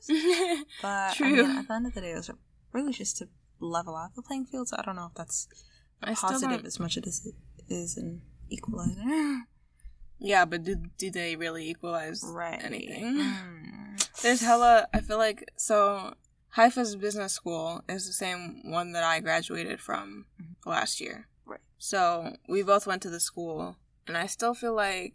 initiatives, 0.07 0.65
but 0.81 1.21
I 1.21 1.31
mean, 1.31 1.45
at 1.57 1.67
the 1.67 1.73
end 1.73 1.87
of 1.87 1.93
the 1.93 2.01
day, 2.01 2.11
are 2.13 2.23
really 2.73 2.93
just 2.93 3.17
to 3.17 3.27
level 3.59 3.95
out 3.95 4.15
the 4.15 4.21
playing 4.21 4.45
field. 4.45 4.69
So 4.69 4.77
I 4.77 4.83
don't 4.83 4.95
know 4.95 5.07
if 5.07 5.15
that's 5.15 5.47
I 6.01 6.13
positive 6.13 6.65
as 6.65 6.79
much 6.79 6.97
as 6.97 7.25
it 7.25 7.35
is 7.73 7.97
an 7.97 8.21
equalizer. 8.49 9.01
Yeah, 10.19 10.45
but 10.45 10.63
do, 10.63 10.75
do 10.97 11.09
they 11.09 11.35
really 11.35 11.69
equalize 11.69 12.23
right. 12.25 12.63
anything? 12.63 13.15
Mm. 13.15 14.21
There's 14.21 14.41
hella. 14.41 14.87
I 14.93 14.99
feel 14.99 15.17
like 15.17 15.49
so. 15.55 16.13
Haifa's 16.53 16.95
business 16.95 17.33
school 17.33 17.83
is 17.87 18.07
the 18.07 18.13
same 18.13 18.61
one 18.71 18.91
that 18.93 19.03
I 19.03 19.19
graduated 19.19 19.79
from 19.79 20.25
last 20.65 20.99
year. 20.99 21.27
Right. 21.45 21.59
So 21.77 22.35
we 22.47 22.63
both 22.63 22.87
went 22.87 23.03
to 23.03 23.09
the 23.09 23.19
school, 23.19 23.77
and 24.07 24.17
I 24.17 24.25
still 24.25 24.55
feel 24.55 24.73
like, 24.73 25.13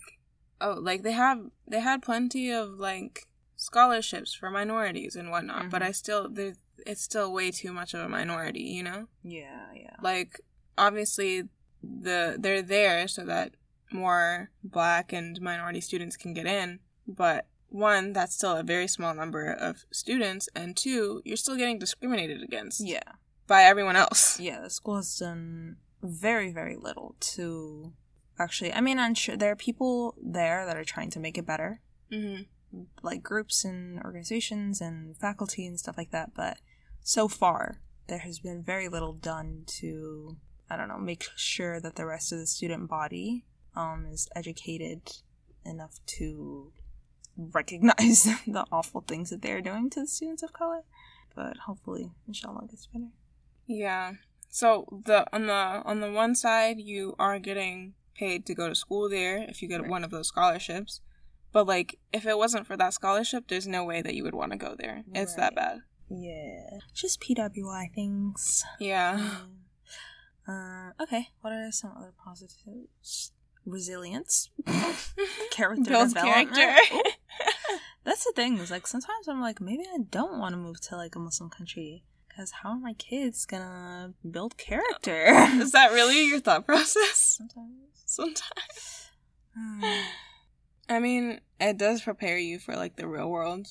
oh, 0.61 0.77
like 0.81 1.03
they 1.03 1.13
have 1.13 1.41
they 1.67 1.81
had 1.81 2.03
plenty 2.03 2.51
of 2.53 2.79
like 2.79 3.27
scholarships 3.57 4.33
for 4.33 4.51
minorities 4.51 5.17
and 5.17 5.31
whatnot, 5.31 5.71
but 5.71 5.83
Mhm. 5.83 5.87
I 5.87 5.93
still 5.93 6.29
there 6.29 6.55
it's 6.87 7.03
still 7.03 7.33
way 7.33 7.51
too 7.51 7.73
much 7.73 7.95
of 7.95 8.01
a 8.01 8.09
minority, 8.09 8.63
you 8.63 8.83
know. 8.83 9.09
Yeah, 9.23 9.67
yeah. 9.75 9.97
Like 10.03 10.41
obviously 10.79 11.49
the 11.83 12.37
they're 12.39 12.63
there 12.63 13.09
so 13.09 13.25
that 13.25 13.55
more 13.95 14.51
black 14.63 15.13
and 15.13 15.41
minority 15.41 15.81
students 15.81 16.17
can 16.19 16.35
get 16.35 16.47
in, 16.47 16.81
but 17.07 17.47
one, 17.71 18.13
that's 18.13 18.35
still 18.35 18.57
a 18.57 18.63
very 18.63 18.87
small 18.87 19.15
number 19.15 19.51
of 19.51 19.85
students, 19.91 20.49
and 20.55 20.77
two, 20.77 21.23
you're 21.25 21.37
still 21.37 21.57
getting 21.57 21.79
discriminated 21.79 22.43
against 22.43 22.81
Yeah. 22.87 23.03
by 23.47 23.63
everyone 23.63 23.97
else. 23.97 24.39
yeah, 24.49 24.61
the 24.61 24.71
school 24.71 24.97
has 24.97 25.17
done 25.19 25.77
very, 26.03 26.53
very 26.53 26.77
little 26.77 27.17
to 27.21 27.93
actually. 28.39 28.73
I 28.73 28.81
mean, 28.81 28.99
I'm 28.99 29.15
sure 29.15 29.37
there 29.37 29.53
are 29.53 29.57
people 29.57 30.15
there 30.23 30.67
that 30.67 30.77
are 30.77 30.85
trying 30.85 31.11
to 31.13 31.21
make 31.21 31.39
it 31.39 31.47
better, 31.47 31.81
Mm-hmm. 32.13 32.83
like 33.03 33.23
groups 33.23 33.65
and 33.65 34.01
organizations 34.05 34.81
and 34.81 35.17
faculty 35.17 35.67
and 35.67 35.79
stuff 35.81 35.97
like 35.97 36.11
that. 36.11 36.33
But 36.35 36.59
so 37.03 37.27
far, 37.29 37.81
there 38.07 38.19
has 38.19 38.39
been 38.39 38.63
very 38.63 38.89
little 38.89 39.15
done 39.15 39.65
to, 39.79 40.37
I 40.71 40.77
don't 40.77 40.89
know, 40.89 40.99
make 40.99 41.25
sure 41.37 41.81
that 41.81 41.97
the 41.97 42.07
rest 42.07 42.31
of 42.33 42.39
the 42.39 42.47
student 42.47 42.89
body 42.89 43.47
um, 43.77 44.07
is 44.11 44.29
educated 44.35 45.03
enough 45.65 45.99
to 46.07 46.73
recognize 47.37 48.25
the 48.47 48.65
awful 48.71 49.01
things 49.03 49.31
that 49.31 49.43
they're 49.43 49.61
doing 49.61 49.91
to 49.91 50.01
the 50.01 50.07
students 50.07 50.43
of 50.43 50.53
color. 50.53 50.83
But 51.35 51.57
hopefully, 51.67 52.13
inshallah, 52.29 52.67
gets 52.71 52.87
better. 52.87 53.09
Yeah. 53.67 54.13
So 54.49 54.87
the 55.05 55.27
on 55.33 55.47
the 55.47 55.53
on 55.53 56.01
the 56.01 56.13
one 56.13 56.35
side, 56.37 56.79
you 56.79 57.17
are 57.19 57.39
getting 57.41 57.95
paid 58.15 58.47
to 58.47 58.55
go 58.55 58.69
to 58.69 58.75
school 58.75 59.09
there 59.09 59.39
if 59.49 59.61
you 59.61 59.69
get 59.69 59.81
Right. 59.81 59.91
one 59.91 60.05
of 60.05 60.11
those 60.11 60.29
scholarships. 60.29 61.01
But 61.51 61.67
like, 61.67 61.99
if 62.13 62.25
it 62.27 62.39
wasn't 62.39 62.67
for 62.67 62.77
that 62.77 62.95
scholarship, 62.95 63.49
there's 63.49 63.67
no 63.67 63.85
way 63.85 64.01
that 64.03 64.15
you 64.15 64.23
would 64.23 64.35
want 64.35 64.53
to 64.53 64.59
go 64.59 64.77
there. 64.79 65.03
It's 65.13 65.35
that 65.35 65.55
bad. 65.57 65.81
Yeah. 66.09 66.79
Just 66.93 67.21
PWI 67.21 67.93
things. 67.95 68.65
Yeah. 68.79 69.39
Uh, 70.47 70.91
okay, 71.01 71.29
what 71.41 71.55
are 71.55 71.73
some 71.73 71.95
other 71.97 72.13
positives? 72.23 73.33
Resilience. 73.67 74.51
Character 75.51 75.91
Builds 75.91 76.15
development. 76.15 76.55
character. 76.55 77.11
That's 78.05 78.25
the 78.25 78.33
thing, 78.37 78.59
is 78.59 78.71
like 78.71 78.87
sometimes 78.87 79.29
I'm 79.29 79.41
like, 79.41 79.61
maybe 79.61 79.83
I 79.83 79.99
don't 80.11 80.39
want 80.39 80.53
to 80.53 80.57
move 80.59 80.81
to 80.83 80.97
like 80.97 81.15
a 81.17 81.19
Muslim 81.19 81.49
country. 81.51 82.05
Because 82.29 82.51
how 82.51 82.71
are 82.71 82.79
my 82.79 82.95
kids 82.95 83.47
gonna 83.47 84.13
build 84.29 84.57
character? 84.57 85.27
Is 85.61 85.71
that 85.71 85.93
really 85.93 86.27
your 86.27 86.41
thought 86.41 86.67
process? 86.67 87.37
sometimes. 87.39 88.03
Sometimes. 88.05 89.11
Hmm. 89.57 89.85
I 90.89 90.99
mean, 90.99 91.41
it 91.61 91.79
does 91.79 92.03
prepare 92.03 92.37
you 92.37 92.59
for 92.59 92.75
like 92.75 92.97
the 92.97 93.07
real 93.07 93.31
world. 93.31 93.69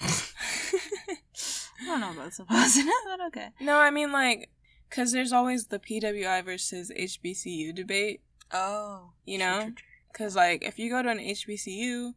I 0.00 1.84
don't 1.84 2.00
know 2.00 2.12
about 2.12 2.32
so 2.32 2.44
positive, 2.44 2.90
but 3.06 3.26
okay. 3.28 3.48
no, 3.60 3.76
I 3.76 3.90
mean 3.90 4.10
like, 4.10 4.50
cause 4.90 5.12
there's 5.12 5.32
always 5.32 5.66
the 5.66 5.78
PWI 5.78 6.44
versus 6.44 6.90
HBCU 6.98 7.74
debate. 7.74 8.22
Oh. 8.52 9.12
You 9.24 9.38
know? 9.38 9.72
Cause 10.12 10.34
like, 10.34 10.64
if 10.64 10.78
you 10.78 10.90
go 10.90 11.02
to 11.02 11.08
an 11.08 11.18
HBCU, 11.18 12.14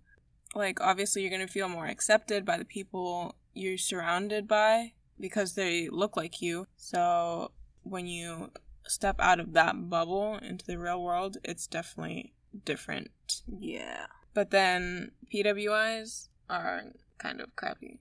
like 0.55 0.81
obviously 0.81 1.21
you're 1.21 1.31
gonna 1.31 1.47
feel 1.47 1.69
more 1.69 1.87
accepted 1.87 2.45
by 2.45 2.57
the 2.57 2.65
people 2.65 3.35
you're 3.53 3.77
surrounded 3.77 4.47
by 4.47 4.93
because 5.19 5.53
they 5.53 5.87
look 5.89 6.17
like 6.17 6.41
you. 6.41 6.67
So 6.77 7.51
when 7.83 8.07
you 8.07 8.51
step 8.87 9.15
out 9.19 9.39
of 9.39 9.53
that 9.53 9.89
bubble 9.89 10.37
into 10.41 10.65
the 10.65 10.79
real 10.79 11.01
world, 11.01 11.37
it's 11.43 11.67
definitely 11.67 12.33
different. 12.65 13.09
Yeah. 13.47 14.07
But 14.33 14.51
then 14.51 15.11
PWIs 15.33 16.29
are 16.49 16.83
kind 17.17 17.41
of 17.41 17.55
crappy. 17.55 17.99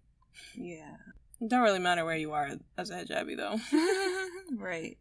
Yeah. 0.54 0.96
It 1.40 1.48
don't 1.48 1.62
really 1.62 1.78
matter 1.78 2.04
where 2.04 2.16
you 2.16 2.32
are 2.32 2.50
as 2.76 2.90
a 2.90 3.04
hijabi 3.04 3.36
though. 3.36 3.58
right. 4.56 4.98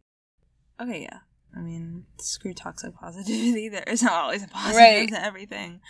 Okay, 0.80 1.02
yeah. 1.02 1.20
I 1.56 1.60
mean, 1.60 2.06
screw 2.20 2.54
toxic 2.54 2.94
positivity. 2.94 3.68
There 3.70 3.84
is 3.86 4.02
not 4.02 4.12
always 4.12 4.42
a 4.44 4.48
positive 4.48 4.76
Right. 4.78 5.08
to 5.08 5.24
everything. 5.24 5.80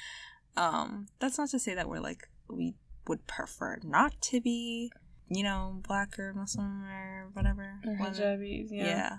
Um, 0.57 1.07
that's 1.19 1.39
not 1.39 1.51
to 1.51 1.59
say 1.59 1.75
that 1.75 1.89
we're 1.89 2.01
like 2.01 2.29
we 2.49 2.75
would 3.07 3.27
prefer 3.27 3.79
not 3.85 4.21
to 4.23 4.41
be, 4.41 4.91
you 5.29 5.43
know, 5.43 5.81
black 5.87 6.19
or 6.19 6.33
Muslim 6.35 6.85
or 6.85 7.31
whatever. 7.33 7.81
Or 7.87 7.95
hijabis, 7.97 8.69
Yeah. 8.71 8.85
yeah. 8.85 9.17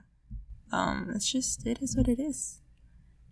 Um, 0.72 1.12
it's 1.16 1.30
just 1.32 1.66
it 1.68 1.80
is 1.82 1.96
what 1.98 2.08
it 2.08 2.20
is. 2.20 2.62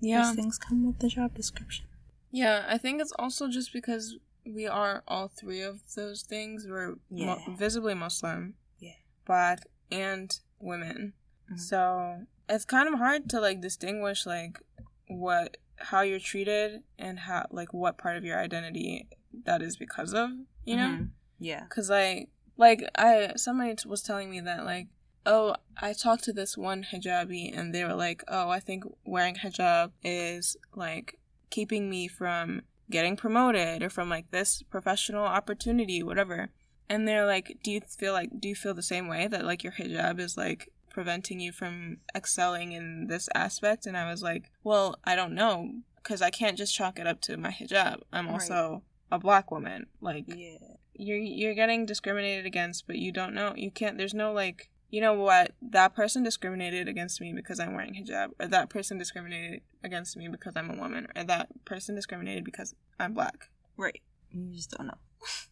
Yeah. 0.02 0.24
Those 0.24 0.36
things 0.36 0.58
come 0.58 0.86
with 0.86 1.00
the 1.00 1.08
job 1.10 1.34
description. 1.36 1.86
Yeah, 2.32 2.66
I 2.68 2.78
think 2.78 3.02
it's 3.02 3.14
also 3.18 3.50
just 3.50 3.74
because 3.74 4.18
we 4.46 4.68
are 4.68 5.04
all 5.08 5.28
three 5.28 5.62
of 5.62 5.82
those 5.96 6.22
things. 6.24 6.66
We're 6.68 6.96
Yeah. 7.10 7.36
mo- 7.48 7.56
visibly 7.56 7.94
Muslim, 7.96 8.54
Yeah. 8.80 8.94
black, 9.26 9.60
and 9.92 10.32
women. 10.60 11.14
Mhm. 11.52 11.60
So 11.60 12.26
it's 12.50 12.66
kind 12.66 12.92
of 12.92 13.00
hard 13.00 13.30
to 13.30 13.40
like 13.40 13.62
distinguish 13.62 14.26
like 14.26 14.60
what 15.08 15.58
how 15.78 16.02
you're 16.02 16.20
treated 16.20 16.82
and 16.98 17.20
how 17.20 17.46
like 17.52 17.74
what 17.74 17.98
part 17.98 18.18
of 18.18 18.26
your 18.26 18.38
identity 18.38 19.08
that 19.46 19.62
is 19.62 19.78
because 19.78 20.14
of. 20.14 20.32
You 20.66 20.78
know. 20.78 20.98
Mhm. 21.00 21.10
Yeah. 21.40 21.66
Cause 21.70 21.90
like, 21.90 22.30
like 22.58 22.84
I 22.96 23.34
somebody 23.38 23.76
t- 23.76 23.88
was 23.88 24.02
telling 24.02 24.30
me 24.30 24.42
that 24.42 24.66
like, 24.66 24.88
oh, 25.26 25.56
I 25.82 25.94
talked 25.94 26.24
to 26.26 26.34
this 26.34 26.58
one 26.58 26.86
hijabi 26.92 27.58
and 27.58 27.74
they 27.74 27.86
were 27.86 27.94
like, 27.94 28.24
oh, 28.28 28.50
I 28.50 28.60
think 28.60 28.84
wearing 29.06 29.36
hijab 29.36 29.92
is 30.04 30.58
like 30.76 31.18
keeping 31.50 31.90
me 31.90 32.08
from 32.08 32.64
getting 32.90 33.16
promoted 33.16 33.84
or 33.84 33.90
from 33.90 34.10
like 34.10 34.32
this 34.32 34.64
professional 34.64 35.24
opportunity, 35.24 36.04
whatever. 36.04 36.50
And 36.90 37.08
they're 37.08 37.26
like, 37.26 37.60
do 37.64 37.72
you 37.72 37.82
feel 37.82 38.14
like 38.14 38.32
do 38.40 38.50
you 38.50 38.56
feel 38.56 38.74
the 38.74 38.82
same 38.84 39.08
way 39.08 39.28
that 39.28 39.46
like 39.46 39.64
your 39.64 39.74
hijab 39.74 40.20
is 40.20 40.36
like 40.36 40.72
preventing 40.90 41.40
you 41.40 41.52
from 41.52 41.98
excelling 42.16 42.72
in 42.72 43.08
this 43.08 43.30
aspect? 43.36 43.86
And 43.86 43.96
I 43.98 44.10
was 44.10 44.22
like, 44.24 44.52
well, 44.64 44.98
I 45.04 45.16
don't 45.16 45.34
know 45.34 45.72
because 45.96 46.22
I 46.22 46.30
can't 46.30 46.58
just 46.58 46.76
chalk 46.76 47.00
it 47.00 47.08
up 47.08 47.22
to 47.22 47.38
my 47.38 47.52
hijab. 47.52 48.02
I'm 48.12 48.26
Right. 48.28 48.34
also 48.34 48.84
a 49.12 49.20
black 49.20 49.52
woman. 49.52 49.88
Like 50.02 50.26
Yeah. 50.28 50.58
you're 50.94 51.18
you're 51.18 51.54
getting 51.54 51.86
discriminated 51.86 52.46
against, 52.46 52.88
but 52.88 52.98
you 52.98 53.12
don't 53.12 53.34
know. 53.34 53.54
You 53.56 53.72
can't. 53.72 53.98
There's 53.98 54.14
no 54.14 54.32
like. 54.34 54.70
You 54.92 55.02
know 55.02 55.14
what? 55.14 55.52
That 55.62 55.94
person 55.94 56.24
discriminated 56.24 56.88
against 56.88 57.22
me 57.22 57.32
because 57.32 57.60
I'm 57.60 57.76
wearing 57.76 57.94
hijab, 57.94 58.32
or 58.40 58.48
that 58.48 58.72
person 58.72 58.98
discriminated 58.98 59.62
against 59.84 60.18
me 60.18 60.28
because 60.28 60.54
I'm 60.56 60.72
a 60.72 60.76
woman, 60.76 61.08
or 61.16 61.24
that 61.26 61.64
person 61.64 61.94
discriminated 61.94 62.44
because 62.44 62.74
I'm 63.00 63.14
black. 63.14 63.50
Right. 63.78 64.02
You 64.32 64.52
just 64.56 64.72
don't 64.72 64.88
know. 64.88 64.98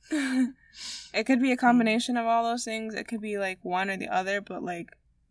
it 1.13 1.25
could 1.25 1.39
be 1.39 1.51
a 1.51 1.57
combination 1.57 2.17
of 2.17 2.25
all 2.25 2.43
those 2.43 2.63
things. 2.63 2.95
It 2.95 3.07
could 3.07 3.21
be 3.21 3.37
like 3.37 3.59
one 3.63 3.91
or 3.91 3.97
the 3.97 4.07
other, 4.07 4.41
but 4.41 4.63
like 4.63 4.89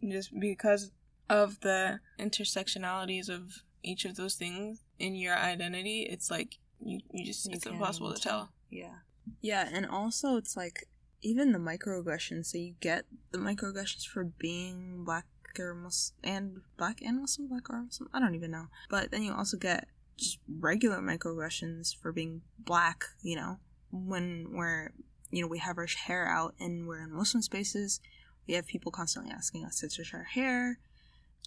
just 0.08 0.38
because 0.38 0.90
of 1.28 1.60
the 1.60 2.00
intersectionalities 2.18 3.28
of 3.28 3.62
each 3.82 4.04
of 4.04 4.16
those 4.16 4.34
things 4.34 4.82
in 4.98 5.14
your 5.14 5.36
identity, 5.36 6.02
it's 6.02 6.30
like 6.30 6.58
you 6.80 7.00
you 7.12 7.24
just 7.24 7.46
You 7.46 7.56
it's 7.56 7.66
impossible 7.66 8.12
to 8.12 8.20
tell. 8.20 8.50
Yeah. 8.70 8.94
Yeah, 9.40 9.68
and 9.72 9.86
also 9.86 10.36
it's 10.36 10.56
like 10.56 10.86
even 11.22 11.52
the 11.52 11.58
microaggressions. 11.58 12.46
So 12.46 12.58
you 12.58 12.74
get 12.80 13.04
the 13.32 13.38
microaggressions 13.38 14.06
for 14.06 14.24
being 14.24 15.04
black 15.04 15.26
or 15.58 15.74
Muslim 15.74 16.18
and 16.22 16.60
black 16.76 17.00
and 17.00 17.20
Muslim, 17.20 17.48
black 17.48 17.70
or 17.70 17.82
Muslim. 17.82 18.10
I 18.12 18.20
don't 18.20 18.34
even 18.34 18.50
know. 18.50 18.66
But 18.90 19.10
then 19.10 19.22
you 19.22 19.32
also 19.32 19.56
get 19.56 19.88
just 20.16 20.38
regular 20.48 20.98
microaggressions 20.98 21.96
for 21.96 22.12
being 22.12 22.42
black. 22.58 23.04
You 23.22 23.36
know, 23.36 23.58
when 23.90 24.48
we're 24.52 24.92
you 25.30 25.42
know 25.42 25.48
we 25.48 25.58
have 25.58 25.78
our 25.78 25.86
hair 25.86 26.28
out 26.28 26.54
and 26.60 26.86
we're 26.86 27.02
in 27.02 27.12
Muslim 27.12 27.42
spaces, 27.42 28.00
we 28.46 28.54
have 28.54 28.66
people 28.66 28.92
constantly 28.92 29.32
asking 29.32 29.64
us 29.64 29.80
to 29.80 29.88
touch 29.88 30.14
our 30.14 30.24
hair. 30.24 30.78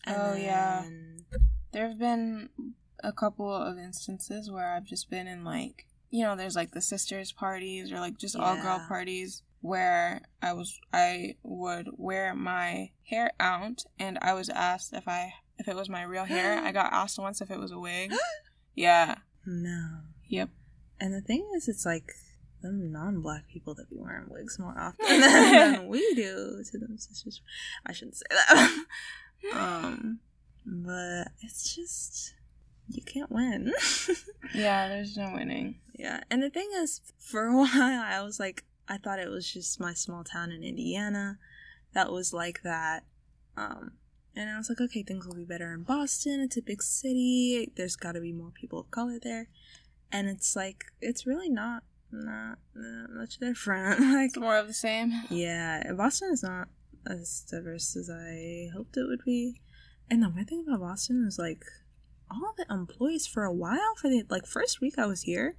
Oh, 0.08 0.36
yeah. 0.36 0.86
There 1.72 1.88
have 1.88 2.00
been 2.00 2.50
a 3.04 3.12
couple 3.12 3.54
of 3.54 3.78
instances 3.78 4.50
where 4.50 4.74
I've 4.74 4.86
just 4.86 5.10
been 5.10 5.28
in 5.28 5.44
like, 5.44 5.86
you 6.10 6.24
know, 6.24 6.36
there's 6.36 6.56
like 6.56 6.72
the 6.72 6.82
sisters 6.82 7.32
parties 7.32 7.92
or 7.92 8.00
like 8.00 8.18
just 8.18 8.36
all 8.36 8.56
girl 8.56 8.84
parties 8.88 9.44
where 9.62 10.22
I 10.42 10.54
was 10.54 10.80
I 10.94 11.36
would 11.44 11.90
wear 11.98 12.34
my 12.34 12.92
hair 13.10 13.32
out 13.40 13.84
and 14.00 14.18
I 14.22 14.34
was 14.34 14.50
asked 14.50 14.94
if 14.94 15.08
I 15.08 15.34
if 15.58 15.68
it 15.68 15.76
was 15.76 15.90
my 15.90 16.04
real 16.04 16.26
hair. 16.26 16.60
I 16.64 16.72
got 16.72 16.94
asked 16.94 17.20
once 17.20 17.42
if 17.42 17.52
it 17.52 17.60
was 17.60 17.72
a 17.72 17.80
wig. 17.80 18.14
Yeah. 18.76 19.16
No. 19.46 19.98
Yep. 20.30 20.50
And 21.02 21.14
the 21.14 21.20
thing 21.20 21.46
is, 21.58 21.68
it's 21.68 21.86
like 21.86 22.14
them 22.62 22.92
non-black 22.92 23.48
people 23.48 23.74
that 23.76 23.90
be 23.90 23.98
wearing 23.98 24.30
wigs 24.30 24.60
more 24.60 24.76
often 24.78 25.06
than 25.22 25.88
we 25.88 26.14
do 26.16 26.64
to 26.72 26.78
them 26.78 26.98
sisters. 26.98 27.42
I 27.86 27.94
shouldn't 27.94 28.18
say 28.18 28.26
that. 28.30 28.86
um, 29.54 30.20
but 30.66 31.30
it's 31.42 31.76
just 31.76 32.34
you 32.90 33.04
can't 33.04 33.32
win. 33.32 33.74
Yeah, 34.56 34.88
there's 34.88 35.16
no 35.16 35.32
winning. 35.34 35.76
yeah, 35.94 36.22
and 36.32 36.42
the 36.42 36.50
thing 36.50 36.68
is, 36.78 37.02
for 37.20 37.46
a 37.46 37.56
while, 37.56 37.70
I 37.76 38.24
was 38.24 38.40
like, 38.40 38.64
I 38.88 38.98
thought 38.98 39.20
it 39.20 39.30
was 39.30 39.48
just 39.52 39.80
my 39.80 39.94
small 39.94 40.24
town 40.24 40.52
in 40.52 40.64
Indiana 40.64 41.38
that 41.94 42.12
was 42.12 42.34
like 42.34 42.62
that. 42.64 43.04
Um, 43.58 43.92
and 44.36 44.50
I 44.50 44.58
was 44.58 44.70
like, 44.70 44.82
okay, 44.82 45.04
things 45.04 45.28
will 45.28 45.36
be 45.36 45.46
better 45.46 45.74
in 45.74 45.84
Boston. 45.84 46.42
It's 46.42 46.58
a 46.58 46.62
big 46.62 46.82
city. 46.82 47.72
There's 47.76 47.96
got 47.96 48.14
to 48.14 48.22
be 48.22 48.32
more 48.32 48.52
people 48.52 48.80
of 48.80 48.92
color 48.92 49.20
there. 49.22 49.50
And 50.12 50.28
it's 50.28 50.56
like, 50.56 50.86
it's 51.02 51.28
really 51.28 51.50
not 51.50 51.84
not, 52.12 52.58
not 52.76 53.10
much 53.12 53.38
different. 53.38 54.00
like, 54.14 54.36
more 54.36 54.58
of 54.58 54.68
the 54.68 54.74
same. 54.74 55.12
yeah, 55.30 55.92
Boston 55.94 56.32
is 56.32 56.44
not 56.44 56.68
as 57.08 57.46
diverse 57.50 57.96
as 57.96 58.10
I 58.10 58.70
hoped 58.76 58.98
it 58.98 59.08
would 59.08 59.24
be. 59.26 59.62
And 60.10 60.24
the 60.24 60.30
weird 60.30 60.50
thing 60.50 60.66
about 60.68 60.82
Boston 60.82 61.26
is 61.28 61.38
like 61.38 61.64
all 62.32 62.54
the 62.58 62.66
employees 62.70 63.28
for 63.28 63.44
a 63.44 63.54
while 63.54 63.96
for 63.98 64.10
the 64.10 64.24
like 64.30 64.46
first 64.46 64.82
week 64.82 64.98
I 64.98 65.06
was 65.06 65.24
here, 65.24 65.56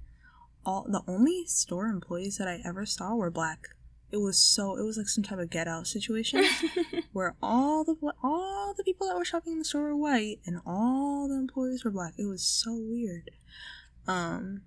all 0.65 0.85
the 0.87 1.03
only 1.07 1.45
store 1.45 1.87
employees 1.87 2.37
that 2.37 2.47
I 2.47 2.61
ever 2.65 2.85
saw 2.85 3.15
were 3.15 3.31
black. 3.31 3.69
It 4.11 4.17
was 4.17 4.37
so 4.37 4.77
it 4.77 4.83
was 4.83 4.97
like 4.97 5.07
some 5.07 5.23
type 5.23 5.39
of 5.39 5.49
get 5.49 5.69
out 5.69 5.87
situation 5.87 6.43
where 7.13 7.35
all 7.41 7.85
the 7.85 7.95
all 8.21 8.73
the 8.75 8.83
people 8.83 9.07
that 9.07 9.15
were 9.15 9.23
shopping 9.25 9.53
in 9.53 9.59
the 9.59 9.65
store 9.65 9.83
were 9.83 9.95
white 9.95 10.39
and 10.45 10.59
all 10.65 11.29
the 11.29 11.35
employees 11.35 11.85
were 11.85 11.91
black. 11.91 12.13
It 12.17 12.25
was 12.25 12.43
so 12.43 12.73
weird. 12.73 13.31
Um, 14.07 14.63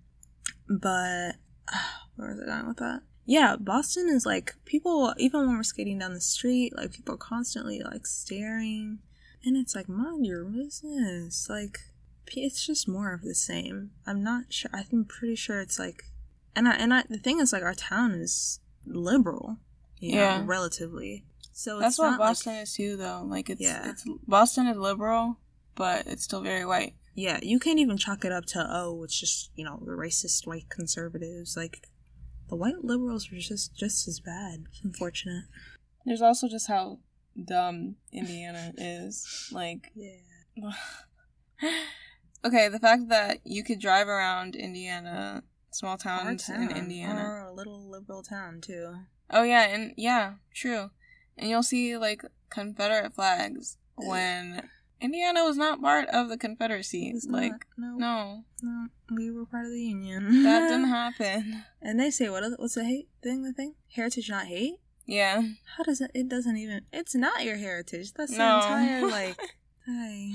but 0.69 1.33
where 2.17 2.31
was 2.31 2.41
I 2.41 2.47
going 2.47 2.69
with 2.69 2.77
that? 2.79 3.03
Yeah, 3.27 3.57
Boston 3.59 4.09
is 4.09 4.27
like 4.27 4.55
people. 4.65 5.15
Even 5.17 5.47
when 5.47 5.57
we're 5.57 5.63
skating 5.63 5.99
down 5.99 6.13
the 6.15 6.21
street, 6.21 6.77
like 6.77 6.93
people 6.93 7.15
are 7.15 7.19
constantly 7.19 7.81
like 7.83 8.07
staring, 8.07 8.99
and 9.45 9.57
it's 9.57 9.75
like 9.75 9.89
mind 9.89 10.27
your 10.27 10.45
business. 10.45 11.49
Like 11.49 11.79
it's 12.27 12.67
just 12.67 12.87
more 12.89 13.13
of 13.15 13.23
the 13.23 13.35
same. 13.35 13.93
I'm 14.07 14.23
not 14.23 14.45
sure. 14.53 14.71
I'm 14.75 15.05
pretty 15.07 15.37
sure 15.37 15.61
it's 15.61 15.79
like, 15.79 16.05
and 16.55 16.69
I 16.69 16.73
and 16.75 16.93
I. 16.93 17.05
The 17.09 17.19
thing 17.19 17.41
is, 17.41 17.53
like 17.53 17.63
our 17.63 17.75
town 17.75 18.13
is 18.13 18.61
liberal, 18.87 19.57
you 20.01 20.13
know, 20.17 20.21
Yeah. 20.21 20.43
relatively. 20.45 21.25
So 21.53 21.79
That's 21.79 21.95
it's 21.95 21.99
what 22.01 22.11
not 22.11 22.21
like- 22.21 22.29
Boston 22.31 22.55
is 22.57 22.75
too, 22.75 22.97
though. 22.97 23.23
Like 23.27 23.49
it's, 23.49 23.61
Yeah. 23.61 23.89
it's 23.91 24.05
Boston 24.27 24.67
is 24.67 24.77
liberal, 24.77 25.39
but 25.77 26.07
it's 26.07 26.25
still 26.25 26.43
very 26.43 26.67
white. 26.67 26.95
Yeah, 27.15 27.39
you 27.43 27.59
can't 27.61 27.79
even 27.79 27.97
chalk 27.97 28.25
it 28.25 28.33
up 28.33 28.45
to 28.47 28.67
oh, 28.69 29.03
it's 29.05 29.19
just 29.19 29.51
you 29.55 29.65
know 29.65 29.81
the 29.85 29.93
racist 29.93 30.47
white 30.47 30.69
conservatives. 30.69 31.57
Like 31.57 31.89
the 32.49 32.57
white 32.57 32.83
liberals 32.85 33.31
are 33.33 33.39
just 33.39 33.77
just 33.77 34.09
as 34.09 34.21
bad. 34.21 34.65
It's 34.69 34.81
unfortunate. 34.83 35.45
There's 36.05 36.23
also 36.23 36.49
just 36.49 36.69
how 36.69 36.99
dumb 37.43 37.97
Indiana 38.13 38.73
is. 38.77 39.49
Like, 39.53 39.91
Yeah. 39.95 40.71
okay, 42.45 42.69
the 42.69 42.79
fact 42.79 43.09
that 43.09 43.41
you 43.45 43.65
could 43.65 43.81
drive 43.81 44.09
around 44.09 44.55
Indiana, 44.55 45.43
small 45.71 45.97
towns 45.97 46.47
town, 46.47 46.71
in 46.71 46.77
Indiana. 46.77 47.21
or 47.25 47.41
a 47.41 47.53
little 47.53 47.89
liberal 47.89 48.23
town 48.23 48.61
too. 48.61 48.95
Oh 49.31 49.43
yeah, 49.43 49.63
and 49.63 49.95
yeah, 49.97 50.35
true. 50.55 50.91
And 51.37 51.49
you'll 51.49 51.63
see 51.63 51.97
like 51.97 52.23
Confederate 52.51 53.15
flags 53.15 53.79
when 53.97 54.69
Indiana 55.05 55.45
was 55.45 55.57
not 55.57 55.81
part 55.81 56.09
of 56.09 56.29
the 56.29 56.37
Confederacy. 56.39 57.11
It's 57.15 57.27
like, 57.27 57.53
not- 57.77 57.99
no, 57.99 57.99
no, 57.99 58.45
no, 58.63 58.87
we 59.15 59.31
were 59.31 59.45
part 59.47 59.67
of 59.67 59.73
the 59.73 59.83
union. 59.83 60.43
that 60.45 60.61
didn't 60.69 60.89
happen. 60.89 61.63
And 61.83 62.01
they 62.01 62.11
say 62.11 62.29
what? 62.31 62.43
What's 62.59 62.75
the 62.75 62.85
hate 62.85 63.09
thing? 63.23 63.43
The 63.43 63.53
thing? 63.53 63.75
Heritage, 63.95 64.31
not 64.31 64.47
hate. 64.47 64.77
Yeah. 65.07 65.43
How 65.77 65.85
does 65.85 66.01
it? 66.01 66.11
It 66.15 66.29
doesn't 66.29 66.57
even. 66.57 66.87
It's 66.93 67.15
not 67.15 67.45
your 67.45 67.57
heritage. 67.57 68.13
That's 68.15 68.33
the 68.33 68.39
No. 68.39 68.57
entire 68.57 69.07
like. 69.19 69.39
Hey, 69.87 70.33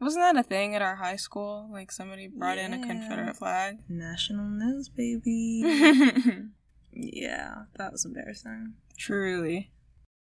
Wasn't 0.00 0.22
that 0.22 0.36
a 0.38 0.42
thing 0.42 0.74
at 0.74 0.80
our 0.80 0.96
high 0.96 1.16
school? 1.16 1.68
Like 1.70 1.92
somebody 1.92 2.26
brought 2.28 2.56
in 2.58 2.72
a 2.72 2.78
Confederate 2.78 3.36
flag? 3.36 3.78
national 3.90 4.46
news, 4.48 4.88
baby. 4.88 5.62
yeah, 6.92 7.64
that 7.76 7.92
was 7.92 8.04
embarrassing. 8.06 8.74
Truly. 8.98 9.70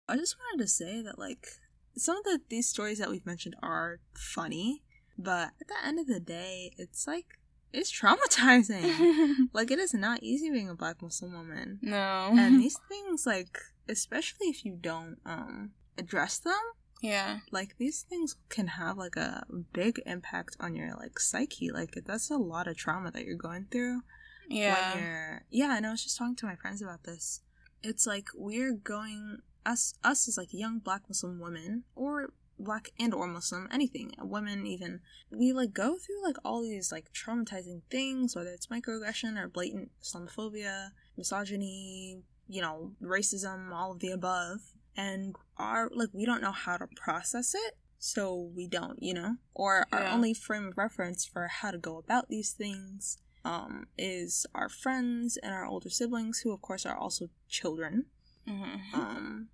I 0.08 0.16
just 0.18 0.36
wanted 0.38 0.64
to 0.64 0.68
say 0.70 1.02
that 1.02 1.18
like 1.18 1.48
some 1.96 2.18
of 2.18 2.24
the 2.24 2.40
these 2.50 2.68
stories 2.68 3.00
that 3.00 3.10
we've 3.10 3.26
mentioned 3.26 3.56
are 3.62 4.00
funny, 4.14 4.84
but 5.18 5.50
at 5.62 5.68
the 5.68 5.76
end 5.86 6.00
of 6.00 6.08
the 6.08 6.20
day, 6.20 6.74
it's 6.78 7.06
like 7.08 7.26
it's 7.74 7.92
traumatizing. 7.92 9.36
like 9.54 9.72
it 9.72 9.80
is 9.80 9.94
not 9.94 10.24
easy 10.24 10.50
being 10.50 10.70
a 10.70 10.76
black 10.76 11.02
Muslim 11.02 11.34
woman. 11.34 11.80
no. 11.82 12.30
And 12.38 12.60
these 12.64 12.78
things 12.88 13.26
like 13.26 13.58
especially 13.88 14.48
if 14.48 14.64
you 14.66 14.78
don't 14.80 15.18
um 15.26 15.72
address 15.98 16.38
them, 16.40 16.54
yeah. 17.02 17.40
like 17.52 17.78
these 17.78 18.02
things 18.04 18.36
can 18.50 18.68
have 18.68 18.98
like 18.98 19.16
a 19.18 19.44
big 19.74 20.02
impact 20.06 20.56
on 20.60 20.76
your 20.76 20.96
like 20.96 21.20
psyche. 21.20 21.72
Like 21.72 21.94
that's 22.06 22.30
a 22.30 22.38
lot 22.38 22.68
of 22.68 22.78
trauma 22.78 23.12
that 23.12 23.26
you're 23.26 23.36
going 23.36 23.68
through 23.72 24.02
Yeah. 24.50 24.94
when 24.96 25.04
you're 25.04 25.42
yeah 25.52 25.76
and 25.78 25.86
i 25.86 25.92
was 25.92 26.04
just 26.04 26.18
talking 26.18 26.36
to 26.38 26.46
my 26.48 26.56
friends 26.56 26.82
about 26.82 27.04
this 27.04 27.42
it's 27.84 28.08
like 28.08 28.28
we're 28.36 28.74
going 28.74 29.40
us 29.70 29.94
us 30.04 30.28
as 30.28 30.38
like 30.38 30.50
young 30.52 30.80
black 30.80 31.02
muslim 31.08 31.40
women 31.40 31.84
or 31.96 32.34
black 32.58 32.90
and 33.00 33.14
or 33.14 33.28
muslim 33.28 33.68
anything 33.72 34.12
women 34.20 34.66
even 34.66 35.00
we 35.32 35.54
like 35.54 35.74
go 35.74 35.98
through 35.98 36.22
like 36.24 36.36
all 36.44 36.62
these 36.62 36.92
like 36.92 37.12
traumatizing 37.14 37.82
things 37.90 38.36
whether 38.36 38.50
it's 38.50 38.68
microaggression 38.68 39.38
or 39.38 39.48
blatant 39.48 39.92
islamophobia 40.04 40.90
misogyny 41.18 42.22
you 42.48 42.62
know 42.62 42.92
racism 43.02 43.72
all 43.74 43.94
of 43.94 44.00
the 44.00 44.12
above 44.12 44.60
and 44.98 45.36
our 45.58 45.90
like 45.94 46.10
we 46.12 46.26
don't 46.26 46.42
know 46.42 46.52
how 46.52 46.76
to 46.76 46.88
process 46.96 47.54
it 47.56 47.78
so 47.98 48.52
we 48.56 48.68
don't 48.68 49.02
you 49.02 49.14
know 49.14 49.36
or 49.54 49.86
our 49.94 50.06
only 50.06 50.34
frame 50.34 50.68
of 50.68 50.78
reference 50.78 51.26
for 51.26 51.48
how 51.48 51.72
to 51.72 51.78
go 51.78 51.98
about 51.98 52.28
these 52.28 52.52
things 52.52 53.20
um, 53.46 53.88
is 53.98 54.46
our 54.54 54.70
friends 54.70 55.38
and 55.38 55.54
our 55.54 55.66
older 55.66 55.90
siblings, 55.90 56.40
who 56.40 56.52
of 56.52 56.62
course 56.62 56.86
are 56.86 56.98
also 56.98 57.30
children. 57.48 58.06
Mhm. 58.48 58.94
Um, 58.94 59.50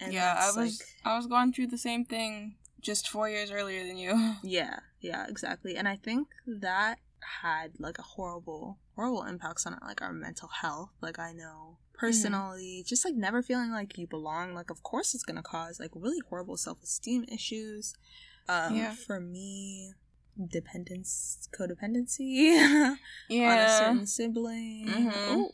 and 0.00 0.12
yeah, 0.12 0.34
I 0.38 0.46
was 0.46 0.56
like, 0.56 0.88
I 1.04 1.16
was 1.16 1.26
going 1.26 1.52
through 1.52 1.68
the 1.68 1.78
same 1.78 2.04
thing 2.04 2.56
just 2.80 3.08
four 3.08 3.28
years 3.28 3.50
earlier 3.50 3.84
than 3.86 3.96
you. 3.98 4.36
yeah, 4.42 4.80
yeah, 5.00 5.26
exactly. 5.28 5.76
And 5.76 5.86
I 5.86 5.96
think 5.96 6.28
that 6.46 6.98
had 7.42 7.72
like 7.78 7.98
a 7.98 8.02
horrible, 8.02 8.78
horrible 8.96 9.24
impacts 9.24 9.66
on 9.66 9.78
like 9.86 10.00
our 10.02 10.12
mental 10.12 10.48
health. 10.48 10.90
Like 11.00 11.18
I 11.18 11.32
know 11.32 11.76
personally, 11.94 12.82
just 12.86 13.04
like 13.04 13.14
never 13.14 13.42
feeling 13.42 13.70
like 13.70 13.98
you 13.98 14.06
belong. 14.06 14.54
Like 14.54 14.70
of 14.70 14.82
course 14.82 15.14
it's 15.14 15.24
gonna 15.24 15.42
cause 15.42 15.78
like 15.78 15.90
really 15.94 16.20
horrible 16.28 16.56
self 16.56 16.82
esteem 16.82 17.24
issues. 17.30 17.94
Um, 18.48 18.74
Yeah. 18.74 18.94
for 19.06 19.20
me, 19.20 19.92
dependence, 20.48 21.48
codependency. 21.52 22.18
yeah. 22.20 22.96
on 23.30 23.58
a 23.58 23.68
certain 23.68 24.06
sibling. 24.06 24.86
Mhm. 24.88 25.12
Oh, 25.28 25.50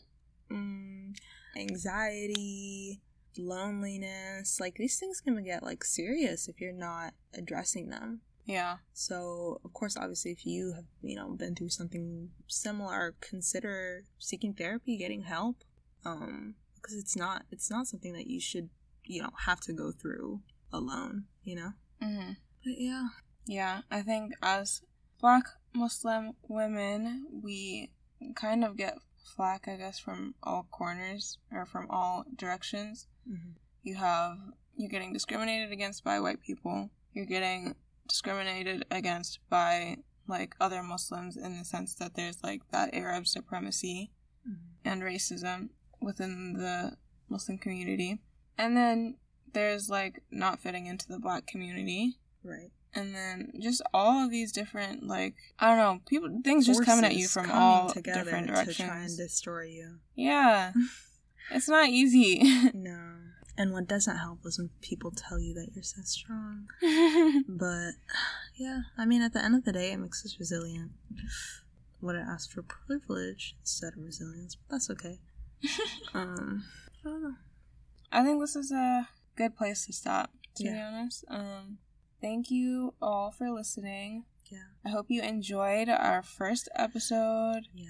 mm, 0.49 1.15
anxiety, 1.55 3.01
loneliness. 3.37 4.59
Like 4.59 4.75
these 4.75 4.99
things 4.99 5.21
can 5.21 5.43
get 5.43 5.63
like 5.63 5.83
serious 5.83 6.47
if 6.47 6.59
you're 6.59 6.71
not 6.71 7.13
addressing 7.33 7.89
them. 7.89 8.21
Yeah. 8.45 8.77
So, 8.93 9.59
of 9.65 9.73
course, 9.73 9.97
obviously, 9.97 10.31
if 10.31 10.45
you 10.45 10.73
have 10.73 10.85
you 11.01 11.15
know 11.15 11.29
been 11.31 11.55
through 11.55 11.69
something 11.69 12.29
similar, 12.47 13.15
consider 13.19 14.03
seeking 14.19 14.53
therapy, 14.53 14.97
getting 14.97 15.23
help, 15.23 15.57
um, 16.05 16.55
because 16.75 16.95
it's 16.95 17.15
not 17.15 17.43
it's 17.51 17.69
not 17.69 17.87
something 17.87 18.13
that 18.13 18.27
you 18.27 18.39
should 18.39 18.69
you 19.03 19.21
know 19.21 19.31
have 19.45 19.59
to 19.61 19.73
go 19.73 19.91
through 19.91 20.41
alone. 20.71 21.25
You 21.43 21.55
know. 21.55 21.71
hmm 22.01 22.31
But 22.63 22.73
yeah. 22.77 23.07
Yeah, 23.45 23.81
I 23.89 24.01
think 24.01 24.33
as 24.43 24.81
black 25.21 25.43
Muslim 25.73 26.33
women, 26.49 27.27
we 27.31 27.91
kind 28.35 28.65
of 28.65 28.75
get 28.75 28.97
flack, 29.27 29.67
I 29.67 29.75
guess, 29.75 29.99
from 29.99 30.35
all 30.43 30.67
corners 30.71 31.37
or 31.51 31.65
from 31.65 31.87
all 31.89 32.25
directions. 32.35 33.07
Mhm. 33.29 33.55
You 33.83 33.95
have, 33.95 34.37
you're 34.75 34.89
getting 34.89 35.13
discriminated 35.13 35.71
against 35.71 36.03
by 36.03 36.19
white 36.19 36.41
people, 36.41 36.89
you're 37.13 37.25
getting 37.25 37.75
discriminated 38.07 38.85
against 38.91 39.39
by 39.49 39.97
like 40.27 40.55
other 40.59 40.83
Muslims 40.83 41.37
in 41.37 41.57
the 41.57 41.65
sense 41.65 41.95
that 41.95 42.15
there's 42.15 42.43
like 42.43 42.61
that 42.71 42.93
Arab 42.93 43.27
supremacy 43.27 44.11
Mhm. 44.47 44.57
and 44.83 45.01
racism 45.01 45.69
within 46.01 46.53
the 46.53 46.97
Muslim 47.29 47.57
community. 47.57 48.19
And 48.57 48.75
then 48.75 49.17
there's 49.53 49.89
like 49.89 50.23
not 50.31 50.59
fitting 50.59 50.85
into 50.85 51.07
the 51.07 51.19
black 51.19 51.47
community. 51.47 52.19
Right. 52.43 52.71
And 52.97 53.13
then 53.13 53.51
just 53.61 53.83
all 53.93 54.25
of 54.25 54.31
these 54.31 54.51
different 54.51 55.05
like 55.05 55.35
I 55.59 55.67
don't 55.67 55.77
know, 55.77 56.01
people 56.09 56.41
things 56.43 56.65
just 56.65 56.83
coming 56.83 57.05
at 57.05 57.15
you 57.15 57.27
from 57.27 57.51
all 57.51 57.89
different 57.89 58.47
directions 58.47 58.77
to 58.77 58.83
try 58.83 58.97
and 59.03 59.15
destroy 59.15 59.65
you. 59.65 59.99
Yeah. 60.15 60.73
it's 61.51 61.69
not 61.69 61.89
easy. 61.89 62.41
No. 62.73 62.97
And 63.59 63.71
what 63.73 63.87
doesn't 63.87 64.17
help 64.17 64.39
is 64.45 64.59
when 64.59 64.69
people 64.81 65.11
tell 65.11 65.39
you 65.39 65.53
that 65.55 65.69
you're 65.73 65.83
so 65.83 66.01
strong. 66.03 66.67
But 67.47 67.93
yeah, 68.55 68.81
I 68.97 69.05
mean, 69.05 69.21
at 69.21 69.33
the 69.33 69.43
end 69.43 69.55
of 69.55 69.63
the 69.65 69.71
day, 69.71 69.91
it 69.91 69.97
makes 69.97 70.23
us 70.25 70.37
resilient. 70.39 70.91
Would 72.01 72.15
I 72.15 72.19
ask 72.19 72.51
for 72.51 72.61
privilege 72.61 73.55
instead 73.61 73.93
of 73.93 74.03
resilience? 74.03 74.55
But 74.55 74.75
that's 74.75 74.89
okay. 74.91 75.19
Um, 76.13 76.65
I 77.03 77.09
don't 77.09 77.23
know. 77.23 77.33
I 78.11 78.23
think 78.23 78.39
this 78.41 78.55
is 78.55 78.71
a 78.71 79.07
good 79.35 79.55
place 79.55 79.85
to 79.87 79.93
stop, 79.93 80.31
to 80.55 80.63
be 80.63 80.69
honest. 80.79 81.25
Um 81.27 81.79
thank 82.21 82.49
you 82.51 82.93
all 83.01 83.31
for 83.31 83.49
listening. 83.51 84.25
Yeah, 84.51 84.59
I 84.85 84.89
hope 84.89 85.07
you 85.09 85.21
enjoyed 85.21 85.89
our 85.89 86.21
first 86.23 86.69
episode. 86.75 87.63
yeah. 87.73 87.87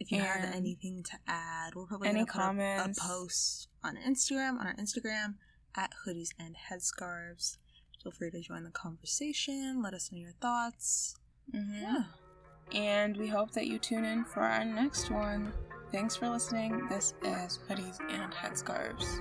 If 0.00 0.12
you 0.12 0.20
have 0.20 0.54
anything 0.54 1.02
to 1.10 1.18
add, 1.26 1.74
we're 1.74 1.86
probably 1.86 2.08
any 2.08 2.20
gonna 2.20 2.26
put 2.32 2.36
up 2.40 2.46
comments? 2.46 2.98
a 2.98 3.08
post 3.08 3.68
on 3.82 3.96
Instagram 3.96 4.60
on 4.60 4.68
our 4.68 4.74
Instagram 4.76 5.34
at 5.74 5.90
hoodies 6.06 6.28
and 6.38 6.54
headscarves. 6.70 7.56
Feel 8.02 8.12
free 8.12 8.30
to 8.30 8.40
join 8.40 8.62
the 8.62 8.70
conversation. 8.70 9.82
Let 9.82 9.94
us 9.94 10.12
know 10.12 10.18
your 10.18 10.34
thoughts. 10.40 11.16
Mm-hmm. 11.52 11.82
Yeah. 11.82 12.02
And 12.72 13.16
we 13.16 13.26
hope 13.26 13.50
that 13.52 13.66
you 13.66 13.80
tune 13.80 14.04
in 14.04 14.24
for 14.24 14.40
our 14.40 14.64
next 14.64 15.10
one. 15.10 15.52
Thanks 15.90 16.14
for 16.14 16.28
listening. 16.28 16.86
This 16.88 17.14
is 17.24 17.58
Hoodies 17.68 17.98
and 18.08 18.32
Headscarves. 18.32 19.20